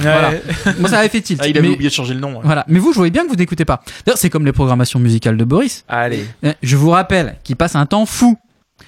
voilà. 0.00 0.30
Moi 0.80 0.88
ça 0.88 0.98
avait 1.00 1.08
fait 1.08 1.20
tilt. 1.20 1.40
Ah, 1.42 1.48
il 1.48 1.56
avait 1.58 1.68
Mais- 1.68 1.74
oublié 1.74 1.90
de 1.90 1.94
changer 1.94 2.14
le 2.14 2.20
nom. 2.20 2.34
ouais. 2.36 2.40
voilà. 2.44 2.64
Mais 2.68 2.78
vous, 2.78 2.92
je 2.92 2.96
voyais 2.96 3.10
bien 3.10 3.24
que 3.24 3.28
vous 3.28 3.36
n'écoutez 3.36 3.64
pas. 3.66 3.82
D'ailleurs, 4.06 4.18
c'est 4.18 4.30
comme 4.30 4.46
les 4.46 4.52
programmations 4.52 4.98
musicales 4.98 5.36
de 5.36 5.44
Boris. 5.44 5.84
Allez. 5.88 6.24
Eh, 6.42 6.52
Je 6.62 6.76
vous 6.76 6.90
rappelle 6.90 7.36
qu'il 7.42 7.56
passe 7.56 7.76
un 7.76 7.86
temps 7.86 8.06
fou 8.06 8.36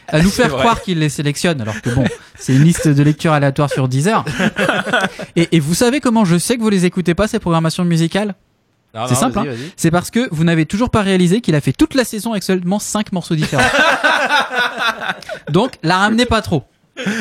à 0.09 0.21
nous 0.21 0.31
faire 0.31 0.49
croire 0.49 0.83
qu'il 0.83 0.99
les 0.99 1.09
sélectionne, 1.09 1.61
alors 1.61 1.81
que 1.81 1.91
bon, 1.91 2.05
c'est 2.39 2.55
une 2.55 2.65
liste 2.65 2.89
de 2.89 3.03
lecture 3.03 3.33
aléatoire 3.33 3.71
sur 3.71 3.89
10 3.89 4.09
heures. 4.09 4.25
Et, 5.37 5.57
et 5.57 5.61
vous 5.61 5.75
savez 5.75 6.01
comment 6.01 6.25
je 6.25 6.39
sais 6.39 6.57
que 6.57 6.63
vous 6.63 6.71
les 6.71 6.85
écoutez 6.85 7.15
pas, 7.15 7.27
ces 7.27 7.39
programmations 7.39 7.85
musicales? 7.85 8.35
C'est 9.09 9.17
simple, 9.17 9.41
hein. 9.41 9.47
C'est 9.77 9.91
parce 9.91 10.11
que 10.11 10.29
vous 10.31 10.45
n'avez 10.45 10.67
toujours 10.67 10.91
pas 10.91 11.03
réalisé 11.03 11.41
qu'il 11.41 11.57
a 11.57 11.61
fait 11.61 11.73
toute 11.73 11.95
la 11.95 12.05
saison 12.05 12.31
avec 12.31 12.45
seulement 12.45 12.79
5 12.79 13.11
morceaux 13.13 13.35
différents. 13.35 13.65
Donc, 15.51 15.73
la 15.83 15.99
ramenez 15.99 16.27
pas 16.27 16.43
trop. 16.43 16.63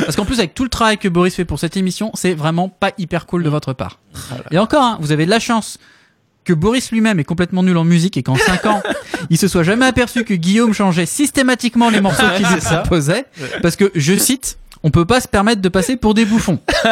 Parce 0.05 0.15
qu'en 0.15 0.25
plus, 0.25 0.37
avec 0.37 0.53
tout 0.53 0.63
le 0.63 0.69
travail 0.69 0.99
que 0.99 1.07
Boris 1.07 1.33
fait 1.33 1.45
pour 1.45 1.57
cette 1.57 1.75
émission, 1.75 2.11
c'est 2.13 2.35
vraiment 2.35 2.69
pas 2.69 2.91
hyper 2.99 3.25
cool 3.25 3.41
de 3.41 3.49
votre 3.49 3.73
part. 3.73 3.99
Et 4.51 4.59
encore, 4.59 4.83
hein, 4.83 4.97
vous 5.01 5.11
avez 5.11 5.25
de 5.25 5.31
la 5.31 5.39
chance 5.39 5.79
que 6.43 6.53
Boris 6.53 6.91
lui-même 6.91 7.19
est 7.19 7.23
complètement 7.23 7.63
nul 7.63 7.77
en 7.77 7.83
musique 7.83 8.17
et 8.17 8.23
qu'en 8.23 8.35
5 8.37 8.65
ans, 8.65 8.81
il 9.29 9.37
se 9.37 9.47
soit 9.47 9.63
jamais 9.63 9.85
aperçu 9.85 10.23
que 10.23 10.33
Guillaume 10.33 10.73
changeait 10.73 11.05
systématiquement 11.05 11.89
les 11.89 12.01
morceaux 12.01 12.23
qu'il 12.37 12.45
proposait. 12.45 13.25
Parce 13.61 13.75
que, 13.75 13.91
je 13.95 14.15
cite, 14.17 14.57
on 14.83 14.91
peut 14.91 15.05
pas 15.05 15.21
se 15.21 15.27
permettre 15.27 15.61
de 15.61 15.69
passer 15.69 15.95
pour 15.95 16.13
des 16.13 16.25
bouffons. 16.25 16.59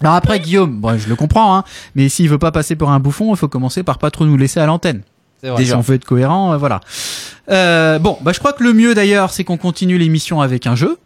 Alors 0.00 0.14
après, 0.14 0.40
Guillaume, 0.40 0.80
bon, 0.80 0.98
je 0.98 1.08
le 1.08 1.16
comprends, 1.16 1.56
hein, 1.56 1.64
mais 1.94 2.08
s'il 2.08 2.28
veut 2.28 2.38
pas 2.38 2.50
passer 2.50 2.76
pour 2.76 2.90
un 2.90 2.98
bouffon, 2.98 3.32
il 3.32 3.36
faut 3.36 3.48
commencer 3.48 3.82
par 3.82 3.98
pas 3.98 4.10
trop 4.10 4.26
nous 4.26 4.36
laisser 4.36 4.60
à 4.60 4.66
l'antenne. 4.66 5.02
Si 5.58 5.72
on 5.74 5.80
veut 5.80 5.96
être 5.96 6.04
cohérent, 6.04 6.52
euh, 6.52 6.56
voilà. 6.56 6.80
Euh, 7.50 7.98
bon, 7.98 8.16
bah 8.20 8.32
je 8.32 8.38
crois 8.38 8.52
que 8.52 8.62
le 8.62 8.72
mieux 8.72 8.94
d'ailleurs, 8.94 9.32
c'est 9.32 9.42
qu'on 9.42 9.56
continue 9.56 9.98
l'émission 9.98 10.40
avec 10.40 10.68
un 10.68 10.76
jeu. 10.76 10.98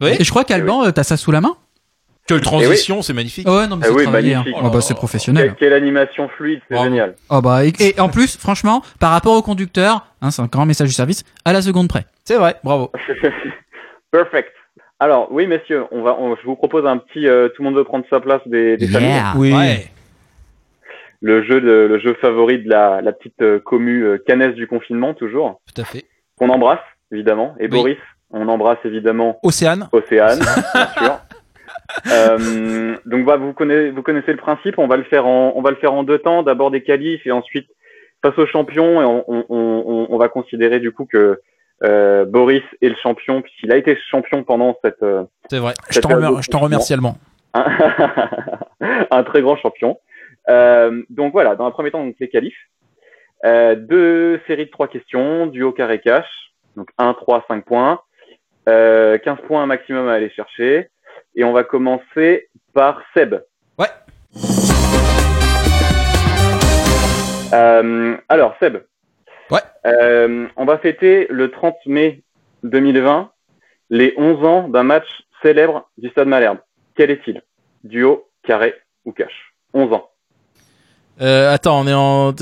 Oui. 0.00 0.10
Et 0.18 0.24
je 0.24 0.30
crois 0.30 0.44
qu'Alban, 0.44 0.84
euh, 0.84 0.92
t'as 0.92 1.02
ça 1.02 1.16
sous 1.16 1.32
la 1.32 1.40
main. 1.40 1.56
Quelle 2.34 2.40
transition, 2.42 3.02
c'est 3.02 3.12
magnifique. 3.12 3.48
Ouais, 3.48 3.66
non, 3.66 3.76
mais 3.76 3.86
c'est 3.86 3.92
oui, 3.92 4.04
hein. 4.06 4.10
magnifique. 4.10 4.54
Ah 4.62 4.68
bah, 4.70 4.80
c'est 4.80 4.94
professionnel. 4.94 5.48
Quelle, 5.48 5.56
quelle 5.56 5.72
animation 5.72 6.28
fluide, 6.36 6.60
c'est 6.70 6.78
génial. 6.82 7.14
Ah 7.28 7.40
bah, 7.40 7.64
et, 7.64 7.72
et 7.80 8.00
en 8.00 8.08
plus, 8.08 8.36
franchement, 8.36 8.82
par 8.98 9.10
rapport 9.12 9.34
au 9.36 9.42
conducteur, 9.42 10.06
hein, 10.22 10.30
c'est 10.30 10.42
un 10.42 10.64
message 10.66 10.88
du 10.88 10.94
service, 10.94 11.24
à 11.44 11.52
la 11.52 11.62
seconde 11.62 11.88
près. 11.88 12.04
C'est 12.24 12.36
vrai, 12.36 12.56
bravo. 12.64 12.90
Perfect. 14.10 14.52
Alors, 14.98 15.28
oui, 15.30 15.46
messieurs, 15.46 15.84
on 15.92 16.02
va, 16.02 16.14
on- 16.18 16.36
je 16.36 16.42
vous 16.44 16.56
propose 16.56 16.84
un 16.86 16.98
petit, 16.98 17.26
euh, 17.26 17.48
tout 17.48 17.62
le 17.62 17.68
monde 17.70 17.76
veut 17.76 17.84
prendre 17.84 18.04
sa 18.10 18.20
place 18.20 18.42
des, 18.46 18.76
des 18.76 18.86
familles. 18.86 19.22
Oui. 19.36 19.54
Le 21.22 21.42
jeu 21.44 21.60
de, 21.60 21.70
le 21.88 21.98
jeu 22.00 22.14
favori 22.20 22.62
de 22.62 22.68
la, 22.68 23.00
la 23.02 23.12
petite 23.12 23.40
euh, 23.42 23.60
commu 23.60 24.02
euh, 24.04 24.18
canesse 24.26 24.54
du 24.54 24.66
confinement, 24.66 25.12
toujours. 25.14 25.60
Tout 25.74 25.80
à 25.82 25.84
fait. 25.84 26.04
Qu'on 26.38 26.48
embrasse, 26.48 26.80
évidemment. 27.12 27.54
Et 27.60 27.68
Boris, 27.68 27.98
on 28.30 28.48
embrasse 28.48 28.78
évidemment 28.84 29.38
Océane. 29.42 29.88
Océane, 29.92 30.38
bien 30.38 30.86
sûr. 30.98 31.18
Euh, 32.12 32.96
donc 33.06 33.24
bah, 33.24 33.36
vous 33.36 33.52
connaissez, 33.52 33.90
vous 33.90 34.02
connaissez 34.02 34.30
le 34.32 34.38
principe. 34.38 34.78
On 34.78 34.86
va 34.86 34.96
le 34.96 35.04
faire 35.04 35.26
en, 35.26 35.52
on 35.56 35.62
va 35.62 35.70
le 35.70 35.76
faire 35.76 35.92
en 35.92 36.02
deux 36.02 36.18
temps. 36.18 36.42
D'abord 36.42 36.70
des 36.70 36.82
qualifs 36.82 37.26
et 37.26 37.32
ensuite 37.32 37.68
face 38.22 38.36
au 38.38 38.46
champion. 38.46 39.00
Et 39.00 39.04
on, 39.04 39.24
on, 39.28 39.44
on, 39.48 40.06
on 40.10 40.18
va 40.18 40.28
considérer 40.28 40.80
du 40.80 40.92
coup 40.92 41.06
que 41.06 41.40
euh, 41.82 42.24
Boris 42.24 42.62
est 42.82 42.88
le 42.88 42.96
champion 43.02 43.40
puisqu'il 43.42 43.72
a 43.72 43.76
été 43.76 43.96
champion 44.10 44.42
pendant 44.44 44.76
cette. 44.84 45.02
euh, 45.02 45.24
C'est 45.50 45.58
vrai. 45.58 45.74
Je 45.90 46.00
t'en 46.00 46.08
remer- 46.10 46.40
remercie 46.60 46.92
allemand. 46.92 47.16
un 49.10 49.22
très 49.24 49.42
grand 49.42 49.56
champion. 49.56 49.98
Euh, 50.48 51.02
donc 51.10 51.32
voilà, 51.32 51.54
dans 51.56 51.66
un 51.66 51.70
premier 51.70 51.90
temps, 51.90 52.04
donc 52.04 52.16
les 52.20 52.28
qualifs. 52.28 52.56
Euh, 53.44 53.74
deux 53.74 54.40
séries 54.46 54.66
de 54.66 54.70
trois 54.70 54.88
questions, 54.88 55.46
duo 55.46 55.72
carré 55.72 56.00
cash. 56.00 56.26
Donc 56.76 56.88
1, 56.98 57.14
3, 57.14 57.44
5 57.48 57.64
points. 57.64 58.00
Euh, 58.68 59.18
15 59.18 59.38
points 59.46 59.66
maximum 59.66 60.08
à 60.08 60.12
aller 60.12 60.30
chercher. 60.30 60.88
Et 61.34 61.44
on 61.44 61.52
va 61.52 61.64
commencer 61.64 62.48
par 62.72 63.00
Seb. 63.14 63.36
Ouais. 63.78 63.88
Euh, 67.52 68.16
alors, 68.28 68.54
Seb. 68.60 68.78
Ouais. 69.50 69.60
Euh, 69.86 70.46
on 70.56 70.64
va 70.64 70.78
fêter 70.78 71.26
le 71.30 71.50
30 71.50 71.74
mai 71.86 72.22
2020 72.62 73.30
les 73.90 74.14
11 74.16 74.44
ans 74.44 74.68
d'un 74.68 74.84
match 74.84 75.06
célèbre 75.42 75.88
du 75.98 76.08
Stade 76.10 76.28
Malherbe. 76.28 76.58
Quel 76.94 77.10
est-il? 77.10 77.42
Duo, 77.84 78.28
carré 78.44 78.74
ou 79.04 79.12
cash 79.12 79.54
11 79.74 79.92
ans. 79.92 80.10
Euh, 81.20 81.52
attends, 81.52 81.80
on 81.80 81.86
est 81.86 81.94
en. 81.94 82.32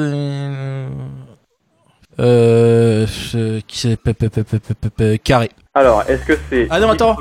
Euh. 2.20 3.06
je- 3.06 3.60
Qui 3.60 3.78
c'est 3.78 5.22
Carré. 5.22 5.50
Alors, 5.74 6.02
est-ce 6.08 6.24
que 6.26 6.32
c'est... 6.50 6.66
Ah 6.70 6.80
non, 6.80 6.90
attends. 6.90 7.16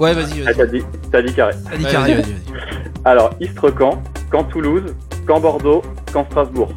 Ouais, 0.00 0.12
vas-y, 0.14 0.42
Ah, 0.42 0.52
vas-y. 0.52 0.56
t'as 0.56 0.66
dit, 0.66 0.82
t'as 1.12 1.22
dit 1.22 1.32
carré. 1.34 1.52
Vas-y, 1.70 1.82
vas-y, 1.82 1.94
vas-y, 1.94 2.14
vas-y. 2.14 2.34
Alors, 3.04 3.30
Istrecan, 3.40 4.02
Camp 4.30 4.44
Toulouse, 4.44 4.94
Camp 5.26 5.40
Bordeaux, 5.40 5.82
Camp 6.12 6.26
Strasbourg. 6.30 6.72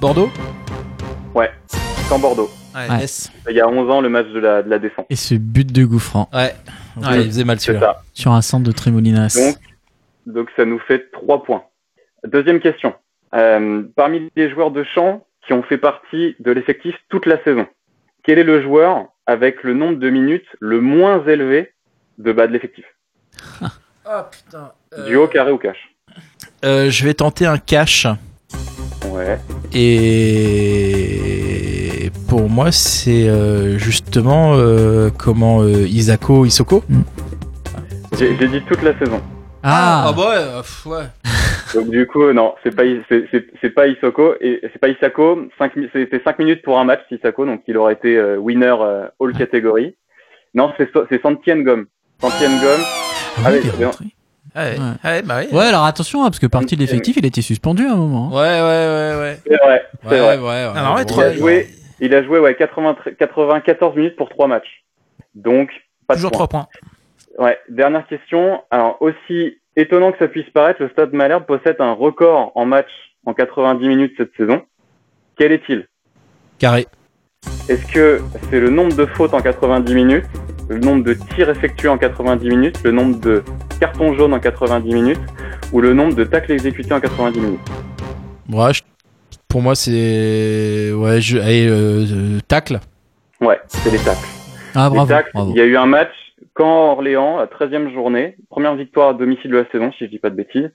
Bordeaux? 0.00 0.28
Ouais, 1.34 1.50
Camp 2.08 2.18
Bordeaux. 2.18 2.50
Ouais. 2.74 3.00
Yes. 3.00 3.30
Il 3.48 3.54
y 3.54 3.60
a 3.60 3.68
11 3.68 3.88
ans, 3.90 4.00
le 4.00 4.08
match 4.08 4.26
de 4.28 4.40
la, 4.40 4.62
de 4.62 4.68
la 4.70 4.78
descente. 4.78 5.06
Et 5.10 5.16
ce 5.16 5.34
but 5.34 5.70
de 5.70 5.84
Gouffran. 5.84 6.28
Ouais. 6.32 6.54
Ouais, 6.96 7.22
il 7.22 7.26
faisait 7.26 7.44
mal 7.44 7.60
celui-là. 7.60 7.86
ça. 7.86 8.02
Sur 8.12 8.32
un 8.32 8.42
centre 8.42 8.64
de 8.64 8.72
Trémolinas. 8.72 9.36
Donc, 10.26 10.34
donc 10.34 10.48
ça 10.56 10.64
nous 10.64 10.78
fait 10.80 11.10
3 11.12 11.42
points. 11.44 11.62
Deuxième 12.26 12.60
question. 12.60 12.94
Euh, 13.34 13.82
parmi 13.94 14.30
les 14.36 14.50
joueurs 14.50 14.70
de 14.72 14.84
champ 14.94 15.24
qui 15.46 15.52
ont 15.52 15.62
fait 15.62 15.78
partie 15.78 16.36
de 16.40 16.50
l'effectif 16.52 16.94
toute 17.08 17.26
la 17.26 17.42
saison, 17.44 17.66
quel 18.24 18.38
est 18.38 18.44
le 18.44 18.62
joueur 18.62 19.06
avec 19.26 19.62
le 19.62 19.74
nombre 19.74 19.98
de 19.98 20.10
minutes 20.10 20.46
le 20.60 20.80
moins 20.80 21.24
élevé 21.26 21.72
de 22.18 22.32
bas 22.32 22.46
de 22.46 22.52
l'effectif 22.52 22.84
Ah 24.04 24.28
putain. 24.30 24.72
Duo, 25.06 25.28
carré 25.28 25.52
ou 25.52 25.58
cash 25.58 25.94
Euh, 26.64 26.90
je 26.90 27.04
vais 27.04 27.14
tenter 27.14 27.46
un 27.46 27.58
cash. 27.58 28.06
Ouais. 29.06 29.38
Et 29.72 30.92
pour 32.28 32.50
moi, 32.50 32.72
c'est 32.72 33.28
euh, 33.28 33.78
justement 33.78 34.54
euh, 34.54 35.10
comment 35.16 35.62
euh, 35.62 35.86
Isako 35.86 36.46
Isoko. 36.46 36.82
J'ai 38.18 38.34
dit 38.34 38.62
toute 38.62 38.82
la 38.82 38.98
saison. 38.98 39.20
Ah, 39.62 40.12
bah 40.16 40.30
ouais, 40.30 40.60
pff, 40.62 40.86
ouais. 40.86 41.04
Donc 41.74 41.88
du 41.90 42.06
coup, 42.06 42.32
non, 42.32 42.54
c'est 42.62 42.74
pas 42.74 42.82
c'est 43.08 43.24
c'est- 43.30 43.46
c'est 43.60 43.70
pas 43.70 43.86
Isoko 43.86 44.34
et 44.40 44.60
c'est 44.72 44.78
pas 44.78 44.88
Isako. 44.88 45.48
C'était 45.92 46.20
5 46.22 46.38
minutes 46.38 46.62
pour 46.62 46.78
un 46.78 46.84
match 46.84 47.00
Isako, 47.10 47.46
donc 47.46 47.62
il 47.66 47.76
aurait 47.78 47.94
été 47.94 48.16
euh, 48.16 48.36
winner 48.36 48.74
euh, 48.80 49.06
all 49.20 49.32
catégorie. 49.32 49.96
Non, 50.54 50.72
c'est 50.76 50.90
c'est 51.08 51.22
Santien 51.22 51.60
Gomme. 51.62 51.86
Santien 52.20 52.50
Gomme. 52.60 52.80
oui, 53.38 53.44
avec- 53.46 53.64
il 53.64 53.82
est 53.82 53.84
rentré. 53.86 54.04
Ouais, 54.54 54.76
ouais, 55.04 55.22
bah 55.22 55.36
ouais. 55.38 55.48
Ouais, 55.54 55.64
alors 55.64 55.84
attention, 55.86 56.20
hein, 56.22 56.26
parce 56.26 56.38
que 56.38 56.46
partie 56.46 56.76
de 56.76 56.80
l'effectif, 56.80 57.16
il 57.16 57.24
a 57.24 57.28
été 57.28 57.40
suspendu 57.40 57.86
à 57.86 57.92
un 57.92 57.96
moment. 57.96 58.28
hein. 58.30 58.36
Ouais, 58.36 58.60
ouais, 58.60 59.16
ouais, 59.16 59.20
ouais. 59.20 59.38
C'est 59.46 59.56
vrai, 59.56 59.82
c'est 60.02 60.08
Ouais, 60.10 60.18
vrai. 60.18 60.36
ouais, 60.36 60.42
ouais. 60.44 60.78
Alors, 60.78 60.96
ouais, 60.96 61.04
Bon, 61.06 61.14
Il 61.16 61.22
a 61.22 61.32
joué, 61.32 61.68
il 62.00 62.14
a 62.14 62.22
joué 62.22 62.38
ouais, 62.38 62.54
80 62.54 62.96
94 63.18 63.96
minutes 63.96 64.16
pour 64.16 64.28
3 64.28 64.48
matchs. 64.48 64.84
Donc, 65.34 65.70
pas 66.06 66.14
de 66.14 66.18
Toujours 66.18 66.32
points. 66.32 66.46
3 66.46 66.48
points. 66.48 66.66
Ouais, 67.46 67.58
dernière 67.70 68.06
question. 68.06 68.60
Alors, 68.70 69.00
aussi 69.00 69.56
étonnant 69.76 70.12
que 70.12 70.18
ça 70.18 70.28
puisse 70.28 70.48
paraître, 70.50 70.82
le 70.82 70.88
Stade 70.90 71.12
Malherbe 71.12 71.44
possède 71.46 71.76
un 71.80 71.92
record 71.92 72.52
en 72.54 72.64
match 72.66 72.88
en 73.26 73.34
90 73.34 73.86
minutes 73.88 74.12
cette 74.16 74.34
saison. 74.36 74.62
Quel 75.38 75.52
est-il? 75.52 75.86
Carré. 76.58 76.86
Est-ce 77.68 77.84
que 77.92 78.20
c'est 78.50 78.60
le 78.60 78.70
nombre 78.70 78.94
de 78.96 79.06
fautes 79.06 79.34
en 79.34 79.40
90 79.40 79.94
minutes, 79.94 80.24
le 80.68 80.78
nombre 80.78 81.04
de 81.04 81.14
tirs 81.34 81.48
effectués 81.50 81.88
en 81.88 81.98
90 81.98 82.48
minutes, 82.48 82.78
le 82.84 82.90
nombre 82.92 83.18
de 83.20 83.42
cartons 83.80 84.14
jaunes 84.14 84.34
en 84.34 84.40
90 84.40 84.94
minutes 84.94 85.20
ou 85.72 85.80
le 85.80 85.92
nombre 85.94 86.14
de 86.14 86.24
tacles 86.24 86.52
exécutés 86.52 86.92
en 86.92 87.00
90 87.00 87.40
minutes? 87.40 87.60
Ouais, 88.50 88.72
je- 88.74 88.82
pour 89.48 89.62
moi, 89.62 89.74
c'est. 89.74 90.92
Ouais, 90.94 91.20
je. 91.20 91.38
Allez, 91.38 91.66
euh, 91.68 92.04
euh, 92.10 92.40
tacle. 92.48 92.80
Ouais, 93.40 93.60
c'est 93.68 93.90
les 93.90 93.98
tacles. 93.98 94.26
Ah, 94.74 94.88
bravo. 94.88 95.12
Il 95.50 95.56
y 95.56 95.60
a 95.60 95.64
eu 95.64 95.76
un 95.76 95.86
match 95.86 96.12
quand 96.54 96.92
Orléans, 96.92 97.38
la 97.38 97.46
13e 97.46 97.92
journée, 97.92 98.36
première 98.50 98.74
victoire 98.74 99.10
à 99.10 99.14
domicile 99.14 99.50
de 99.50 99.56
la 99.58 99.70
saison, 99.70 99.92
si 99.92 100.04
je 100.04 100.10
dis 100.10 100.18
pas 100.18 100.30
de 100.30 100.36
bêtises. 100.36 100.70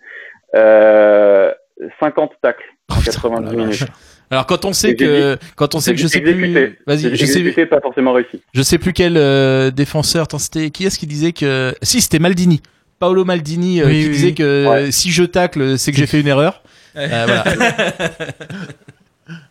Euh, 0.56 1.52
50 2.00 2.32
tacles 2.42 2.64
en 2.90 3.00
90 3.00 3.56
minutes. 3.56 3.86
Alors 4.32 4.46
quand 4.46 4.66
on 4.66 4.74
sait 4.74 4.96
que 4.96 5.38
quand 5.56 5.76
on 5.76 5.80
sait 5.80 5.94
que 5.94 6.00
je 6.02 6.08
sais 6.08 6.20
Exécuté. 6.20 6.68
plus 6.68 6.80
vas-y 6.88 7.16
je 7.16 7.52
sais 7.54 7.66
pas 7.66 7.80
forcément 7.80 8.12
réussi. 8.14 8.42
je 8.54 8.62
sais 8.62 8.78
plus 8.78 8.92
quel 8.92 9.16
euh, 9.16 9.72
défenseur 9.72 10.28
c'était 10.38 10.70
qui 10.70 10.86
est-ce 10.86 11.00
qui 11.00 11.08
disait 11.08 11.32
que 11.32 11.74
si 11.82 12.02
c'était 12.02 12.20
Maldini 12.20 12.62
Paolo 13.00 13.24
Maldini 13.24 13.80
euh, 13.82 13.86
Oui, 13.86 13.92
qui 14.02 14.06
oui, 14.08 14.12
disait 14.12 14.28
oui. 14.30 14.36
que 14.36 14.44
euh, 14.44 14.70
Ouais. 14.70 14.92
si 14.92 15.12
je 15.12 15.24
tacle 15.24 15.78
c'est 15.78 15.92
que 15.92 15.98
j'ai 15.98 16.08
fait 16.08 16.20
une 16.20 16.28
erreur 16.28 16.62
Euh, 16.98 17.08
voilà. 17.08 17.44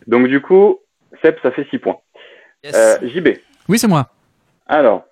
Donc 0.07 0.27
du 0.27 0.41
coup, 0.41 0.79
Seb, 1.23 1.35
ça 1.41 1.51
fait 1.51 1.65
6 1.69 1.79
points. 1.79 1.97
Euh, 2.65 2.97
JB. 3.03 3.29
Oui, 3.69 3.79
c'est 3.79 3.87
moi. 3.87 4.09
Alors, 4.67 5.05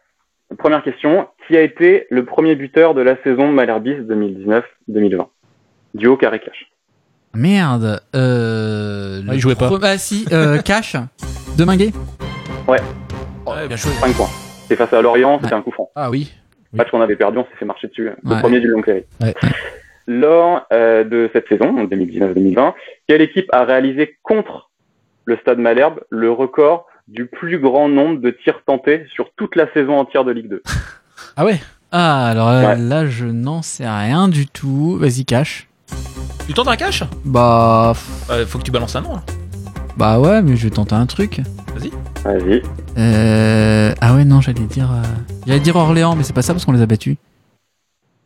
première 0.58 0.84
question. 0.84 1.28
Qui 1.48 1.56
a 1.58 1.62
été 1.62 2.08
le 2.10 2.26
premier 2.26 2.56
buteur 2.56 2.94
de 2.96 3.02
la 3.02 3.22
saison 3.24 3.48
Malherbis 3.52 3.96
2019-2020 4.90 5.28
Duo 5.94 6.18
carré 6.18 6.40
cash. 6.40 6.72
Merde. 7.34 8.02
Euh, 8.16 9.22
Ah, 9.28 9.34
il 9.36 9.40
jouait 9.40 9.56
pas. 9.56 9.70
Ah, 9.84 9.98
si, 9.98 10.26
euh, 10.32 10.60
Cash. 10.66 10.96
Deminguet. 11.58 11.92
Ouais, 12.68 12.80
Ouais, 13.46 13.68
bien 13.68 13.78
joué. 13.78 13.92
5 13.92 14.14
points. 14.16 14.30
C'est 14.68 14.76
face 14.76 14.92
à 14.94 15.02
Lorient, 15.02 15.40
c'était 15.42 15.54
un 15.54 15.62
coup 15.62 15.72
franc. 15.72 15.92
ah 15.96 16.10
oui 16.10 16.34
Match 16.74 16.90
qu'on 16.90 17.00
avait 17.02 17.16
perdu, 17.16 17.38
on 17.38 17.44
s'est 17.44 17.56
fait 17.60 17.66
marcher 17.66 17.88
dessus. 17.88 18.06
Le 18.24 18.30
Ouais. 18.34 18.40
premier 18.42 18.60
du 18.60 18.68
long 18.68 18.82
Cléry. 18.82 19.04
Ouais. 19.22 19.34
Lors 20.08 20.66
euh, 20.74 21.04
de 21.04 21.30
cette 21.34 21.48
saison, 21.48 21.72
donc 21.74 21.92
2019-2020, 21.92 22.74
quelle 23.08 23.22
équipe 23.22 23.48
a 23.54 23.64
réalisé 23.64 24.18
contre 24.24 24.72
le 25.26 25.38
Stade 25.38 25.60
Malherbe 25.60 26.02
le 26.10 26.32
record 26.32 26.88
du 27.08 27.26
plus 27.28 27.60
grand 27.60 27.88
nombre 27.90 28.20
de 28.22 28.32
tirs 28.32 28.62
tentés 28.66 29.06
sur 29.14 29.30
toute 29.36 29.56
la 29.56 29.72
saison 29.74 29.98
entière 30.00 30.24
de 30.26 30.32
Ligue 30.32 30.50
2 30.50 30.64
ah 31.38 31.46
ouais? 31.46 31.60
Ah, 31.92 32.28
alors 32.28 32.50
euh, 32.50 32.62
Ouais. 32.66 32.76
là, 32.78 33.06
je 33.06 33.26
n'en 33.26 33.62
sais 33.62 33.88
rien 33.88 34.28
du 34.28 34.48
tout. 34.48 34.98
Vas-y, 35.00 35.24
Cash. 35.26 35.68
tu 36.48 36.54
tentes 36.54 36.68
un 36.68 36.76
cash 36.76 37.04
Bah, 37.24 37.94
f- 37.96 38.46
faut 38.46 38.58
que 38.58 38.64
tu 38.64 38.72
balances 38.72 38.96
un 38.96 39.02
nom 39.02 39.20
bah 39.98 40.20
ouais, 40.20 40.42
mais 40.42 40.58
je 40.58 40.66
vais 40.68 40.72
tenter 40.76 40.94
un 40.96 41.06
truc. 41.06 41.40
Vas-y. 41.74 42.62
Euh... 42.98 43.94
Ah 44.02 44.14
ouais, 44.16 44.26
non, 44.26 44.42
j'allais 44.42 44.60
dire... 44.66 44.92
euh, 44.92 45.02
J'allais 45.48 45.62
dire 45.62 45.78
Orléans, 45.78 46.18
mais 46.18 46.24
c'est 46.24 46.34
pas 46.36 46.42
ça 46.42 46.54
parce 46.54 46.66
qu'on 46.66 46.74
les 46.74 46.82
a 46.82 46.86
battus. 46.86 47.16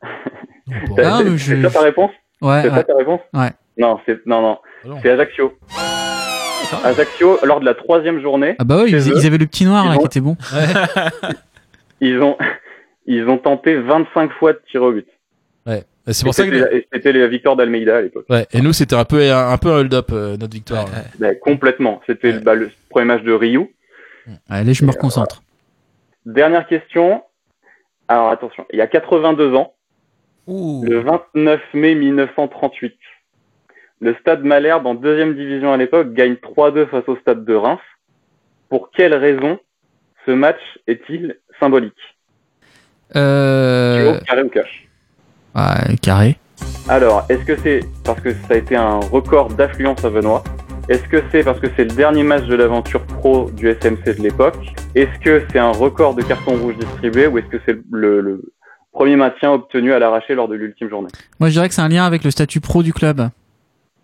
Ah, 0.01 1.19
c'est 1.23 1.38
je- 1.38 1.67
ta 1.67 1.82
réponse? 1.82 2.09
Ouais, 2.41 2.61
C'est 2.63 2.71
ouais. 2.71 2.84
ta 2.84 2.95
réponse? 2.95 3.19
Ouais. 3.36 3.51
Non, 3.77 3.99
c'est 4.07 4.25
non 4.25 4.41
non, 4.41 4.57
Ah 4.84 4.88
non. 4.88 4.97
c'est 5.03 5.11
Ajaccio. 5.11 5.53
Ajaccio, 6.84 7.39
lors 7.43 7.59
de 7.59 7.65
la 7.65 7.74
troisième 7.74 8.22
journée, 8.22 8.55
Ah 8.59 8.63
bah 8.63 8.78
ouais, 8.84 8.89
ils, 8.91 9.26
avaient 9.26 9.38
le 9.38 9.45
petit 9.47 9.65
noir 9.65 9.86
là 9.89 9.95
ont- 9.95 9.99
qui 9.99 10.05
était 10.05 10.20
bon. 10.22 10.36
ils 12.01 12.20
ont 12.22 12.38
ils 13.05 13.28
ont 13.28 13.38
tenté 13.38 13.76
25 13.76 14.32
fois 14.34 14.53
de 14.53 14.61
tir 14.70 14.84
au 14.84 14.91
but. 14.91 15.07
ouais 15.65 15.84
c'est 16.07 16.24
pour 16.24 16.34
ça 16.34 16.43
C'était 16.43 16.59
que 16.59 16.84
c'était 16.93 17.11
la 17.13 17.28
victoire 17.28 17.55
d'Almeida 17.55 17.97
à 17.97 18.01
l'époque. 18.01 18.26
ouais 18.30 18.47
et 18.51 18.61
nous 18.61 18.74
c'était 18.74 18.95
un 18.95 19.05
peu 19.05 19.22
un, 19.32 19.49
un 19.51 19.57
peu 19.57 19.70
un 19.70 19.78
hold 19.80 19.93
up 19.93 20.09
notre 20.11 20.53
victoire 20.53 20.86
Ben, 21.20 21.36
complètement. 21.39 22.01
C'était 22.07 22.34
bah, 22.34 22.55
le 22.55 22.70
premier 22.89 23.05
match 23.05 23.24
de 23.24 23.32
Ryu. 23.34 23.67
Allez, 24.49 24.74
je 24.74 24.86
me 24.86 24.91
reconcentre. 24.91 25.41
Dernière 26.26 26.67
question. 26.67 27.24
Alors 28.07 28.30
attention, 28.30 28.65
il 28.72 28.80
y 28.80 28.82
a 28.82 28.88
82 28.88 29.53
ans, 29.55 29.74
Le 30.47 30.99
29 31.01 31.61
mai 31.76 31.93
1938. 31.95 32.93
Le 34.01 34.15
stade 34.21 34.45
Malherbe, 34.45 34.85
en 34.85 34.95
deuxième 34.95 35.35
division 35.35 35.73
à 35.73 35.77
l'époque, 35.77 36.13
gagne 36.13 36.35
3-2 36.35 36.87
face 36.87 37.03
au 37.07 37.17
stade 37.17 37.43
de 37.43 37.53
Reims. 37.53 37.81
Pour 38.69 38.91
quelle 38.91 39.13
raison 39.13 39.59
ce 40.25 40.31
match 40.31 40.59
est-il 40.87 41.35
symbolique 41.59 41.93
Euh... 43.15 44.13
Duo, 44.13 44.19
carré 44.25 44.43
ou 44.43 44.49
cash 44.49 44.87
ouais, 45.55 45.97
carré. 46.01 46.37
Alors, 46.87 47.25
est-ce 47.29 47.43
que 47.43 47.57
c'est 47.57 47.81
parce 48.05 48.21
que 48.21 48.31
ça 48.31 48.53
a 48.53 48.55
été 48.55 48.75
un 48.75 48.99
record 48.99 49.49
d'affluence 49.49 50.03
à 50.05 50.09
Benoît 50.09 50.43
Est-ce 50.87 51.03
que 51.09 51.21
c'est 51.31 51.43
parce 51.43 51.59
que 51.59 51.67
c'est 51.75 51.83
le 51.83 51.95
dernier 51.95 52.23
match 52.23 52.45
de 52.45 52.55
l'aventure 52.55 53.01
pro 53.05 53.49
du 53.51 53.69
SMC 53.69 54.17
de 54.17 54.21
l'époque? 54.23 54.57
Est-ce 54.95 55.19
que 55.19 55.43
c'est 55.51 55.59
un 55.59 55.71
record 55.71 56.15
de 56.15 56.21
cartons 56.21 56.55
rouges 56.55 56.77
distribués 56.77 57.27
ou 57.27 57.37
est-ce 57.37 57.47
que 57.47 57.57
c'est 57.65 57.77
le, 57.91 58.21
le 58.21 58.41
premier 58.93 59.17
maintien 59.17 59.51
obtenu 59.51 59.91
à 59.91 59.99
l'arraché 59.99 60.35
lors 60.35 60.47
de 60.47 60.55
l'ultime 60.55 60.89
journée? 60.89 61.09
Moi, 61.39 61.49
je 61.49 61.55
dirais 61.55 61.67
que 61.67 61.73
c'est 61.73 61.81
un 61.81 61.89
lien 61.89 62.05
avec 62.05 62.23
le 62.23 62.31
statut 62.31 62.61
pro 62.61 62.81
du 62.81 62.93
club. 62.93 63.29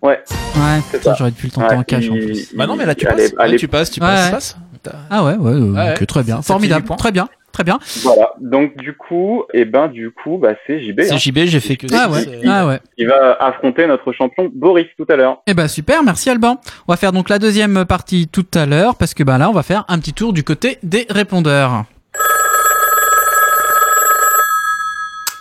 Ouais. 0.01 0.21
Ouais, 0.55 0.99
j'aurais 1.17 1.31
dû 1.31 1.45
le 1.45 1.49
tenter 1.51 1.67
Ouais, 1.73 1.79
en 1.79 1.83
cash 1.83 2.09
en 2.09 2.15
il- 2.15 2.25
plus. 2.25 2.51
il- 2.51 2.57
Bah 2.57 2.67
non, 2.67 2.75
mais 2.75 2.85
là, 2.85 2.93
tu 2.95 3.05
passes. 3.05 3.17
l'ép- 3.17 3.57
tu 3.57 3.67
passes, 3.67 3.89
tu 3.91 3.99
passes, 3.99 4.25
ouais. 4.25 4.31
passes. 4.31 4.57
T'as- 4.83 4.91
Ah 5.09 5.23
ouais, 5.23 5.35
ouais, 5.35 5.51
euh, 5.51 6.05
très 6.05 6.23
bien. 6.23 6.41
Formidable. 6.43 6.87
Très 6.95 7.11
bien, 7.11 7.27
très 7.51 7.63
bien. 7.63 7.79
Voilà. 8.03 8.33
Donc 8.39 8.77
du 8.77 8.95
coup, 8.95 9.43
et 9.51 9.65
ben 9.65 9.87
du 9.87 10.11
coup, 10.11 10.37
bah 10.37 10.53
c'est 10.67 10.79
JB. 10.83 11.01
C'est 11.01 11.13
hein, 11.13 11.17
JB, 11.17 11.39
j'ai 11.45 11.59
fait 11.59 11.75
que 11.75 11.87
Ah 11.91 12.03
ça, 12.03 12.09
ouais, 12.11 12.41
ah 12.47 12.67
ouais. 12.67 12.79
qui 12.95 13.05
va 13.05 13.33
affronter 13.39 13.87
notre 13.87 14.11
champion 14.13 14.51
Boris 14.53 14.85
tout 14.95 15.05
à 15.09 15.15
l'heure. 15.15 15.41
Eh 15.47 15.55
ben 15.55 15.67
super, 15.67 16.03
merci 16.03 16.29
Alban. 16.29 16.61
On 16.87 16.93
va 16.93 16.97
faire 16.97 17.11
donc 17.13 17.29
la 17.29 17.39
deuxième 17.39 17.85
partie 17.85 18.27
tout 18.27 18.45
à 18.53 18.67
l'heure 18.67 18.95
parce 18.95 19.15
que 19.15 19.23
ben 19.23 19.39
là 19.39 19.49
on 19.49 19.53
va 19.53 19.63
faire 19.63 19.85
un 19.87 19.97
petit 19.97 20.13
tour 20.13 20.33
du 20.33 20.43
côté 20.43 20.77
des 20.83 21.07
répondeurs. 21.09 21.85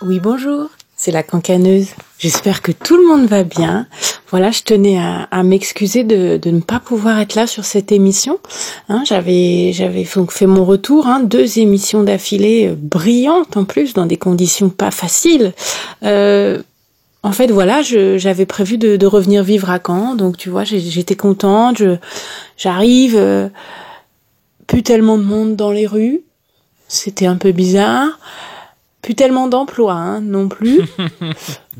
Oui, 0.02 0.20
bonjour, 0.20 0.68
c'est 1.04 1.10
la 1.12 1.22
cancaneuse. 1.22 1.88
J'espère 2.18 2.62
que 2.62 2.72
tout 2.72 2.96
le 2.96 3.06
monde 3.06 3.26
va 3.26 3.44
bien. 3.44 3.86
Voilà, 4.30 4.50
je 4.50 4.62
tenais 4.62 4.96
à, 4.96 5.28
à 5.30 5.42
m'excuser 5.42 6.02
de, 6.02 6.38
de 6.38 6.50
ne 6.50 6.60
pas 6.60 6.80
pouvoir 6.80 7.20
être 7.20 7.34
là 7.34 7.46
sur 7.46 7.66
cette 7.66 7.92
émission. 7.92 8.38
Hein, 8.88 9.02
j'avais 9.04 9.72
j'avais 9.74 10.08
donc 10.14 10.32
fait 10.32 10.46
mon 10.46 10.64
retour, 10.64 11.06
hein, 11.06 11.20
deux 11.20 11.58
émissions 11.58 12.04
d'affilée 12.04 12.68
euh, 12.68 12.74
brillantes 12.74 13.54
en 13.58 13.64
plus, 13.64 13.92
dans 13.92 14.06
des 14.06 14.16
conditions 14.16 14.70
pas 14.70 14.90
faciles. 14.90 15.52
Euh, 16.04 16.62
en 17.22 17.32
fait, 17.32 17.50
voilà, 17.50 17.82
j'avais 17.82 18.46
prévu 18.46 18.78
de, 18.78 18.96
de 18.96 19.06
revenir 19.06 19.42
vivre 19.42 19.68
à 19.68 19.78
Caen, 19.84 20.14
donc 20.14 20.38
tu 20.38 20.48
vois, 20.48 20.64
j'étais 20.64 21.16
contente. 21.16 21.82
J'arrive, 22.56 23.16
euh, 23.16 23.48
plus 24.66 24.82
tellement 24.82 25.18
de 25.18 25.24
monde 25.24 25.54
dans 25.54 25.70
les 25.70 25.86
rues, 25.86 26.22
c'était 26.88 27.26
un 27.26 27.36
peu 27.36 27.52
bizarre. 27.52 28.18
Plus 29.04 29.14
tellement 29.14 29.48
d'emplois 29.48 29.92
hein, 29.92 30.20
non 30.20 30.48
plus. 30.48 30.80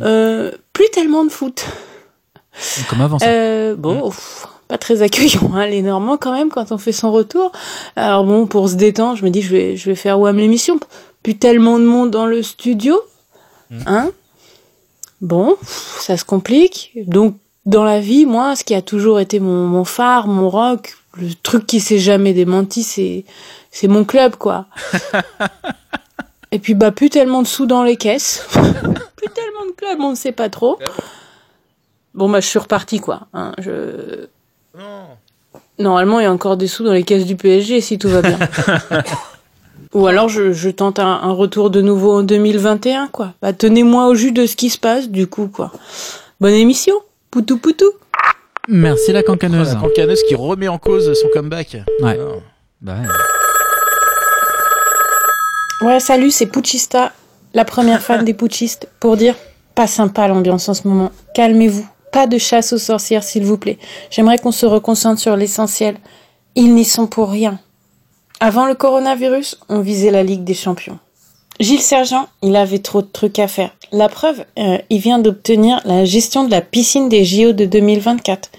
Euh, 0.03 0.51
plus 0.73 0.91
tellement 0.91 1.25
de 1.25 1.31
foot. 1.31 1.65
Comme 2.91 3.01
avant 3.01 3.21
ça. 3.21 3.29
Euh, 3.29 3.77
bon, 3.77 4.11
pff, 4.11 4.49
pas 4.67 4.77
très 4.77 5.03
accueillant, 5.03 5.55
hein, 5.55 5.67
les 5.67 5.83
Normands 5.83 6.17
quand 6.17 6.33
même 6.33 6.49
quand 6.49 6.73
on 6.73 6.79
fait 6.79 6.91
son 6.91 7.13
retour. 7.13 7.53
Alors 7.95 8.25
bon, 8.25 8.49
pour 8.49 8.69
se 8.69 8.75
détendre, 8.75 9.17
je 9.17 9.25
me 9.25 9.31
dis 9.31 9.41
je 9.41 9.51
vais 9.51 9.77
je 9.77 9.89
vais 9.89 9.95
faire 9.95 10.19
WAM 10.19 10.37
l'émission. 10.37 10.81
Plus 11.23 11.39
tellement 11.39 11.79
de 11.79 11.85
monde 11.85 12.11
dans 12.11 12.27
le 12.27 12.43
studio, 12.43 13.01
hein. 13.87 14.11
Bon, 15.21 15.55
pff, 15.61 15.99
ça 16.01 16.17
se 16.17 16.25
complique. 16.25 16.91
Donc 17.07 17.37
dans 17.65 17.85
la 17.85 18.01
vie, 18.01 18.27
moi, 18.27 18.57
ce 18.57 18.65
qui 18.65 18.75
a 18.75 18.83
toujours 18.83 19.21
été 19.21 19.39
mon, 19.39 19.69
mon 19.69 19.85
phare, 19.85 20.27
mon 20.27 20.51
rock, 20.51 20.97
le 21.17 21.33
truc 21.41 21.67
qui 21.67 21.79
s'est 21.79 22.01
jamais 22.01 22.33
démenti, 22.33 22.83
c'est 22.83 23.25
c'est 23.71 23.87
mon 23.87 24.05
club 24.05 24.35
quoi. 24.35 24.67
Et 26.55 26.61
puis 26.61 26.75
bah 26.75 26.93
plus 26.93 27.11
tellement 27.11 27.43
de 27.43 27.47
sous 27.49 27.67
dans 27.67 27.83
les 27.83 27.97
caisses. 27.97 28.47
plus 28.53 29.29
tellement 29.35 29.67
de 29.67 29.73
clubs, 29.77 29.99
on 30.01 30.11
ne 30.11 30.15
sait 30.15 30.31
pas 30.33 30.49
trop. 30.49 30.79
Bon? 32.15 32.31
Bah 32.31 32.39
je 32.41 32.47
suis 32.47 32.61
reparti 32.61 33.01
quoi. 33.01 33.23
hein, 33.35 33.53
je... 33.59 34.27
Normalement 35.81 36.21
il 36.21 36.23
y 36.23 36.27
a 36.27 36.33
encore 36.33 36.57
des 36.57 36.69
sous 36.69 36.85
dans 36.85 36.93
les 36.93 37.03
caisses 37.03 37.27
du 37.27 37.35
PSG 37.35 37.81
si 37.81 37.99
tout 37.99 38.09
va 38.09 38.23
bien. 38.23 38.39
Ou 39.95 40.07
alors 40.07 40.29
je, 40.29 40.53
je 40.53 40.71
tente 40.71 41.01
un, 41.01 41.07
un 41.23 41.33
retour 41.33 41.71
de 41.71 41.81
nouveau 41.81 42.13
en 42.13 42.23
2021 42.23 43.09
quoi. 43.09 43.33
Bah 43.43 43.53
tenez-moi 43.53 44.07
au 44.07 44.15
jus 44.15 44.31
de 44.31 44.47
ce 44.47 44.55
qui 44.55 44.71
se 44.71 44.79
passe 44.79 45.09
du 45.09 45.27
coup 45.27 45.49
quoi. 45.49 45.73
Bonne 46.41 46.55
émission. 46.55 46.95
Poutou 47.33 47.59
poutou. 47.59 47.91
Merci 48.69 49.11
la 49.13 49.25
cancaneuse. 49.25 49.75
La 49.75 49.81
cancaneuse 49.81 50.23
qui 50.29 50.37
remet 50.37 50.69
en 50.69 50.79
cause 50.79 51.13
son 51.21 51.29
comeback. 51.33 51.79
Ouais. 52.01 52.17
Ah. 52.21 52.39
Bah 52.81 52.95
ouais. 53.03 53.09
Ouais, 55.85 56.01
salut, 56.01 56.31
c'est 56.31 56.47
Puchista, 56.47 57.13
la 57.53 57.67
première 57.67 58.01
fan 58.01 58.25
des 58.25 58.33
putschistes, 58.33 58.89
pour 59.01 59.19
dire 59.19 59.35
pas 59.75 59.87
sympa 59.87 60.27
l'ambiance 60.29 60.67
en 60.71 60.73
ce 60.73 60.89
moment. 60.89 61.11
Calmez-vous. 61.35 61.87
Pas 62.11 62.27
de 62.27 62.39
chasse 62.39 62.73
aux 62.73 62.79
sorcières, 62.79 63.23
s'il 63.23 63.45
vous 63.45 63.59
plaît. 63.59 63.77
J'aimerais 64.09 64.39
qu'on 64.39 64.51
se 64.51 64.65
reconcentre 64.65 65.21
sur 65.21 65.37
l'essentiel. 65.37 65.99
Ils 66.55 66.75
n'y 66.75 66.87
sont 66.87 67.07
pour 67.07 67.29
rien. 67.29 67.59
Avant 68.41 68.65
le 68.65 68.75
coronavirus, 68.75 69.61
on 69.69 69.81
visait 69.81 70.11
la 70.11 70.23
Ligue 70.23 70.45
des 70.45 70.55
Champions. 70.55 70.99
Gilles 71.61 71.83
Sergent, 71.83 72.29
il 72.41 72.57
avait 72.57 72.79
trop 72.79 73.03
de 73.03 73.09
trucs 73.13 73.39
à 73.39 73.47
faire. 73.47 73.77
La 73.93 74.09
preuve, 74.09 74.43
euh, 74.59 74.79
il 74.89 75.01
vient 75.01 75.19
d'obtenir 75.19 75.83
la 75.85 76.07
gestion 76.07 76.45
de 76.45 76.51
la 76.51 76.63
piscine 76.63 77.11
des 77.11 77.27
JO 77.27 77.53
de 77.53 77.67
2024. 77.67 78.51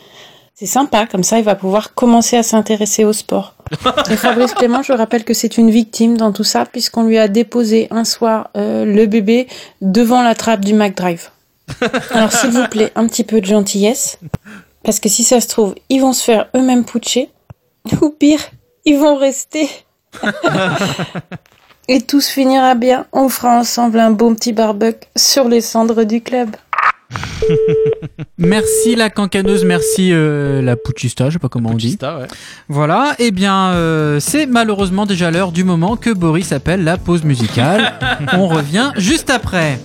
C'est 0.57 0.67
sympa, 0.67 1.05
comme 1.05 1.23
ça 1.23 1.37
il 1.37 1.43
va 1.43 1.55
pouvoir 1.55 1.93
commencer 1.93 2.37
à 2.37 2.43
s'intéresser 2.43 3.03
au 3.03 3.11
sport. 3.11 3.55
Et 4.09 4.15
Fabrice 4.15 4.53
Clément, 4.53 4.81
je 4.81 4.93
rappelle 4.93 5.25
que 5.25 5.33
c'est 5.33 5.57
une 5.57 5.69
victime 5.69 6.15
dans 6.15 6.31
tout 6.31 6.45
ça, 6.45 6.65
puisqu'on 6.65 7.03
lui 7.03 7.17
a 7.17 7.27
déposé 7.27 7.89
un 7.91 8.05
soir 8.05 8.51
euh, 8.55 8.85
le 8.85 9.05
bébé 9.05 9.47
devant 9.81 10.23
la 10.23 10.33
trappe 10.33 10.63
du 10.63 10.73
McDrive. 10.73 11.29
Alors 12.11 12.31
s'il 12.31 12.51
vous 12.51 12.65
plaît, 12.69 12.93
un 12.95 13.05
petit 13.07 13.25
peu 13.25 13.41
de 13.41 13.45
gentillesse, 13.45 14.17
parce 14.81 15.01
que 15.01 15.09
si 15.09 15.25
ça 15.25 15.41
se 15.41 15.49
trouve, 15.49 15.75
ils 15.89 15.99
vont 15.99 16.13
se 16.13 16.23
faire 16.23 16.47
eux-mêmes 16.55 16.85
putcher, 16.85 17.29
ou 18.01 18.09
pire, 18.09 18.39
ils 18.85 18.97
vont 18.97 19.17
rester. 19.17 19.69
Et 21.89 21.99
tout 21.99 22.21
se 22.21 22.31
finira 22.31 22.75
bien, 22.75 23.07
on 23.11 23.27
fera 23.27 23.59
ensemble 23.59 23.99
un 23.99 24.11
bon 24.11 24.33
petit 24.33 24.53
barbecue 24.53 25.05
sur 25.17 25.49
les 25.49 25.59
cendres 25.59 26.05
du 26.05 26.21
club. 26.21 26.55
Merci 28.37 28.95
la 28.95 29.09
cancaneuse, 29.09 29.63
merci 29.63 30.11
euh, 30.11 30.61
la 30.61 30.75
puchista, 30.75 31.29
je 31.29 31.33
sais 31.33 31.39
pas 31.39 31.49
comment 31.49 31.71
on 31.71 31.75
dit. 31.75 31.97
Ouais. 32.01 32.27
Voilà, 32.67 33.15
et 33.19 33.31
bien 33.31 33.69
euh, 33.69 34.19
c'est 34.19 34.45
malheureusement 34.45 35.05
déjà 35.05 35.31
l'heure 35.31 35.51
du 35.51 35.63
moment 35.63 35.95
que 35.95 36.09
Boris 36.09 36.51
appelle 36.51 36.83
la 36.83 36.97
pause 36.97 37.23
musicale. 37.23 37.93
On 38.33 38.47
revient 38.47 38.91
juste 38.97 39.29
après. 39.29 39.79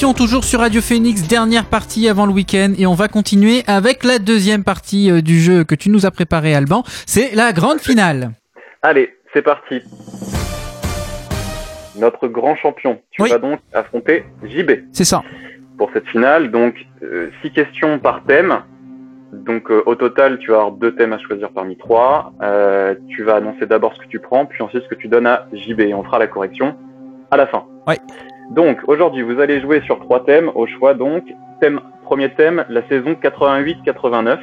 Toujours 0.00 0.44
sur 0.44 0.60
Radio 0.60 0.82
Phoenix, 0.82 1.26
dernière 1.26 1.64
partie 1.64 2.06
avant 2.08 2.26
le 2.26 2.32
week-end 2.32 2.72
et 2.78 2.86
on 2.86 2.92
va 2.94 3.08
continuer 3.08 3.62
avec 3.66 4.04
la 4.04 4.18
deuxième 4.18 4.62
partie 4.62 5.10
euh, 5.10 5.22
du 5.22 5.40
jeu 5.40 5.64
que 5.64 5.74
tu 5.74 5.88
nous 5.90 6.04
as 6.04 6.10
préparé 6.10 6.54
Alban, 6.54 6.82
c'est 7.06 7.34
la 7.34 7.52
grande 7.54 7.80
finale. 7.80 8.30
Allez, 8.82 9.16
c'est 9.32 9.40
parti. 9.42 9.80
Notre 11.98 12.28
grand 12.28 12.56
champion, 12.56 13.00
tu 13.10 13.22
Oui. 13.22 13.30
vas 13.30 13.38
donc 13.38 13.58
affronter 13.72 14.24
JB 14.44 14.70
C'est 14.92 15.04
ça. 15.04 15.22
pour 15.78 15.90
cette 15.94 16.06
finale. 16.08 16.50
Donc, 16.50 16.74
euh, 17.02 17.30
six 17.42 17.50
questions 17.50 17.98
par 17.98 18.22
thème. 18.24 18.60
Donc, 19.32 19.70
euh, 19.70 19.82
au 19.86 19.94
total, 19.94 20.38
tu 20.38 20.50
vas 20.50 20.56
avoir 20.58 20.72
deux 20.72 20.94
thèmes 20.94 21.14
à 21.14 21.18
choisir 21.18 21.50
parmi 21.50 21.76
trois. 21.78 22.32
Euh, 22.42 22.94
tu 23.08 23.24
vas 23.24 23.36
annoncer 23.36 23.64
d'abord 23.66 23.94
ce 23.94 24.00
que 24.00 24.08
tu 24.08 24.18
prends, 24.20 24.44
puis 24.46 24.62
ensuite 24.62 24.82
ce 24.84 24.88
que 24.88 24.94
tu 25.00 25.08
donnes 25.08 25.26
à 25.26 25.46
JB. 25.54 25.80
Et 25.80 25.94
on 25.94 26.04
fera 26.04 26.18
la 26.18 26.26
correction 26.26 26.76
à 27.30 27.36
la 27.38 27.46
fin. 27.46 27.64
Ouais. 27.86 27.98
Donc, 28.50 28.78
aujourd'hui, 28.86 29.22
vous 29.22 29.40
allez 29.40 29.60
jouer 29.60 29.82
sur 29.82 29.98
trois 30.00 30.24
thèmes. 30.24 30.50
Au 30.54 30.66
choix, 30.66 30.94
donc, 30.94 31.24
thème, 31.60 31.80
premier 32.04 32.32
thème, 32.34 32.64
la 32.68 32.86
saison 32.88 33.16
88-89. 33.20 34.38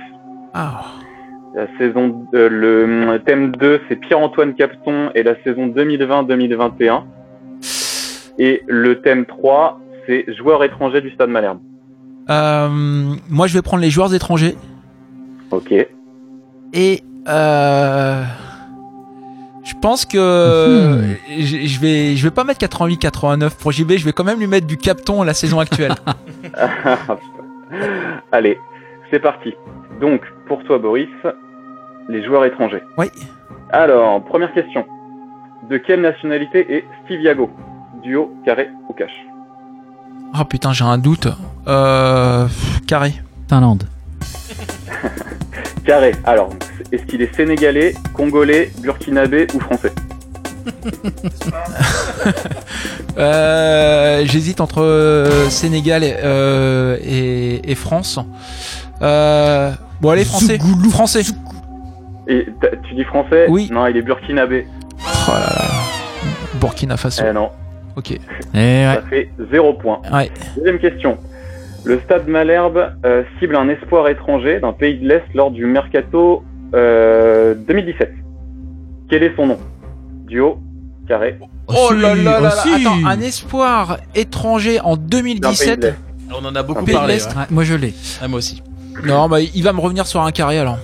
Ah. 0.54 0.82
La 1.56 1.68
saison, 1.78 2.26
euh, 2.34 2.50
le 2.50 3.20
thème 3.20 3.52
2, 3.56 3.82
c'est 3.88 3.96
Pierre-Antoine 3.96 4.56
Capton 4.56 5.12
et 5.14 5.24
la 5.24 5.36
saison 5.44 5.68
2020-2021. 5.68 7.04
Et 8.40 8.64
le 8.68 9.02
thème 9.02 9.26
3, 9.26 9.80
c'est 10.08 10.34
joueurs 10.34 10.64
étrangers 10.64 11.02
du 11.02 11.12
Stade 11.12 11.30
Malherbe. 11.30 11.60
Euh, 12.30 12.70
moi, 13.30 13.48
je 13.48 13.54
vais 13.54 13.62
prendre 13.62 13.84
les 13.84 13.90
joueurs 13.90 14.14
étrangers. 14.14 14.56
Ok. 15.52 15.74
Et 16.74 17.04
euh, 17.28 18.24
je 19.64 19.74
pense 19.82 20.06
que 20.06 21.16
je 21.30 21.66
je 21.66 21.80
vais, 21.80 22.16
je 22.16 22.24
vais 22.24 22.32
pas 22.32 22.44
mettre 22.44 22.66
88-89 22.66 23.58
pour 23.58 23.72
JB. 23.72 23.94
Je 23.94 24.06
vais 24.06 24.12
quand 24.12 24.24
même 24.24 24.40
lui 24.40 24.48
mettre 24.48 24.68
du 24.68 24.78
Capton 24.78 25.24
la 25.24 25.34
saison 25.34 25.60
actuelle. 25.60 25.96
Allez, 28.32 28.60
c'est 29.10 29.20
parti. 29.20 29.54
Donc, 30.02 30.22
pour 30.48 30.64
toi, 30.66 30.80
Boris, 30.80 31.08
les 32.10 32.24
joueurs 32.26 32.46
étrangers. 32.46 32.84
Oui. 32.98 33.08
Alors, 33.72 34.24
première 34.26 34.54
question. 34.54 34.86
De 35.70 35.78
quelle 35.78 36.02
nationalité 36.02 36.76
est 36.76 36.84
Steve 37.06 37.22
Yago 37.22 37.50
Duo, 38.04 38.34
carré 38.46 38.70
ou 38.90 38.94
cash 38.94 39.14
Oh 40.38 40.44
putain, 40.44 40.74
j'ai 40.74 40.84
un 40.84 40.98
doute. 40.98 41.28
Euh, 41.68 42.48
carré. 42.86 43.14
Finlande. 43.50 43.84
Carré. 45.86 46.14
Alors, 46.26 46.50
est-ce 46.92 47.04
qu'il 47.04 47.22
est 47.22 47.34
sénégalais, 47.36 47.94
congolais, 48.14 48.72
burkinabé 48.82 49.48
ou 49.54 49.60
français 49.60 49.92
Euh, 53.18 54.24
J'hésite 54.26 54.60
entre 54.62 54.82
euh, 54.82 55.50
Sénégal 55.50 56.04
et, 56.04 56.16
euh, 56.24 56.98
et, 57.04 57.72
et 57.72 57.76
France. 57.76 58.20
Euh, 59.02 59.72
bon, 60.02 60.10
allez, 60.10 60.26
français. 60.26 60.58
Français. 60.90 61.22
Et 62.28 62.48
t'as- 62.60 62.76
tu 62.88 62.96
dis 62.96 63.04
français 63.04 63.46
Oui. 63.50 63.70
Non, 63.72 63.86
il 63.88 63.98
est 63.98 64.02
burkinabé. 64.02 64.66
Oh 65.28 65.32
là 65.32 65.40
là. 65.40 65.66
Burkina 66.60 66.98
Faso. 66.98 67.24
Eh 67.30 67.34
non. 67.34 67.50
Ok. 67.96 68.12
Et 68.12 68.18
ouais. 68.56 68.96
Ça 68.96 69.02
fait 69.10 69.30
0 69.52 69.74
point. 69.74 70.02
Ouais. 70.12 70.32
Deuxième 70.58 70.80
question. 70.80 71.18
Le 71.86 72.00
Stade 72.00 72.28
Malherbe 72.28 72.94
euh, 73.06 73.24
cible 73.40 73.56
un 73.56 73.68
espoir 73.70 74.08
étranger 74.08 74.60
d'un 74.60 74.72
pays 74.74 74.98
de 75.00 75.08
l'Est 75.08 75.26
lors 75.34 75.52
du 75.52 75.66
Mercato 75.66 76.44
euh, 76.74 77.54
2017. 77.68 78.14
Quel 79.10 79.24
est 79.24 79.36
son 79.36 79.48
nom? 79.48 79.60
Duo, 80.28 80.60
carré. 81.08 81.38
Oh 81.68 81.92
là 81.94 82.16
là 82.16 82.40
là. 82.40 82.50
Attends, 82.76 83.06
un 83.06 83.20
espoir 83.22 83.98
étranger 84.16 84.80
en 84.80 84.96
d'un 84.96 85.02
pays 85.20 85.36
de 85.36 85.42
2017. 85.42 85.84
l'Est. 85.84 85.96
On 86.42 86.46
en 86.46 86.56
a 86.56 86.64
beaucoup 86.64 86.86
pays 86.86 86.96
parlé. 86.96 87.16
l'Est. 87.16 87.28
ouais. 87.30 87.36
Ouais, 87.42 87.46
moi 87.52 87.64
je 87.64 87.76
l'ai. 87.76 87.94
Ah, 88.22 88.28
moi 88.28 88.38
aussi. 88.40 88.64
Non, 89.06 89.28
bah 89.28 89.42
il 89.42 89.64
va 89.64 89.74
me 89.74 89.80
revenir 89.82 90.08
sur 90.08 90.22
un 90.22 90.32
carré 90.32 90.60
alors. 90.60 90.78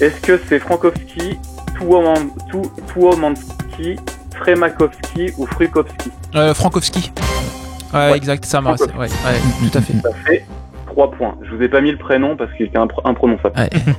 Est-ce 0.00 0.20
que 0.20 0.40
c'est 0.48 0.58
Frankowski, 0.58 1.36
Tuoman- 1.78 2.30
Tu- 2.50 2.92
Tuomanski, 2.92 3.96
Fremakovski 4.36 5.30
ou 5.38 5.46
Frukowski? 5.46 6.10
Euh, 6.34 6.54
Frankowski. 6.54 7.12
Ouais, 7.92 8.10
Ouais. 8.10 8.16
exact, 8.16 8.44
ça 8.44 8.60
m'a. 8.60 8.72
Ouais, 8.72 8.76
Frankowski. 8.78 8.98
ouais, 9.26 9.68
tout 9.70 9.78
à 9.78 9.80
fait. 9.80 9.92
Ça 10.02 10.10
fait 10.26 10.44
3 10.86 11.10
points. 11.12 11.34
Je 11.42 11.54
vous 11.54 11.62
ai 11.62 11.68
pas 11.68 11.80
mis 11.80 11.90
le 11.92 11.98
prénom 11.98 12.36
parce 12.36 12.52
qu'il 12.54 12.66
était 12.66 12.78
impr- 12.78 13.00
imprononçable. 13.04 13.54
Ouais. 13.58 13.70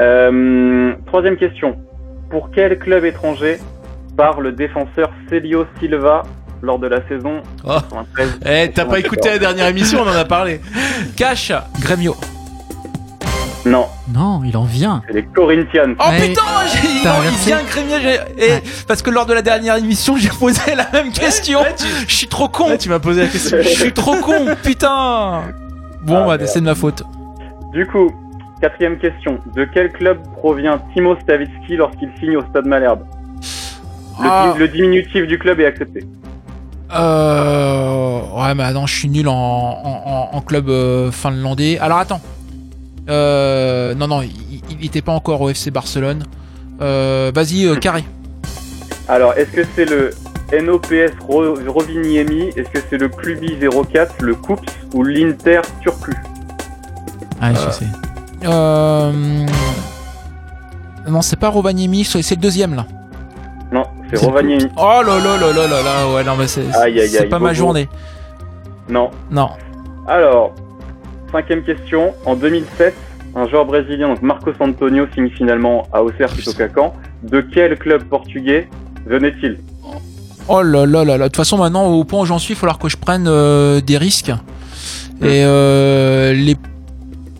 Euh, 0.00 0.94
troisième 1.06 1.36
question. 1.36 1.76
Pour 2.30 2.50
quel 2.50 2.78
club 2.78 3.04
étranger 3.04 3.58
part 4.16 4.40
le 4.40 4.52
défenseur 4.52 5.10
Celio 5.28 5.66
Silva 5.78 6.22
lors 6.62 6.78
de 6.78 6.86
la 6.86 7.06
saison 7.08 7.42
Oh. 7.62 7.76
93 7.90 8.38
Eh, 8.46 8.70
t'as 8.72 8.86
pas 8.86 8.98
écouté 9.00 9.28
la 9.28 9.38
dernière 9.38 9.66
émission, 9.66 10.00
on 10.02 10.08
en 10.08 10.16
a 10.16 10.24
parlé. 10.24 10.62
Cash, 11.14 11.52
Grêmio. 11.80 12.16
Non, 13.66 13.86
Non, 14.12 14.40
il 14.44 14.56
en 14.56 14.64
vient. 14.64 15.02
c'est 15.06 15.12
les 15.14 15.24
Corinthians. 15.24 15.94
Oh 16.00 16.08
Ouais. 16.10 16.28
putain, 16.28 16.42
j'ai- 16.72 16.88
T'as 17.02 17.12
non, 17.14 17.22
il 17.22 17.28
inversé. 17.28 17.50
vient 17.50 18.00
j'ai- 18.00 18.44
Et 18.44 18.50
Ouais. 18.52 18.62
parce 18.86 19.02
que 19.02 19.10
lors 19.10 19.26
de 19.26 19.32
la 19.34 19.42
dernière 19.42 19.76
émission, 19.76 20.16
j'ai 20.16 20.28
posé 20.28 20.74
la 20.74 20.88
même 20.92 21.12
question. 21.12 21.60
Je 22.08 22.14
suis 22.14 22.28
trop 22.28 22.48
con. 22.48 22.76
Tu 22.78 22.88
m'as 22.88 22.98
posé 22.98 23.22
la 23.22 23.28
question. 23.28 23.58
Je 23.60 23.68
suis 23.68 23.92
trop 23.92 24.16
con, 24.16 24.46
putain. 24.62 25.42
Bon, 26.02 26.28
Ah, 26.28 26.36
bah, 26.38 26.46
c'est 26.46 26.60
de 26.60 26.64
ma 26.64 26.74
faute. 26.74 27.02
Du 27.72 27.86
coup, 27.86 28.10
quatrième 28.60 28.98
question. 28.98 29.38
De 29.56 29.64
quel 29.64 29.90
club 29.92 30.18
provient 30.38 30.78
Timo 30.94 31.16
Stavitsky 31.20 31.76
lorsqu'il 31.76 32.10
signe 32.20 32.36
au 32.36 32.42
Stade 32.50 32.66
Malherbe? 32.66 33.00
Le, 34.20 34.28
Ah. 34.28 34.54
le 34.58 34.68
diminutif 34.68 35.26
du 35.26 35.38
club 35.38 35.60
est 35.60 35.66
accepté. 35.66 36.04
Euh... 36.94 38.20
Ouais, 38.36 38.54
mais 38.54 38.64
attends, 38.64 38.86
je 38.86 38.94
suis 38.94 39.08
nul 39.08 39.28
en, 39.28 39.32
en, 39.32 40.02
en- 40.32 40.36
en 40.36 40.40
club 40.42 40.68
euh, 40.68 41.10
finlandais. 41.10 41.78
Alors 41.78 41.98
attends. 41.98 42.20
Euh... 43.08 43.94
Non, 43.94 44.06
non, 44.08 44.22
il, 44.22 44.60
il 44.70 44.84
était 44.86 45.02
pas 45.02 45.12
encore 45.12 45.40
au 45.40 45.48
FC 45.48 45.70
Barcelone. 45.70 46.24
Euh... 46.82 47.30
Vas-y, 47.34 47.66
euh, 47.66 47.76
carré. 47.76 48.04
Alors, 49.08 49.34
est-ce 49.34 49.50
que 49.50 49.62
c'est 49.74 49.84
le 49.84 50.10
NOPS 50.52 51.12
Ro- 51.26 51.54
Rovaniemi 51.66 52.48
Est-ce 52.56 52.68
que 52.70 52.78
c'est 52.90 52.98
le 52.98 53.08
Clubi 53.08 53.56
04, 53.92 54.16
le 54.22 54.34
Coups 54.34 54.62
ou 54.94 55.02
l'Inter 55.04 55.60
Turku? 55.80 56.12
Ah, 57.40 57.52
je 57.54 57.70
sais. 57.70 57.86
Euh... 58.44 59.12
Non, 61.08 61.22
c'est 61.22 61.38
pas 61.38 61.48
Rovaniemi, 61.48 62.04
c'est 62.04 62.18
le 62.30 62.40
deuxième 62.40 62.74
là. 62.74 62.86
Non, 63.72 63.84
c'est 64.10 64.24
Rovaniemi. 64.24 64.68
Oh 64.76 65.00
là 65.04 65.18
là 65.18 65.36
là 65.38 65.52
là 65.52 65.66
là 65.66 65.82
là, 65.82 66.14
ouais, 66.14 66.22
non, 66.24 66.36
mais 66.36 66.46
c'est 66.46 66.62
Aïe, 66.74 67.00
aïe, 67.00 67.08
c'est 67.08 67.22
aïe, 67.22 67.28
pas 67.28 67.38
ma 67.38 67.52
journée. 67.52 67.88
Non. 68.88 69.10
Non. 69.30 69.50
Alors, 70.06 70.52
cinquième 71.32 71.62
question. 71.64 72.12
En 72.26 72.36
2007, 72.36 72.94
un 73.34 73.48
joueur 73.48 73.64
brésilien, 73.64 74.08
donc 74.08 74.22
Marcos 74.22 74.52
Antonio, 74.60 75.06
signe 75.14 75.30
finalement 75.30 75.86
à 75.92 76.02
Auxerre 76.02 76.28
plutôt 76.28 76.52
qu'à 76.52 76.68
Caen. 76.68 76.92
De 77.22 77.40
quel 77.40 77.78
club 77.78 78.04
portugais 78.04 78.68
venait-il 79.06 79.58
Oh 80.48 80.60
là 80.62 80.84
là 80.86 81.04
là 81.04 81.16
là. 81.16 81.24
De 81.24 81.28
toute 81.28 81.36
façon, 81.36 81.56
maintenant, 81.58 81.86
au 81.86 82.04
point 82.04 82.20
où 82.22 82.24
j'en 82.26 82.38
suis, 82.38 82.52
il 82.52 82.56
va 82.56 82.60
falloir 82.60 82.78
que 82.78 82.88
je 82.88 82.96
prenne 82.96 83.26
euh, 83.28 83.80
des 83.80 83.96
risques. 83.96 84.32
Et 85.22 85.44
euh, 85.44 86.32
les 86.32 86.56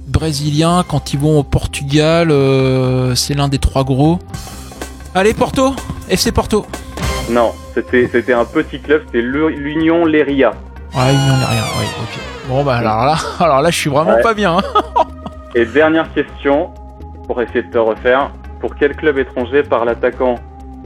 Brésiliens, 0.08 0.84
quand 0.86 1.12
ils 1.12 1.18
vont 1.18 1.40
au 1.40 1.42
Portugal, 1.42 2.30
euh, 2.30 3.14
c'est 3.14 3.34
l'un 3.34 3.48
des 3.48 3.58
trois 3.58 3.82
gros. 3.84 4.18
Allez, 5.14 5.34
Porto 5.34 5.74
FC 6.08 6.30
Porto. 6.32 6.64
Non, 7.30 7.52
c'était 7.74 8.32
un 8.32 8.44
petit 8.44 8.78
club, 8.80 9.02
c'était 9.06 9.22
l'Union 9.22 10.04
Leria. 10.04 10.52
Ouais, 10.94 11.12
Union 11.12 11.36
n'est 11.38 11.44
rien. 11.46 11.62
Ouais, 11.62 11.88
ok. 12.02 12.20
Bon, 12.48 12.64
bah 12.64 12.76
alors 12.76 13.04
là, 13.04 13.16
alors 13.40 13.62
là, 13.62 13.70
je 13.70 13.76
suis 13.78 13.90
vraiment 13.90 14.14
Ouais. 14.14 14.22
pas 14.22 14.34
bien. 14.34 14.58
hein. 14.58 14.62
Et 15.54 15.64
dernière 15.66 16.12
question, 16.14 16.70
pour 17.26 17.40
essayer 17.42 17.62
de 17.62 17.70
te 17.70 17.78
refaire. 17.78 18.30
Pour 18.60 18.76
quel 18.76 18.94
club 18.94 19.18
étranger 19.18 19.62
par 19.62 19.84
l'attaquant 19.84 20.36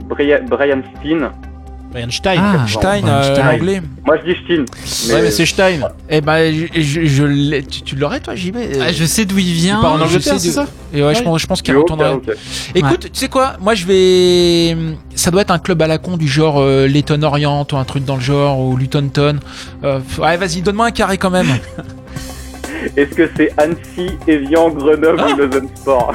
Bria- 0.09 0.41
Brian 0.47 0.81
Steen 0.99 1.29
Brian 1.91 2.09
Stein. 2.09 2.35
Ah, 2.37 2.67
Stein, 2.67 3.01
Brian 3.01 3.07
euh, 3.07 3.33
Stein. 3.33 3.51
l'anglais. 3.51 3.81
Moi 4.05 4.17
je 4.25 4.33
dis 4.33 4.39
Steen. 4.43 4.65
Ouais, 5.15 5.21
mais 5.21 5.31
c'est 5.31 5.45
Stein. 5.45 5.79
Eh 6.09 6.19
ben, 6.21 6.53
je, 6.73 6.81
je, 6.81 7.05
je 7.05 7.23
l'ai- 7.23 7.63
tu, 7.63 7.81
tu 7.81 7.95
l'aurais 7.95 8.19
toi, 8.19 8.35
JB 8.35 8.57
Ah, 8.81 8.91
je 8.91 9.05
sais 9.05 9.25
d'où 9.25 9.37
il 9.37 9.53
vient. 9.53 9.77
Il 9.77 9.81
part 9.81 9.93
en 9.93 9.97
je 9.99 10.03
Angleterre, 10.03 10.33
sais 10.33 10.39
c'est 10.39 10.51
ça? 10.51 10.65
Et 10.93 11.01
ouais, 11.01 11.13
je 11.13 11.19
Ouais. 11.19 11.23
pense, 11.25 11.41
je 11.41 11.47
pense 11.47 11.61
qu'il 11.61 11.77
retournerait. 11.77 12.13
ok. 12.13 12.29
Écoute, 12.75 12.99
tu 13.13 13.19
sais 13.19 13.29
quoi? 13.29 13.53
Moi, 13.61 13.73
je 13.75 13.85
vais. 13.85 14.75
Ça 15.15 15.31
doit 15.31 15.41
être 15.41 15.51
un 15.51 15.59
club 15.59 15.81
à 15.81 15.87
la 15.87 15.97
con 15.97 16.17
du 16.17 16.27
genre 16.27 16.59
euh, 16.59 16.87
Leyton 16.87 17.21
Orient 17.23 17.65
ou 17.71 17.75
un 17.77 17.83
truc 17.85 18.03
dans 18.05 18.15
le 18.15 18.21
genre 18.21 18.59
ou 18.59 18.75
Luton 18.75 19.07
Town. 19.13 19.39
Euh, 19.83 19.99
ouais, 20.19 20.35
vas-y, 20.37 20.61
donne-moi 20.61 20.87
un 20.87 20.91
carré 20.91 21.17
quand 21.17 21.29
même. 21.31 21.47
Est-ce 22.95 23.15
que 23.15 23.29
c'est 23.35 23.51
Annecy, 23.57 24.11
Evian, 24.27 24.69
Grenoble 24.69 25.17
Ah 25.19 25.27
ou 25.33 25.37
Lausanne 25.37 25.67
Sport 25.75 26.13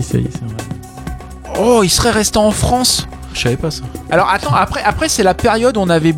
Ça 0.00 0.18
y 0.18 0.22
est, 0.22 0.30
c'est 0.32 0.44
vrai. 0.44 1.60
Oh, 1.60 1.82
il 1.84 1.90
serait 1.90 2.10
resté 2.10 2.38
en 2.38 2.50
France. 2.50 3.06
Je 3.34 3.40
savais 3.42 3.56
pas 3.56 3.70
ça. 3.70 3.82
Alors 4.10 4.28
attends, 4.30 4.54
après, 4.54 4.82
après 4.82 5.08
c'est 5.08 5.22
la 5.22 5.34
période 5.34 5.76
où 5.76 5.80
on 5.80 5.88
avait 5.90 6.14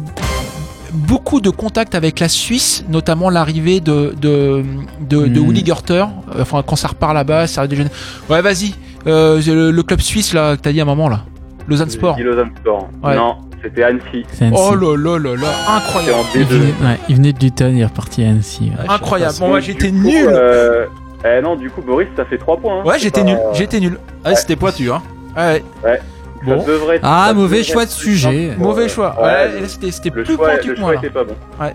beaucoup 0.92 1.40
de 1.40 1.50
contacts 1.50 1.94
avec 1.94 2.20
la 2.20 2.28
Suisse, 2.28 2.84
notamment 2.88 3.30
l'arrivée 3.30 3.80
de 3.80 4.14
de 4.20 4.64
de, 5.00 5.26
de 5.26 5.40
Hmm. 5.40 5.48
Willy 5.48 5.64
Gerter. 5.66 6.04
Euh, 6.34 6.42
Enfin, 6.42 6.62
quand 6.66 6.76
ça 6.76 6.88
repart 6.88 7.14
là-bas, 7.14 7.46
ça 7.46 7.60
arrive 7.62 7.70
des 7.70 7.76
jeunes. 7.76 7.90
Ouais, 8.30 8.42
vas-y. 8.42 8.74
Euh, 9.06 9.40
le, 9.44 9.70
le 9.70 9.82
club 9.82 10.00
suisse 10.00 10.32
là 10.32 10.56
que 10.56 10.62
t'as 10.62 10.72
dit 10.72 10.80
à 10.80 10.84
un 10.84 10.86
moment 10.86 11.08
là. 11.08 11.24
Lausanne 11.68 11.90
Sport. 11.90 12.16
J'ai 12.18 12.24
dit 12.24 12.28
Lausanne 12.28 12.50
Sport. 12.60 12.88
Ouais. 13.02 13.16
Non, 13.16 13.36
c'était 13.62 13.82
Annecy. 13.84 14.24
Annecy. 14.40 14.54
Oh 14.70 14.74
là 14.74 14.96
là 15.18 15.18
là 15.36 15.48
incroyable. 15.76 16.14
en 16.18 16.24
il, 16.34 16.42
D2. 16.42 16.46
venait, 16.46 16.64
ouais, 16.66 16.98
il 17.08 17.16
venait 17.16 17.32
de 17.32 17.38
Luton, 17.40 17.70
il 17.74 17.80
est 17.80 17.84
reparti 17.84 18.24
à 18.24 18.28
Annecy. 18.30 18.72
ouais. 18.78 18.84
Incroyable. 18.88 19.34
Bon, 19.34 19.40
Donc, 19.40 19.48
moi 19.50 19.60
j'étais 19.60 19.90
coup, 19.90 19.96
nul. 19.96 20.28
euh, 20.30 20.86
eh 21.24 21.40
non, 21.42 21.56
du 21.56 21.70
coup, 21.70 21.80
Boris, 21.82 22.08
ça 22.16 22.24
fait 22.26 22.38
3 22.38 22.58
points. 22.58 22.80
hein. 22.80 22.84
Ouais, 22.84 22.98
j'étais 22.98 23.22
nul. 23.24 23.38
J'étais 23.54 23.80
nul. 23.80 23.98
Ah, 24.24 24.34
c'était 24.34 24.56
pointu, 24.56 24.90
hein. 24.90 25.02
Ouais. 25.36 25.62
Ouais. 25.82 26.00
Bon. 26.44 26.60
Ça 26.60 26.66
devrait 26.66 26.96
être- 26.96 27.02
Ah, 27.06 27.24
ça 27.28 27.34
mauvais 27.34 27.58
devrait 27.60 27.72
choix 27.72 27.84
de 27.86 27.90
sujet. 27.90 28.48
simple. 28.50 28.60
Mauvais 28.60 28.88
choix. 28.88 29.16
Ouais, 29.22 29.66
c'était 29.90 30.10
plus 30.10 30.26
choix, 30.26 30.36
pointu 30.50 30.68
le 30.68 30.74
que 30.74 30.80
moi 30.80 30.92
choix 30.92 31.00
là. 31.00 31.06
était 31.08 31.14
pas 31.14 31.24
bon. 31.24 31.34
Ouais. 31.58 31.74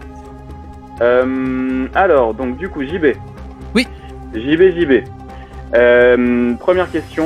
Euh, 1.01 1.87
alors, 1.95 2.33
donc 2.33 2.57
du 2.57 2.69
coup, 2.69 2.83
JB. 2.83 3.15
Oui. 3.73 3.87
JB, 4.35 4.61
JB. 4.77 5.03
Euh, 5.75 6.53
première 6.59 6.91
question. 6.91 7.25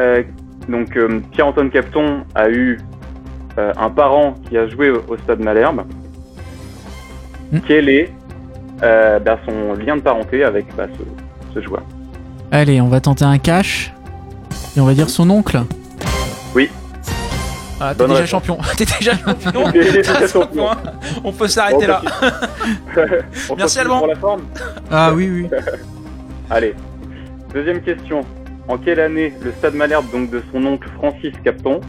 Euh, 0.00 0.22
donc, 0.68 0.96
euh, 0.96 1.20
Pierre-Antoine 1.32 1.70
Capton 1.70 2.24
a 2.34 2.48
eu 2.50 2.78
euh, 3.58 3.72
un 3.76 3.90
parent 3.90 4.34
qui 4.48 4.56
a 4.58 4.68
joué 4.68 4.90
au, 4.90 5.02
au 5.08 5.16
Stade 5.18 5.40
Malherbe. 5.40 5.82
Hmm. 7.52 7.58
Quel 7.66 7.88
est 7.88 8.12
euh, 8.82 9.18
bah, 9.20 9.38
son 9.46 9.74
lien 9.74 9.96
de 9.96 10.02
parenté 10.02 10.44
avec 10.44 10.66
bah, 10.76 10.86
ce, 10.98 11.54
ce 11.54 11.64
joueur 11.64 11.82
Allez, 12.50 12.80
on 12.80 12.88
va 12.88 13.00
tenter 13.00 13.24
un 13.24 13.38
cash. 13.38 13.92
Et 14.76 14.80
on 14.80 14.84
va 14.84 14.94
dire 14.94 15.08
son 15.08 15.30
oncle. 15.30 15.62
Oui. 16.54 16.68
Ah, 17.80 17.94
t'es 17.94 18.06
déjà 18.06 18.26
champion. 18.26 18.58
T'es 18.76 18.84
déjà 18.84 19.12
champion. 20.26 20.70
On 21.24 21.32
peut 21.32 21.46
s'arrêter 21.48 21.86
Bon, 21.86 21.92
là. 21.92 22.02
On 23.50 23.56
Merci, 23.56 23.78
Alban. 23.80 23.98
pour 23.98 24.06
la 24.06 24.16
forme 24.16 24.42
Ah 24.90 25.12
oui, 25.14 25.28
oui. 25.30 25.50
Allez. 26.48 26.74
Deuxième 27.52 27.80
question. 27.82 28.22
En 28.68 28.78
quelle 28.78 29.00
année 29.00 29.32
le 29.42 29.52
Stade 29.52 29.74
Malherbe, 29.74 30.06
donc 30.12 30.30
de 30.30 30.42
son 30.52 30.64
oncle 30.66 30.88
Francis 30.96 31.32
Capton, 31.44 31.80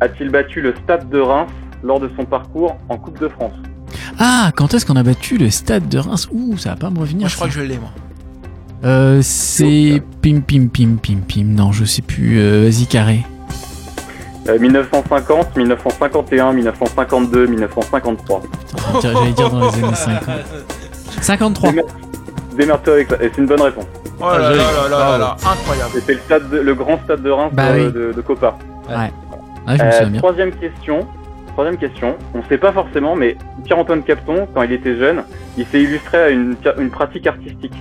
a-t-il 0.00 0.30
battu 0.30 0.60
le 0.60 0.74
Stade 0.84 1.08
de 1.10 1.18
Reims 1.20 1.50
lors 1.82 2.00
de 2.00 2.10
son 2.16 2.24
parcours 2.24 2.76
en 2.88 2.96
Coupe 2.96 3.20
de 3.20 3.28
France? 3.28 3.52
Ah, 4.18 4.50
quand 4.56 4.72
est-ce 4.74 4.86
qu'on 4.86 4.96
a 4.96 5.02
battu 5.02 5.36
le 5.36 5.50
stade 5.50 5.88
de 5.88 5.98
Reims? 5.98 6.28
Ouh, 6.32 6.56
ça 6.56 6.70
va 6.70 6.76
pas 6.76 6.90
me 6.90 6.98
revenir. 6.98 7.20
Moi, 7.20 7.28
je 7.28 7.34
crois 7.36 7.48
ça. 7.48 7.54
que 7.54 7.60
je 7.60 7.64
l'ai, 7.66 7.78
moi. 7.78 7.90
Euh, 8.84 9.20
c'est 9.22 10.02
pim 10.22 10.40
pim 10.40 10.68
pim 10.72 10.96
pim 11.02 11.18
pim. 11.26 11.44
Non, 11.44 11.72
je 11.72 11.84
sais 11.84 12.02
plus. 12.02 12.38
Euh, 12.38 12.62
Vas-y 12.64 12.86
carré. 12.86 13.24
Euh, 14.48 14.58
1950, 14.58 15.56
1951, 15.56 16.52
1952, 16.52 17.46
1953. 17.46 18.42
J'allais 19.02 19.32
dire 19.32 19.50
dans 19.50 19.70
les 19.70 19.84
années 19.84 19.94
50. 19.94 20.34
53. 21.20 21.70
Démer- 21.72 21.82
Démerde-toi 22.56 22.92
avec 22.94 23.08
ça. 23.08 23.16
Et 23.22 23.30
c'est 23.34 23.38
une 23.40 23.46
bonne 23.46 23.62
réponse. 23.62 23.86
Oh 24.18 24.24
là 24.30 24.38
là 24.38 24.50
là 24.50 24.54
là 24.88 24.88
là 24.88 25.18
là, 25.18 25.36
incroyable. 25.50 25.90
C'était 25.94 26.14
le, 26.14 26.18
stade 26.20 26.50
de- 26.50 26.58
le 26.60 26.74
grand 26.74 26.98
stade 27.04 27.22
de 27.22 27.30
Reims 27.30 27.50
Bah 27.54 27.72
de, 27.72 27.78
oui. 27.78 27.92
de- 27.92 28.12
de 28.16 28.20
Copa. 28.22 28.56
Ouais. 28.88 29.10
Ah, 29.66 29.76
je 29.76 29.82
me 29.82 29.88
Euh, 29.88 29.90
souviens 29.92 30.08
bien. 30.10 30.20
troisième 30.20 30.50
question. 30.52 31.06
Troisième 31.52 31.76
question. 31.78 32.16
On 32.34 32.38
ne 32.38 32.42
sait 32.44 32.58
pas 32.58 32.72
forcément, 32.72 33.16
mais 33.16 33.36
Pierre-Antoine 33.64 34.02
Capton, 34.02 34.46
quand 34.54 34.62
il 34.62 34.72
était 34.72 34.96
jeune, 34.96 35.22
il 35.58 35.66
s'est 35.66 35.80
illustré 35.82 36.18
à 36.18 36.28
une, 36.30 36.54
une 36.78 36.90
pratique 36.90 37.26
artistique. 37.26 37.72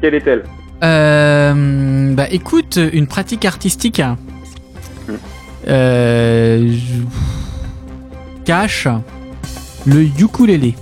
Quelle 0.00 0.14
est-elle? 0.14 0.44
Euh, 0.84 2.14
bah 2.14 2.26
écoute, 2.30 2.78
une 2.92 3.06
pratique 3.06 3.44
artistique. 3.44 4.00
hein. 4.00 4.16
Hmm. 5.08 5.12
Euh, 5.68 6.68
je- 6.70 7.02
Cache 8.44 8.88
le 9.86 10.02
ukulélé. 10.02 10.74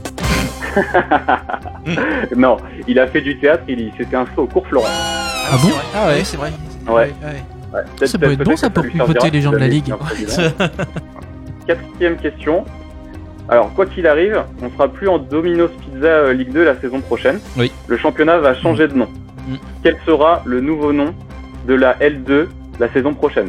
Non, 2.37 2.57
il 2.87 2.99
a 2.99 3.07
fait 3.07 3.21
du 3.21 3.39
théâtre, 3.39 3.65
il 3.69 3.91
s'était 3.97 4.17
inscrit 4.17 4.39
au 4.39 4.47
cours 4.47 4.67
Florent. 4.67 4.87
Ah 4.89 5.57
bon 5.63 5.71
Ah 5.95 6.07
ouais, 6.09 6.23
c'est 6.25 6.37
vrai. 6.37 6.53
Ouais. 6.89 6.95
ouais. 6.95 7.13
Ouais, 7.73 8.07
Ça 8.07 8.19
peut 8.19 8.33
être 8.33 8.43
bon, 8.45 8.57
ça, 8.57 8.69
pour 8.71 8.85
servira 8.85 9.29
les 9.29 9.41
gens 9.43 9.53
de 9.53 9.57
la 9.59 9.69
Ligue. 9.69 9.95
Quatrième 11.67 12.17
question. 12.17 12.65
Alors, 13.49 13.73
quoi 13.75 13.87
qu'il 13.87 14.07
arrive, 14.07 14.43
on 14.63 14.71
sera 14.71 14.89
plus 14.89 15.09
en 15.09 15.19
Domino's 15.19 15.71
Pizza 15.81 16.07
euh, 16.07 16.33
Ligue 16.33 16.53
2 16.53 16.65
la 16.65 16.81
saison 16.81 17.01
prochaine. 17.01 17.41
Oui. 17.57 17.71
Le 17.87 17.97
championnat 17.97 18.39
va 18.39 18.55
changer 18.55 18.89
de 18.89 18.95
nom. 18.95 19.09
Mm. 19.49 19.55
Quel 19.83 19.97
sera 20.07 20.43
le 20.45 20.61
nouveau 20.61 20.93
nom 20.93 21.15
de 21.67 21.75
la 21.75 21.95
L2 21.99 22.47
la 22.79 22.89
saison 22.93 23.13
prochaine 23.15 23.49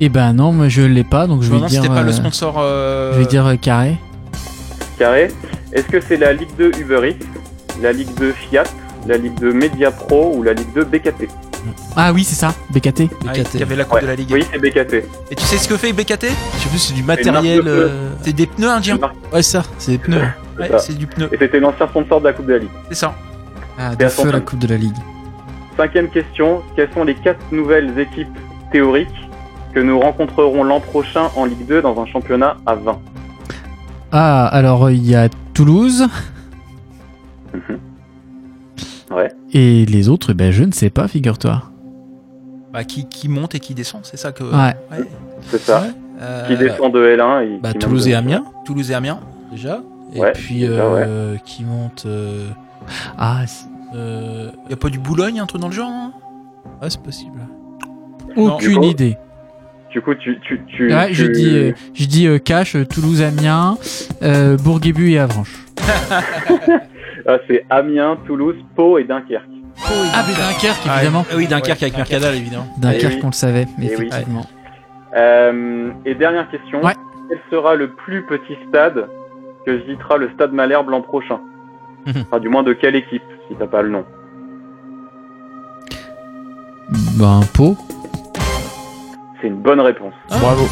Eh 0.00 0.08
ben 0.08 0.32
non, 0.32 0.52
moi 0.52 0.68
je 0.68 0.82
l'ai 0.82 1.04
pas, 1.04 1.26
donc 1.26 1.42
je 1.42 1.48
Non, 1.50 1.56
vais 1.56 1.60
non, 1.62 1.66
dire. 1.68 1.82
c'était 1.82 1.94
pas 1.94 2.02
le 2.02 2.08
euh, 2.10 2.12
sponsor. 2.12 2.56
euh, 2.58 3.12
Je 3.14 3.18
vais 3.20 3.26
dire 3.26 3.46
euh, 3.46 3.56
carré. 3.56 3.96
Carré. 4.98 5.28
Est-ce 5.72 5.86
que 5.86 6.00
c'est 6.00 6.16
la 6.16 6.32
Ligue 6.32 6.48
2 6.58 6.72
Uber 6.80 7.10
Eats, 7.10 7.24
la 7.82 7.92
Ligue 7.92 8.12
2 8.18 8.32
Fiat, 8.32 8.64
la 9.06 9.16
Ligue 9.16 9.38
2 9.40 9.52
Media 9.52 9.90
Pro 9.90 10.34
ou 10.36 10.42
la 10.42 10.52
Ligue 10.54 10.72
2 10.74 10.84
BKT 10.84 11.28
Ah 11.96 12.12
oui, 12.12 12.24
c'est 12.24 12.34
ça, 12.34 12.54
BKT. 12.70 13.08
ah, 13.26 13.32
Il 13.54 13.60
y 13.60 13.62
avait 13.62 13.76
la 13.76 13.84
Coupe 13.84 13.94
Ouais. 13.96 14.02
de 14.02 14.06
la 14.06 14.14
Ligue. 14.14 14.30
Oui, 14.32 14.44
c'est 14.50 14.58
BKT. 14.58 15.04
Et 15.30 15.34
tu 15.34 15.44
sais 15.44 15.58
ce 15.58 15.68
que 15.68 15.76
fait 15.76 15.92
BKT 15.92 16.26
Je 16.56 16.62
sais 16.62 16.68
plus, 16.68 16.78
c'est 16.78 16.94
du 16.94 17.02
matériel. 17.02 17.62
euh, 17.66 18.10
C'est 18.22 18.32
des 18.32 18.46
pneus 18.46 18.68
indiens. 18.70 18.98
Ouais, 19.32 19.42
ça, 19.42 19.62
c'est 19.78 19.92
des 19.92 19.98
pneus. 19.98 20.20
c'est 20.56 20.62
Ouais, 20.62 20.68
ça. 20.70 20.78
c'est 20.78 20.94
du 20.96 21.06
pneu. 21.06 21.28
Et 21.32 21.36
c'était 21.38 21.60
l'ancien 21.60 21.86
sponsor 21.86 22.20
de 22.20 22.26
la 22.26 22.32
Coupe 22.32 22.46
de 22.46 22.52
la 22.54 22.58
Ligue. 22.60 22.70
C'est 22.88 22.94
ça. 22.96 23.14
Ah, 23.78 23.94
de 23.94 24.08
feu 24.08 24.30
la. 24.32 24.40
Coupe 24.40 24.58
de 24.58 24.66
la 24.68 24.76
Ligue. 24.76 24.96
Cinquième 25.76 26.08
question, 26.08 26.62
quelles 26.74 26.90
sont 26.94 27.04
les 27.04 27.14
quatre 27.14 27.38
nouvelles 27.52 27.96
équipes 27.98 28.36
théoriques 28.72 29.08
que 29.72 29.78
nous 29.80 30.00
rencontrerons 30.00 30.64
l'an 30.64 30.80
prochain 30.80 31.28
en 31.36 31.44
Ligue 31.44 31.66
2 31.66 31.82
dans 31.82 32.00
un 32.00 32.06
championnat 32.06 32.56
à 32.66 32.74
20 32.74 32.98
Ah, 34.10 34.46
alors 34.46 34.90
il 34.90 35.06
y 35.08 35.14
a 35.14 35.28
Toulouse 35.58 36.06
Ouais. 39.10 39.32
et 39.52 39.84
les 39.86 40.08
autres, 40.08 40.32
ben 40.34 40.52
je 40.52 40.62
ne 40.62 40.70
sais 40.70 40.88
pas, 40.88 41.08
figure-toi. 41.08 41.64
Bah, 42.72 42.84
qui, 42.84 43.08
qui 43.08 43.28
monte 43.28 43.56
et 43.56 43.58
qui 43.58 43.74
descend, 43.74 44.02
c'est 44.04 44.16
ça 44.18 44.30
que. 44.30 44.44
Ouais. 44.44 44.76
C'est 45.48 45.58
ça. 45.58 45.82
Euh, 46.20 46.46
Qui 46.46 46.56
descend 46.56 46.92
de 46.92 47.00
L1 47.00 47.42
et 47.42 47.58
Bah, 47.58 47.72
qui 47.72 47.78
Toulouse 47.80 48.06
et 48.06 48.14
Amiens, 48.14 48.44
Toulouse 48.64 48.88
et 48.92 48.94
Amiens. 48.94 49.18
déjà. 49.50 49.82
Et 50.14 50.20
Ouais, 50.20 50.30
puis, 50.32 50.60
déjà, 50.60 50.70
euh, 50.84 51.36
qui 51.44 51.64
monte. 51.64 52.04
euh, 52.06 52.46
Ah, 53.18 53.44
c'est- 53.48 53.66
euh, 53.96 54.50
Y 54.70 54.74
a 54.74 54.76
pas 54.76 54.90
du 54.90 55.00
Boulogne, 55.00 55.40
un 55.40 55.46
truc 55.46 55.60
dans 55.60 55.66
le 55.68 55.74
genre 55.74 55.90
hein? 55.90 56.12
Ouais, 56.80 56.88
c'est 56.88 57.02
possible. 57.02 57.40
aucune 58.36 58.84
idée. 58.84 59.16
Du 59.90 60.00
coup, 60.02 60.14
tu. 60.14 60.38
tu, 60.40 60.60
tu, 60.66 60.92
Ouais, 60.92 61.08
tu- 61.08 61.14
je 61.14 61.26
dis, 61.26 61.56
euh, 61.56 61.72
je 61.94 62.04
dis 62.06 62.26
euh, 62.26 62.38
Cache, 62.38 62.76
euh, 62.76 62.84
Toulouse, 62.84 63.22
Amiens, 63.22 63.78
euh, 64.22 64.56
Bourguibu 64.56 65.12
et 65.12 65.18
Avranches. 65.18 65.56
Ah, 67.26 67.36
c'est 67.46 67.66
Amiens, 67.68 68.16
Toulouse, 68.26 68.54
Pau 68.74 68.96
et 68.96 69.04
Dunkerque. 69.04 69.44
Ah, 70.14 70.24
mais 70.26 70.32
Dunkerque, 70.34 70.86
évidemment. 70.86 71.26
Ah 71.30 71.34
oui, 71.36 71.46
Dunkerque 71.46 71.82
avec 71.82 71.96
Mercadal, 71.96 72.34
évidemment. 72.36 72.66
Dunkerque, 72.78 73.02
Eh 73.12 73.16
oui. 73.16 73.20
on 73.24 73.26
le 73.26 73.32
savait, 73.32 73.66
Eh 73.76 73.80
oui. 73.80 73.86
effectivement. 73.92 74.46
Euh, 75.16 75.90
et 76.06 76.14
dernière 76.14 76.48
question. 76.50 76.82
Ouais. 76.82 76.94
Quel 77.28 77.38
sera 77.50 77.74
le 77.74 77.88
plus 77.90 78.22
petit 78.24 78.56
stade 78.68 79.08
que 79.66 79.72
visitera 79.72 80.16
le 80.16 80.30
stade 80.34 80.52
Malherbe 80.54 80.88
l'an 80.88 81.02
prochain 81.02 81.40
Enfin, 82.08 82.38
du 82.40 82.48
moins 82.48 82.62
de 82.62 82.72
quelle 82.72 82.96
équipe, 82.96 83.22
si 83.48 83.54
t'as 83.58 83.66
pas 83.66 83.82
le 83.82 83.90
nom. 83.90 84.04
Ben, 87.18 87.40
Pau. 87.52 87.76
C'est 89.40 89.48
une 89.48 89.56
bonne 89.60 89.80
réponse. 89.80 90.12
Bravo. 90.28 90.68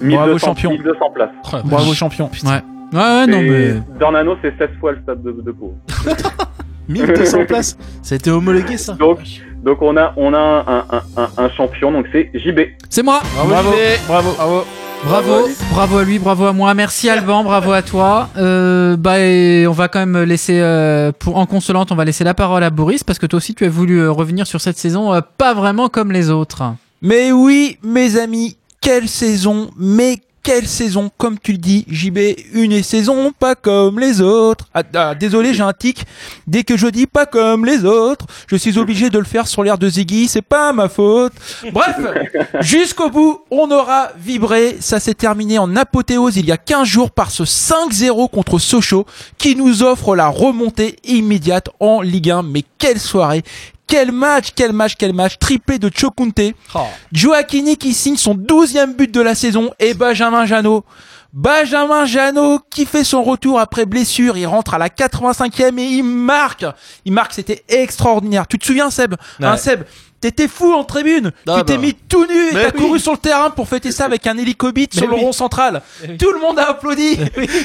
1200, 0.00 0.46
champion. 0.46 0.70
1200 0.70 1.10
places. 1.14 1.30
Bravo, 1.64 1.94
champion. 1.94 2.30
Ouais. 2.44 2.50
Ouais, 2.92 2.98
ouais, 3.00 3.26
non, 3.26 3.40
mais. 3.42 3.74
Dornano, 3.98 4.36
c'est 4.42 4.56
16 4.58 4.68
fois 4.78 4.92
le 4.92 4.98
stade 5.02 5.22
de, 5.22 5.32
de 5.32 5.52
Pau. 5.52 5.74
1200 6.88 7.46
places. 7.46 7.76
Ça 8.02 8.14
a 8.14 8.16
été 8.16 8.30
homologué, 8.30 8.76
ça. 8.76 8.92
Donc, 8.94 9.20
donc 9.64 9.80
on 9.80 9.96
a, 9.96 10.12
on 10.16 10.34
a 10.34 10.38
un, 10.38 10.78
un, 10.96 11.02
un, 11.16 11.44
un 11.44 11.48
champion, 11.50 11.90
donc 11.90 12.06
c'est 12.12 12.30
JB. 12.34 12.60
C'est 12.90 13.02
moi 13.02 13.20
Bravo, 13.34 13.72
JB. 13.72 14.06
Bravo. 14.06 14.30
Bravo. 14.36 14.64
Bravo, 15.06 15.48
bravo 15.70 15.98
à 15.98 16.04
lui, 16.04 16.18
bravo 16.18 16.46
à 16.46 16.52
moi. 16.54 16.72
Merci 16.72 17.10
Alban, 17.10 17.44
bravo 17.44 17.72
à 17.72 17.82
toi. 17.82 18.28
Euh, 18.38 18.96
bah, 18.96 19.18
et 19.18 19.66
on 19.66 19.72
va 19.72 19.88
quand 19.88 19.98
même 19.98 20.22
laisser, 20.22 20.58
euh, 20.60 21.12
pour 21.12 21.36
en 21.36 21.44
consolante, 21.44 21.92
on 21.92 21.94
va 21.94 22.06
laisser 22.06 22.24
la 22.24 22.32
parole 22.32 22.64
à 22.64 22.70
Boris 22.70 23.04
parce 23.04 23.18
que 23.18 23.26
toi 23.26 23.36
aussi 23.36 23.54
tu 23.54 23.66
as 23.66 23.68
voulu 23.68 23.98
euh, 24.00 24.10
revenir 24.10 24.46
sur 24.46 24.62
cette 24.62 24.78
saison, 24.78 25.12
euh, 25.12 25.20
pas 25.36 25.52
vraiment 25.52 25.90
comme 25.90 26.10
les 26.10 26.30
autres. 26.30 26.62
Mais 27.06 27.32
oui, 27.32 27.76
mes 27.82 28.16
amis, 28.16 28.56
quelle 28.80 29.10
saison, 29.10 29.70
mais 29.76 30.20
quelle 30.42 30.66
saison, 30.66 31.10
comme 31.18 31.38
tu 31.38 31.52
le 31.52 31.58
dis, 31.58 31.84
JB, 31.86 32.18
une 32.54 32.82
saison 32.82 33.30
pas 33.38 33.54
comme 33.54 34.00
les 34.00 34.22
autres. 34.22 34.68
Ah, 34.72 34.82
ah, 34.94 35.14
désolé, 35.14 35.52
j'ai 35.52 35.62
un 35.62 35.74
tic. 35.74 36.06
Dès 36.46 36.64
que 36.64 36.78
je 36.78 36.86
dis 36.86 37.06
pas 37.06 37.26
comme 37.26 37.66
les 37.66 37.84
autres, 37.84 38.24
je 38.46 38.56
suis 38.56 38.78
obligé 38.78 39.10
de 39.10 39.18
le 39.18 39.26
faire 39.26 39.46
sur 39.46 39.62
l'air 39.62 39.76
de 39.76 39.86
Ziggy, 39.86 40.28
c'est 40.28 40.40
pas 40.40 40.72
ma 40.72 40.88
faute. 40.88 41.34
Bref, 41.74 41.96
jusqu'au 42.60 43.10
bout, 43.10 43.40
on 43.50 43.70
aura 43.70 44.12
vibré. 44.18 44.78
Ça 44.80 44.98
s'est 44.98 45.12
terminé 45.12 45.58
en 45.58 45.76
apothéose 45.76 46.38
il 46.38 46.46
y 46.46 46.52
a 46.52 46.56
15 46.56 46.88
jours 46.88 47.10
par 47.10 47.30
ce 47.30 47.42
5-0 47.42 48.30
contre 48.30 48.58
Sochaux 48.58 49.04
qui 49.36 49.56
nous 49.56 49.82
offre 49.82 50.16
la 50.16 50.28
remontée 50.28 50.96
immédiate 51.04 51.68
en 51.80 52.00
Ligue 52.00 52.30
1. 52.30 52.42
Mais 52.44 52.64
quelle 52.78 53.00
soirée 53.00 53.44
quel 53.86 54.12
match, 54.12 54.48
quel 54.54 54.72
match, 54.72 54.94
quel 54.98 55.12
match, 55.12 55.38
triplé 55.38 55.78
de 55.78 55.90
Chokunte. 55.94 56.54
Oh. 56.74 56.80
Joaquini 57.12 57.76
qui 57.76 57.94
signe 57.94 58.16
son 58.16 58.34
12e 58.34 58.94
but 58.94 59.12
de 59.12 59.20
la 59.20 59.34
saison 59.34 59.70
et 59.78 59.94
Benjamin 59.94 60.46
Janot. 60.46 60.84
Benjamin 61.32 62.04
Janot 62.06 62.60
qui 62.70 62.86
fait 62.86 63.02
son 63.02 63.22
retour 63.24 63.58
après 63.58 63.86
blessure, 63.86 64.36
il 64.36 64.46
rentre 64.46 64.74
à 64.74 64.78
la 64.78 64.88
85e 64.88 65.78
et 65.78 65.84
il 65.84 66.04
marque. 66.04 66.64
Il 67.04 67.12
marque, 67.12 67.32
c'était 67.32 67.64
extraordinaire. 67.68 68.46
Tu 68.46 68.58
te 68.58 68.64
souviens 68.64 68.90
Seb? 68.90 69.14
Ouais. 69.40 69.46
Hein, 69.46 69.56
Seb 69.56 69.84
T'étais 70.24 70.48
fou 70.48 70.72
en 70.72 70.84
tribune. 70.84 71.32
Ah 71.46 71.56
tu 71.58 71.64
t'es 71.66 71.74
bah. 71.74 71.82
mis 71.82 71.92
tout 71.92 72.24
nu 72.24 72.48
et 72.48 72.52
t'as 72.52 72.70
oui. 72.74 72.80
couru 72.80 72.98
sur 72.98 73.12
le 73.12 73.18
terrain 73.18 73.50
pour 73.50 73.68
fêter 73.68 73.92
ça 73.92 74.06
avec 74.06 74.26
un 74.26 74.38
hélicobite 74.38 74.94
Mais 74.94 75.00
sur 75.02 75.06
le 75.06 75.16
oui. 75.16 75.20
rond 75.20 75.32
central. 75.32 75.82
Tout 76.18 76.32
le 76.32 76.40
monde 76.40 76.58
a 76.58 76.70
applaudi. 76.70 77.18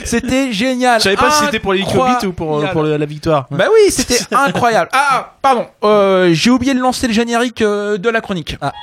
C'était 0.03 0.51
génial. 0.51 0.99
Je 0.99 1.05
savais 1.05 1.15
pas 1.15 1.31
si 1.31 1.45
c'était 1.45 1.59
pour 1.59 1.71
Cubits 1.71 1.87
ou 2.27 2.33
pour, 2.33 2.47
Incroyable. 2.57 2.73
pour 2.73 2.83
le- 2.83 2.97
la 2.97 3.05
victoire. 3.05 3.47
Bah 3.49 3.67
oui, 3.73 3.89
c'était 3.91 4.19
incroyable. 4.35 4.89
Ah, 4.91 5.35
pardon, 5.41 5.67
euh, 5.85 6.31
j'ai 6.33 6.51
oublié 6.51 6.73
de 6.73 6.81
lancer 6.81 7.07
le 7.07 7.13
générique 7.13 7.61
euh, 7.61 7.97
de 7.97 8.09
la 8.09 8.19
chronique. 8.19 8.57
Ah. 8.59 8.73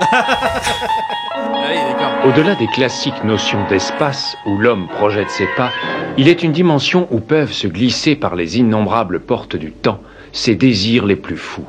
Au-delà 2.26 2.56
des 2.56 2.66
classiques 2.66 3.22
notions 3.22 3.64
d'espace 3.68 4.34
où 4.46 4.58
l'homme 4.58 4.88
projette 4.88 5.30
ses 5.30 5.46
pas, 5.56 5.70
il 6.18 6.26
est 6.26 6.42
une 6.42 6.50
dimension 6.50 7.06
où 7.12 7.20
peuvent 7.20 7.52
se 7.52 7.68
glisser 7.68 8.16
par 8.16 8.34
les 8.34 8.58
innombrables 8.58 9.20
portes 9.20 9.54
du 9.54 9.70
temps 9.70 10.00
ses 10.32 10.56
désirs 10.56 11.06
les 11.06 11.14
plus 11.14 11.36
fous. 11.36 11.66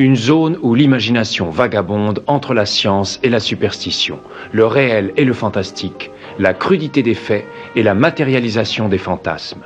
Une 0.00 0.14
zone 0.14 0.56
où 0.62 0.76
l'imagination 0.76 1.50
vagabonde 1.50 2.22
entre 2.28 2.54
la 2.54 2.66
science 2.66 3.18
et 3.24 3.28
la 3.28 3.40
superstition, 3.40 4.20
le 4.52 4.64
réel 4.64 5.12
et 5.16 5.24
le 5.24 5.32
fantastique, 5.32 6.12
la 6.38 6.54
crudité 6.54 7.02
des 7.02 7.14
faits 7.14 7.44
et 7.74 7.82
la 7.82 7.94
matérialisation 7.94 8.88
des 8.88 8.96
fantasmes. 8.96 9.64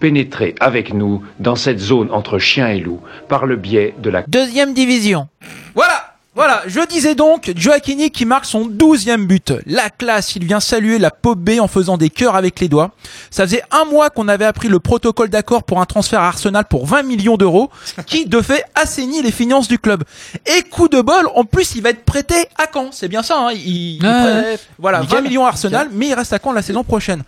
Pénétrez 0.00 0.54
avec 0.58 0.94
nous 0.94 1.22
dans 1.38 1.54
cette 1.54 1.80
zone 1.80 2.10
entre 2.12 2.38
chien 2.38 2.68
et 2.68 2.80
loup 2.80 3.00
par 3.28 3.44
le 3.44 3.56
biais 3.56 3.92
de 3.98 4.08
la 4.08 4.22
Deuxième 4.22 4.72
division. 4.72 5.28
Voilà 5.74 6.07
voilà, 6.38 6.62
je 6.66 6.80
disais 6.86 7.14
donc 7.14 7.52
Joaquini 7.56 8.10
qui 8.10 8.24
marque 8.24 8.44
son 8.46 8.66
douzième 8.66 9.26
but. 9.26 9.52
La 9.66 9.90
classe, 9.90 10.36
il 10.36 10.44
vient 10.44 10.60
saluer 10.60 10.98
la 10.98 11.10
Pop 11.10 11.38
B 11.38 11.58
en 11.60 11.68
faisant 11.68 11.98
des 11.98 12.10
cœurs 12.10 12.36
avec 12.36 12.60
les 12.60 12.68
doigts. 12.68 12.92
Ça 13.30 13.42
faisait 13.44 13.62
un 13.70 13.84
mois 13.84 14.08
qu'on 14.10 14.28
avait 14.28 14.44
appris 14.44 14.68
le 14.68 14.78
protocole 14.78 15.28
d'accord 15.28 15.64
pour 15.64 15.80
un 15.80 15.84
transfert 15.84 16.20
à 16.20 16.28
Arsenal 16.28 16.64
pour 16.64 16.86
20 16.86 17.02
millions 17.02 17.36
d'euros, 17.36 17.70
qui 18.06 18.24
de 18.26 18.40
fait 18.40 18.64
assainit 18.74 19.20
les 19.22 19.32
finances 19.32 19.68
du 19.68 19.78
club. 19.78 20.04
Et 20.46 20.62
coup 20.62 20.88
de 20.88 21.00
bol, 21.00 21.28
en 21.34 21.44
plus 21.44 21.74
il 21.74 21.82
va 21.82 21.90
être 21.90 22.04
prêté 22.04 22.36
à 22.56 22.66
Caen, 22.72 22.90
c'est 22.92 23.08
bien 23.08 23.22
ça, 23.22 23.36
hein 23.38 23.50
il, 23.52 23.96
il 23.96 24.02
Ouais, 24.02 24.08
prête- 24.08 24.44
ouais. 24.44 24.58
Voilà, 24.78 25.00
Nickel. 25.00 25.18
20 25.18 25.22
millions 25.28 25.44
à 25.44 25.48
Arsenal, 25.48 25.88
mais 25.92 26.06
il 26.08 26.14
reste 26.14 26.32
à 26.32 26.38
Caen 26.42 26.52
la 26.52 26.62
saison 26.62 26.84
prochaine. 26.84 27.22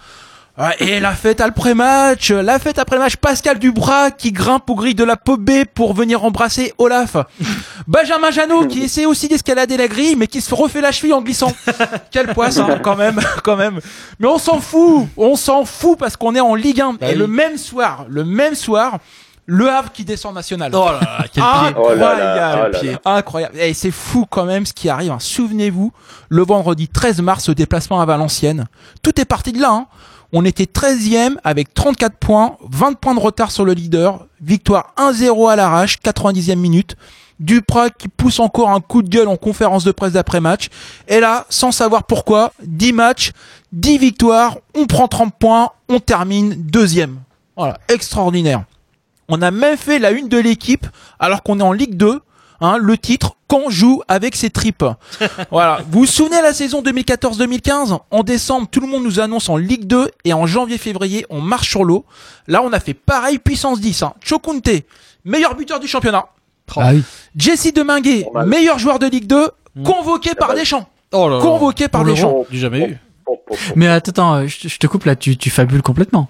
Ouais, 0.59 0.77
Et 0.81 1.01
la 1.01 1.13
fête 1.13 1.41
après-match, 1.41 2.31
la 2.33 2.59
fête 2.59 2.79
après-match, 2.79 3.17
Pascal 3.17 3.59
Dubras 3.59 4.11
qui 4.11 4.31
grimpe 4.31 4.69
au 4.69 4.75
grille 4.75 4.95
de 4.95 5.05
la 5.05 5.17
Pop 5.17 5.41
B 5.41 5.65
pour 5.75 5.95
venir 5.95 6.23
embrasser 6.25 6.75
Olaf. 6.77 7.17
Benjamin 7.87 8.31
Janot 8.31 8.67
qui 8.67 8.83
essaie 8.83 9.07
aussi 9.07 9.29
d'escalader 9.29 9.77
la 9.79 9.89
grille 9.89 10.17
mais 10.17 10.27
qui 10.27 10.41
se 10.43 10.55
refait 10.55 10.83
la 10.83 10.93
cheville 10.93 11.15
en 11.15 11.23
glissant. 11.23 11.53
Quel 12.11 12.27
poisse 12.35 12.59
hein, 12.59 12.79
quand 12.83 12.97
même, 12.97 13.21
quand 13.45 13.57
même. 13.57 13.81
Mais 14.19 14.29
on 14.29 14.37
s'en 14.39 14.61
fout, 14.61 15.07
on 15.17 15.35
s'en 15.35 15.65
fout 15.65 15.99
parce 15.99 16.17
qu'on 16.17 16.35
est 16.35 16.41
en 16.41 16.55
Ligue 16.55 16.81
1 16.83 16.93
Bah 16.95 17.07
et 17.09 17.13
oui. 17.13 17.17
le 17.19 17.27
même 17.27 17.57
soir, 17.57 18.05
le 18.09 18.25
même 18.25 18.55
soir, 18.55 18.99
le 19.47 19.67
Havre 19.71 19.93
qui 19.93 20.05
descend 20.05 20.35
national. 20.35 20.73
Oh 20.75 20.85
là 20.87 20.99
là, 21.01 21.25
quel 21.33 21.43
pied. 21.43 21.43
Incroyable, 21.43 21.79
Oh 21.79 21.95
là 21.95 22.15
là, 22.35 22.57
oh 22.69 22.71
là 22.73 22.79
pied. 22.81 22.93
là. 22.93 22.99
incroyable. 23.07 23.57
Et 23.59 23.73
c'est 23.73 23.91
fou 23.91 24.27
quand 24.29 24.45
même 24.45 24.67
ce 24.67 24.75
qui 24.75 24.91
arrive. 24.91 25.11
hein. 25.13 25.19
Souvenez-vous, 25.21 25.91
le 26.29 26.43
vendredi 26.45 26.87
13 26.87 27.23
mars, 27.23 27.49
au 27.49 27.55
déplacement 27.55 28.01
à 28.01 28.05
Valenciennes. 28.05 28.67
Tout 29.03 29.19
est 29.19 29.25
parti 29.25 29.53
de 29.53 29.61
là. 29.63 29.71
hein. 29.71 29.87
On 30.33 30.45
était 30.45 30.65
13e 30.65 31.37
avec 31.43 31.75
34 31.75 32.17
points, 32.17 32.57
20 32.69 32.95
points 32.95 33.15
de 33.15 33.21
retard 33.21 33.51
sur 33.51 33.65
le 33.65 33.73
leader. 33.73 34.27
Victoire 34.41 34.95
1-0 34.97 35.51
à 35.51 35.57
l'arrache, 35.57 35.99
90e 35.99 36.55
minute. 36.57 36.97
Duprat 37.41 37.91
qui 37.91 38.09
pousse 38.09 38.39
encore 38.39 38.71
un 38.71 38.81
coup 38.81 39.03
de 39.03 39.09
gueule 39.09 39.27
en 39.27 39.37
conférence 39.37 39.83
de 39.83 39.93
presse 39.93 40.13
d'après-match. 40.13 40.69
Et 41.09 41.21
là, 41.21 41.47
sans 41.49 41.73
savoir 41.73 42.05
pourquoi, 42.05 42.53
10 42.63 42.93
matchs, 42.93 43.33
10 43.73 43.99
victoires, 43.99 44.59
on 44.75 44.87
prend 44.87 45.09
30 45.09 45.35
points, 45.37 45.71
on 45.89 45.99
termine 45.99 46.55
deuxième. 46.55 47.19
Voilà, 47.57 47.79
extraordinaire. 47.89 48.65
On 49.29 49.43
a 49.43 49.51
même 49.51 49.77
fait 49.77 49.99
la 49.99 50.11
une 50.11 50.29
de 50.29 50.39
l'équipe 50.39 50.87
alors 51.19 51.43
qu'on 51.43 51.61
est 51.61 51.65
en 51.65 51.73
Ligue 51.73 51.97
2. 51.97 52.21
Hein, 52.63 52.77
le 52.79 52.99
titre 52.99 53.37
Quand 53.49 53.71
joue 53.71 54.03
avec 54.09 54.37
ses 54.37 54.51
tripes. 54.51 54.85
voilà. 55.51 55.81
Vous 55.91 56.01
vous 56.01 56.07
souvenez 56.07 56.37
de 56.39 56.43
la 56.43 56.53
saison 56.53 56.83
2014-2015 56.83 57.99
En 58.11 58.23
décembre, 58.23 58.69
tout 58.71 58.81
le 58.81 58.87
monde 58.87 59.03
nous 59.05 59.19
annonce 59.21 59.49
en 59.49 59.57
Ligue 59.57 59.87
2 59.87 60.11
et 60.25 60.33
en 60.33 60.47
janvier-février, 60.47 61.25
on 61.31 61.41
marche 61.41 61.71
sur 61.71 61.85
l'eau. 61.85 62.05
Là, 62.47 62.63
on 62.63 62.73
a 62.73 62.81
fait 62.81 62.95
pareil 62.95 63.39
puissance 63.39 63.81
10. 63.81 64.03
Hein. 64.03 64.13
Chokunte, 64.23 64.69
meilleur 65.25 65.55
buteur 65.55 65.81
du 65.81 65.89
championnat. 65.89 66.27
Ah 66.77 66.91
oui. 66.93 67.03
Jesse 67.35 67.73
Deminguet, 67.73 68.27
meilleur 68.47 68.79
joueur 68.79 68.99
de 68.99 69.07
Ligue 69.07 69.27
2, 69.27 69.49
convoqué 69.85 70.35
par 70.35 70.55
Deschamps. 70.55 70.89
Convoqué 71.11 71.89
par 71.89 72.03
Oh 72.03 72.05
là 72.05 72.11
là, 72.11 72.15
Deschamps. 72.15 72.45
du 72.51 72.59
jamais 72.59 72.81
eu. 72.91 72.99
Mais 73.75 73.89
attends, 73.89 74.11
attends, 74.11 74.47
je 74.47 74.61
te- 74.61 74.69
je 74.69 74.79
te 74.79 74.87
coupe 74.87 75.05
là, 75.05 75.17
tu, 75.17 75.37
tu 75.37 75.51
fabules 75.51 75.83
complètement. 75.83 76.29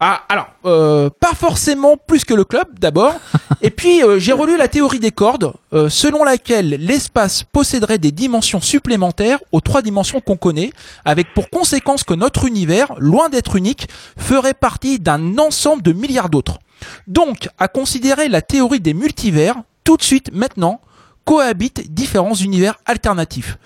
Ah, 0.00 0.22
alors, 0.28 0.46
euh, 0.64 1.10
pas 1.10 1.34
forcément 1.34 1.96
plus 1.96 2.24
que 2.24 2.32
le 2.32 2.44
club, 2.44 2.68
d'abord. 2.78 3.14
Et 3.62 3.70
puis, 3.70 4.04
euh, 4.04 4.20
j'ai 4.20 4.32
relu 4.32 4.56
la 4.56 4.68
théorie 4.68 5.00
des 5.00 5.10
cordes, 5.10 5.52
euh, 5.72 5.88
selon 5.88 6.22
laquelle 6.22 6.68
l'espace 6.68 7.42
posséderait 7.42 7.98
des 7.98 8.12
dimensions 8.12 8.60
supplémentaires 8.60 9.40
aux 9.50 9.60
trois 9.60 9.82
dimensions 9.82 10.20
qu'on 10.20 10.36
connaît, 10.36 10.72
avec 11.04 11.34
pour 11.34 11.50
conséquence 11.50 12.04
que 12.04 12.14
notre 12.14 12.44
univers, 12.44 12.94
loin 12.98 13.28
d'être 13.28 13.56
unique, 13.56 13.88
ferait 14.16 14.54
partie 14.54 15.00
d'un 15.00 15.36
ensemble 15.36 15.82
de 15.82 15.92
milliards 15.92 16.28
d'autres. 16.28 16.60
Donc, 17.08 17.48
à 17.58 17.66
considérer 17.66 18.28
la 18.28 18.40
théorie 18.40 18.80
des 18.80 18.94
multivers, 18.94 19.56
tout 19.82 19.96
de 19.96 20.02
suite, 20.02 20.30
maintenant, 20.32 20.80
cohabitent 21.28 21.92
différents 21.92 22.32
univers 22.32 22.78
alternatifs. 22.86 23.58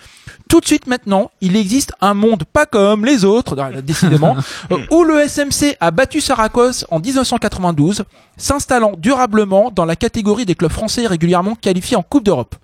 Tout 0.48 0.58
de 0.58 0.66
suite 0.66 0.88
maintenant, 0.88 1.30
il 1.40 1.54
existe 1.54 1.92
un 2.00 2.12
monde 2.12 2.42
pas 2.42 2.66
comme 2.66 3.04
les 3.04 3.24
autres, 3.24 3.54
décidément, 3.82 4.36
où 4.90 5.04
le 5.04 5.28
SMC 5.28 5.76
a 5.78 5.92
battu 5.92 6.20
Saragosse 6.20 6.84
en 6.90 6.98
1992, 6.98 8.02
s'installant 8.36 8.94
durablement 8.98 9.70
dans 9.70 9.84
la 9.84 9.94
catégorie 9.94 10.44
des 10.44 10.56
clubs 10.56 10.72
français 10.72 11.06
régulièrement 11.06 11.54
qualifiés 11.54 11.96
en 11.96 12.02
Coupe 12.02 12.24
d'Europe. 12.24 12.56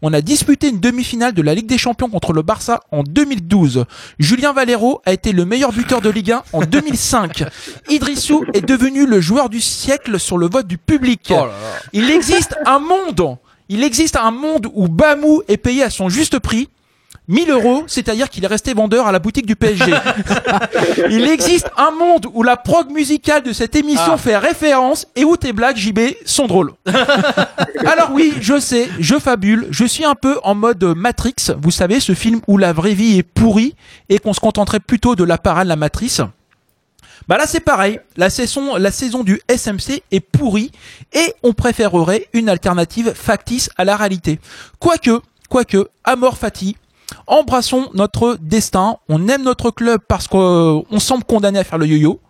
On 0.00 0.14
a 0.14 0.22
disputé 0.22 0.70
une 0.70 0.80
demi-finale 0.80 1.34
de 1.34 1.42
la 1.42 1.54
Ligue 1.54 1.66
des 1.66 1.78
Champions 1.78 2.08
contre 2.08 2.32
le 2.32 2.40
Barça 2.40 2.80
en 2.90 3.02
2012. 3.02 3.84
Julien 4.18 4.54
Valero 4.54 5.02
a 5.04 5.12
été 5.12 5.32
le 5.32 5.44
meilleur 5.44 5.72
buteur 5.72 6.00
de 6.00 6.08
Ligue 6.08 6.32
1 6.32 6.42
en 6.54 6.60
2005. 6.62 7.44
Idrissou 7.90 8.46
est 8.54 8.66
devenu 8.66 9.04
le 9.04 9.20
joueur 9.20 9.50
du 9.50 9.60
siècle 9.60 10.18
sur 10.18 10.38
le 10.38 10.48
vote 10.48 10.66
du 10.66 10.78
public. 10.78 11.30
Il 11.92 12.10
existe 12.10 12.56
un 12.64 12.78
monde, 12.78 13.36
il 13.68 13.82
existe 13.82 14.16
un 14.16 14.30
monde 14.30 14.68
où 14.74 14.88
Bamou 14.88 15.42
est 15.48 15.56
payé 15.56 15.82
à 15.82 15.90
son 15.90 16.08
juste 16.08 16.38
prix. 16.38 16.68
1000 17.28 17.50
euros, 17.50 17.82
c'est-à-dire 17.88 18.30
qu'il 18.30 18.44
est 18.44 18.48
resté 18.48 18.72
vendeur 18.72 19.08
à 19.08 19.10
la 19.12 19.18
boutique 19.18 19.46
du 19.46 19.56
PSG. 19.56 19.92
Il 21.10 21.26
existe 21.26 21.68
un 21.76 21.90
monde 21.90 22.26
où 22.32 22.44
la 22.44 22.56
prog 22.56 22.92
musicale 22.92 23.42
de 23.42 23.52
cette 23.52 23.74
émission 23.74 24.12
Ah. 24.12 24.16
fait 24.16 24.36
référence 24.36 25.08
et 25.16 25.24
où 25.24 25.36
tes 25.36 25.52
blagues 25.52 25.76
JB 25.76 25.98
sont 26.24 26.46
drôles. 26.46 26.72
Alors 27.84 28.10
oui, 28.12 28.32
je 28.40 28.60
sais, 28.60 28.88
je 29.00 29.18
fabule, 29.18 29.66
je 29.70 29.84
suis 29.84 30.04
un 30.04 30.14
peu 30.14 30.38
en 30.44 30.54
mode 30.54 30.84
Matrix, 30.84 31.34
vous 31.60 31.72
savez, 31.72 31.98
ce 31.98 32.14
film 32.14 32.40
où 32.46 32.58
la 32.58 32.72
vraie 32.72 32.94
vie 32.94 33.18
est 33.18 33.22
pourrie 33.24 33.74
et 34.08 34.20
qu'on 34.20 34.32
se 34.32 34.40
contenterait 34.40 34.80
plutôt 34.80 35.16
de 35.16 35.24
la 35.24 35.38
parade, 35.38 35.66
la 35.66 35.76
matrice. 35.76 36.20
Bah 37.28 37.38
là 37.38 37.46
c'est 37.46 37.60
pareil, 37.60 37.98
la 38.16 38.30
saison, 38.30 38.76
la 38.76 38.92
saison 38.92 39.24
du 39.24 39.40
SMC 39.48 40.02
est 40.12 40.20
pourrie 40.20 40.70
et 41.12 41.34
on 41.42 41.52
préférerait 41.54 42.28
une 42.32 42.48
alternative 42.48 43.12
factice 43.14 43.68
à 43.76 43.84
la 43.84 43.96
réalité. 43.96 44.38
Quoique, 44.78 45.20
quoique, 45.48 45.88
Amor 46.04 46.36
Fati, 46.36 46.76
embrassons 47.26 47.90
notre 47.94 48.38
destin, 48.40 48.98
on 49.08 49.26
aime 49.26 49.42
notre 49.42 49.72
club 49.72 50.00
parce 50.06 50.28
qu'on 50.28 50.84
semble 50.98 51.24
condamné 51.24 51.58
à 51.58 51.64
faire 51.64 51.78
le 51.78 51.86
yo-yo, 51.86 52.20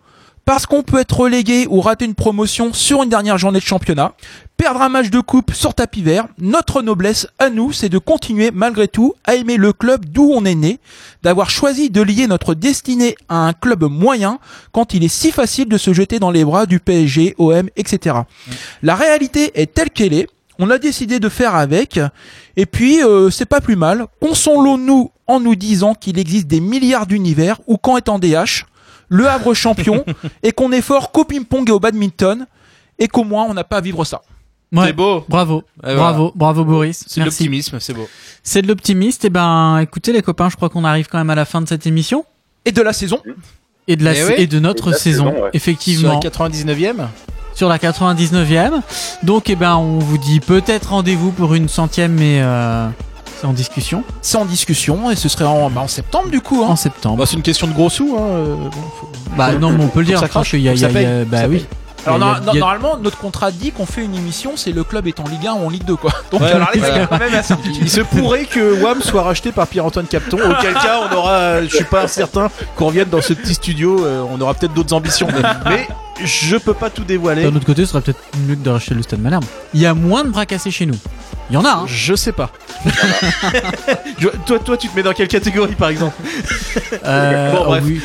parce 0.47 0.65
qu'on 0.65 0.81
peut 0.81 0.99
être 0.99 1.19
relégué 1.19 1.67
ou 1.69 1.81
rater 1.81 2.05
une 2.05 2.15
promotion 2.15 2.71
sur 2.71 3.03
une 3.03 3.09
dernière 3.09 3.37
journée 3.37 3.59
de 3.59 3.65
championnat, 3.65 4.13
perdre 4.55 4.81
un 4.81 4.87
match 4.87 5.09
de 5.09 5.19
coupe 5.19 5.53
sur 5.53 5.73
tapis 5.73 6.01
vert, 6.01 6.25
notre 6.37 6.81
noblesse 6.81 7.27
à 7.37 7.49
nous, 7.49 7.73
c'est 7.73 7.89
de 7.89 7.97
continuer 7.97 8.51
malgré 8.53 8.87
tout 8.87 9.13
à 9.25 9.35
aimer 9.35 9.57
le 9.57 9.73
club 9.73 10.05
d'où 10.05 10.31
on 10.33 10.45
est 10.45 10.55
né, 10.55 10.79
d'avoir 11.21 11.49
choisi 11.49 11.89
de 11.89 12.01
lier 12.01 12.27
notre 12.27 12.53
destinée 12.53 13.17
à 13.27 13.45
un 13.45 13.51
club 13.51 13.83
moyen 13.83 14.39
quand 14.71 14.93
il 14.93 15.03
est 15.03 15.09
si 15.09 15.33
facile 15.33 15.67
de 15.67 15.77
se 15.77 15.91
jeter 15.91 16.17
dans 16.17 16.31
les 16.31 16.45
bras 16.45 16.65
du 16.65 16.79
PSG, 16.79 17.35
OM, 17.37 17.67
etc. 17.75 18.15
La 18.81 18.95
réalité 18.95 19.51
est 19.59 19.73
telle 19.73 19.89
qu'elle 19.89 20.13
est. 20.13 20.29
On 20.59 20.69
a 20.69 20.77
décidé 20.77 21.19
de 21.19 21.27
faire 21.27 21.55
avec, 21.55 21.99
et 22.55 22.65
puis 22.65 23.03
euh, 23.03 23.29
c'est 23.29 23.45
pas 23.45 23.59
plus 23.59 23.75
mal. 23.75 24.05
Consolons-nous 24.21 25.11
en 25.27 25.41
nous 25.41 25.55
disant 25.55 25.93
qu'il 25.93 26.17
existe 26.17 26.47
des 26.47 26.61
milliards 26.61 27.05
d'univers 27.05 27.59
où 27.67 27.75
quand 27.75 27.97
est 27.97 28.07
en 28.07 28.17
DH, 28.17 28.63
le 29.09 29.27
Havre 29.27 29.53
champion, 29.53 30.03
et 30.43 30.51
qu'on 30.51 30.71
est 30.71 30.81
fort 30.81 31.11
qu'au 31.11 31.23
ping-pong 31.25 31.67
et 31.69 31.71
au 31.71 31.79
badminton, 31.79 32.45
et 32.99 33.07
qu'au 33.07 33.23
moins 33.23 33.45
on 33.49 33.53
n'a 33.53 33.63
pas 33.63 33.77
à 33.77 33.81
vivre 33.81 34.03
ça. 34.05 34.21
Ouais. 34.73 34.87
C'est 34.87 34.93
beau. 34.93 35.23
Bravo, 35.29 35.63
Et 35.87 35.95
bravo, 35.95 36.33
bravo 36.35 36.65
Boris. 36.65 37.05
C'est 37.07 37.21
de 37.21 37.25
l'optimisme, 37.25 37.79
c'est 37.79 37.93
beau. 37.93 38.07
C'est 38.43 38.61
de 38.61 38.67
l'optimisme. 38.67 39.25
Et 39.25 39.29
ben, 39.29 39.79
écoutez 39.79 40.11
les 40.11 40.21
copains, 40.21 40.49
je 40.49 40.57
crois 40.57 40.67
qu'on 40.69 40.83
arrive 40.83 41.07
quand 41.07 41.17
même 41.17 41.29
à 41.29 41.35
la 41.35 41.45
fin 41.45 41.61
de 41.61 41.67
cette 41.69 41.87
émission 41.87 42.25
Et 42.65 42.73
de 42.73 42.81
la 42.81 42.91
saison. 42.91 43.21
et 43.87 43.95
de 43.95 44.03
la 44.03 44.11
Eh 44.11 44.15
sa- 44.15 44.27
oui. 44.27 44.33
et 44.39 44.45
de 44.47 44.59
notre 44.59 44.87
Et 44.87 44.91
de 44.91 44.91
la 44.91 44.97
saison, 44.97 45.31
saison, 45.31 45.43
ouais. 45.43 45.49
effectivement, 45.53 46.19
Sur 46.21 46.29
la 46.29 46.29
99e 46.29 47.07
sur 47.55 47.69
la 47.69 47.79
99e. 47.79 48.81
Donc, 49.23 49.49
eh 49.49 49.55
ben, 49.55 49.77
on 49.77 49.97
vous 49.99 50.17
dit 50.19 50.39
peut-être 50.41 50.89
rendez-vous 50.89 51.31
pour 51.31 51.55
une 51.55 51.67
centième, 51.69 52.11
mais 52.13 52.39
euh, 52.41 52.87
C'est 53.39 53.47
en 53.47 53.53
discussion. 53.53 54.03
C'est 54.21 54.37
en 54.37 54.45
discussion 54.45 55.11
et 55.11 55.15
ce 55.15 55.29
serait 55.29 55.45
en, 55.45 55.69
bah, 55.69 55.81
en 55.81 55.87
septembre 55.87 56.29
du 56.29 56.41
coup. 56.41 56.63
Hein. 56.63 56.69
En 56.71 56.75
septembre. 56.75 57.17
Bah, 57.17 57.25
c'est 57.27 57.35
une 57.35 57.43
question 57.43 57.67
de 57.67 57.73
gros 57.73 57.89
sous. 57.89 58.15
Hein. 58.17 58.21
euh, 58.21 58.55
bon, 58.55 58.71
faut- 58.99 59.09
Bah 59.37 59.51
non, 59.53 59.71
mais 59.71 59.83
on 59.83 59.87
peut 59.89 59.99
le 59.99 60.05
dire. 60.07 60.19
ça 60.19 60.27
qu'il 60.27 60.61
y 60.61 60.69
a, 60.69 60.73
y 60.73 60.77
y 60.79 61.25
bah 61.25 61.41
ça 61.41 61.47
oui. 61.47 61.65
Alors 62.05 62.23
a- 62.23 62.37
a- 62.37 62.53
normalement 62.53 62.95
notre 62.97 63.17
contrat 63.17 63.51
dit 63.51 63.71
qu'on 63.71 63.85
fait 63.85 64.03
une 64.05 64.15
émission, 64.15 64.53
c'est 64.55 64.71
le 64.71 64.85
club 64.85 65.07
est 65.07 65.19
en 65.19 65.25
Ligue 65.25 65.45
1 65.45 65.53
ou 65.55 65.65
en 65.65 65.69
Ligue 65.69 65.83
2 65.83 65.97
quoi. 65.97 66.11
Donc 66.31 66.39
Ouais, 66.39 66.47
alors 66.51 66.59
là, 66.67 66.71
il 66.73 66.79
voilà. 66.79 66.95
y 66.95 66.99
a 67.01 67.07
quand 67.07 67.19
même 67.19 67.33
assez 67.33 67.53
Il 67.81 67.89
se 67.89 67.99
pourrait 68.01 68.45
que 68.45 68.81
WAM 68.81 69.01
soit 69.01 69.23
racheté 69.23 69.51
par 69.51 69.67
Pierre-Antoine 69.67 70.05
Capton. 70.07 70.37
Auquel 70.37 70.73
cas, 70.73 71.01
on 71.11 71.15
aura, 71.15 71.63
je 71.63 71.75
suis 71.75 71.83
pas 71.83 72.07
certain 72.07 72.49
qu'on 72.77 72.87
revienne 72.87 73.09
dans 73.09 73.21
ce 73.21 73.33
petit 73.33 73.55
studio. 73.55 74.05
euh, 74.05 74.23
on 74.31 74.39
aura 74.39 74.53
peut-être 74.53 74.73
d'autres 74.73 74.93
ambitions. 74.93 75.27
Mais, 75.35 75.41
mais 75.69 75.87
je 76.25 76.55
peux 76.55 76.73
pas 76.73 76.89
tout 76.89 77.03
dévoiler. 77.03 77.43
D'un 77.43 77.55
autre 77.55 77.65
côté, 77.65 77.81
ce 77.85 77.91
serait 77.91 78.01
peut-être 78.01 78.21
mieux 78.47 78.55
que 78.55 78.63
de 78.63 78.69
racheter 78.69 78.95
le 78.95 79.03
Stade 79.03 79.19
Malherbe. 79.21 79.43
Il 79.73 79.81
y 79.81 79.85
a 79.85 79.93
moins 79.93 80.23
de 80.23 80.29
bras 80.29 80.45
cassés 80.45 80.71
chez 80.71 80.85
nous. 80.85 80.95
Il 81.49 81.53
y 81.53 81.57
en 81.57 81.63
a, 81.63 81.69
hein. 81.69 81.85
Je 81.87 82.13
sais 82.15 82.33
pas. 82.33 82.49
Je- 84.19 84.27
toi, 84.45 84.59
toi, 84.59 84.75
tu 84.77 84.89
te 84.89 84.95
mets 84.95 85.03
dans 85.03 85.13
quelle 85.13 85.27
catégorie, 85.29 85.75
par 85.75 85.89
exemple 85.89 86.15
Euh, 87.05 87.51
Bon, 87.55 87.59
oh 87.61 87.65
bref. 87.67 87.83
oui. 87.85 88.01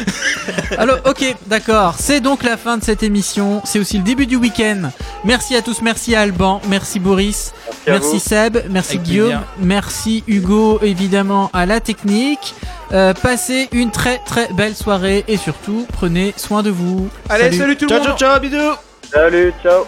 Alors, 0.79 0.99
ok, 1.05 1.35
d'accord. 1.49 1.97
C'est 1.99 2.21
donc 2.21 2.45
la 2.45 2.57
fin 2.57 2.77
de 2.79 2.85
cette 2.85 3.03
émission. 3.03 3.61
C'est 3.65 3.79
aussi 3.81 3.99
le 3.99 4.05
début 4.05 4.27
du 4.27 4.37
week-end. 4.37 4.91
Merci 5.25 5.57
à 5.57 5.63
tous. 5.63 5.83
Merci 5.83 6.15
à 6.15 6.21
Alban. 6.21 6.61
Merci 6.69 7.01
Boris. 7.01 7.53
Merci. 7.87 8.21
Seb. 8.21 8.59
Merci 8.71 8.93
Avec 8.97 9.03
Guillaume. 9.03 9.27
plaisir. 9.31 9.43
Merci 9.59 10.25
Hugo, 10.29 10.79
évidemment, 10.83 11.51
à 11.53 11.67
la 11.67 11.81
technique. 11.81 12.55
Euh, 12.93 13.13
passez 13.15 13.69
une 13.73 13.91
très 13.91 14.19
très 14.19 14.49
belle 14.53 14.77
soirée 14.77 15.25
et 15.27 15.37
surtout 15.37 15.87
prenez 15.93 16.33
soin 16.37 16.63
de 16.63 16.71
vous. 16.71 17.09
Allez, 17.29 17.51
salut, 17.57 17.77
tout 17.77 17.87
le 17.87 17.89
Ciao, 17.89 17.99
monde. 17.99 18.19
ciao, 18.19 18.31
ciao, 18.35 18.41
bisous. 18.41 18.77
Salut, 19.13 19.53
ciao. 19.63 19.85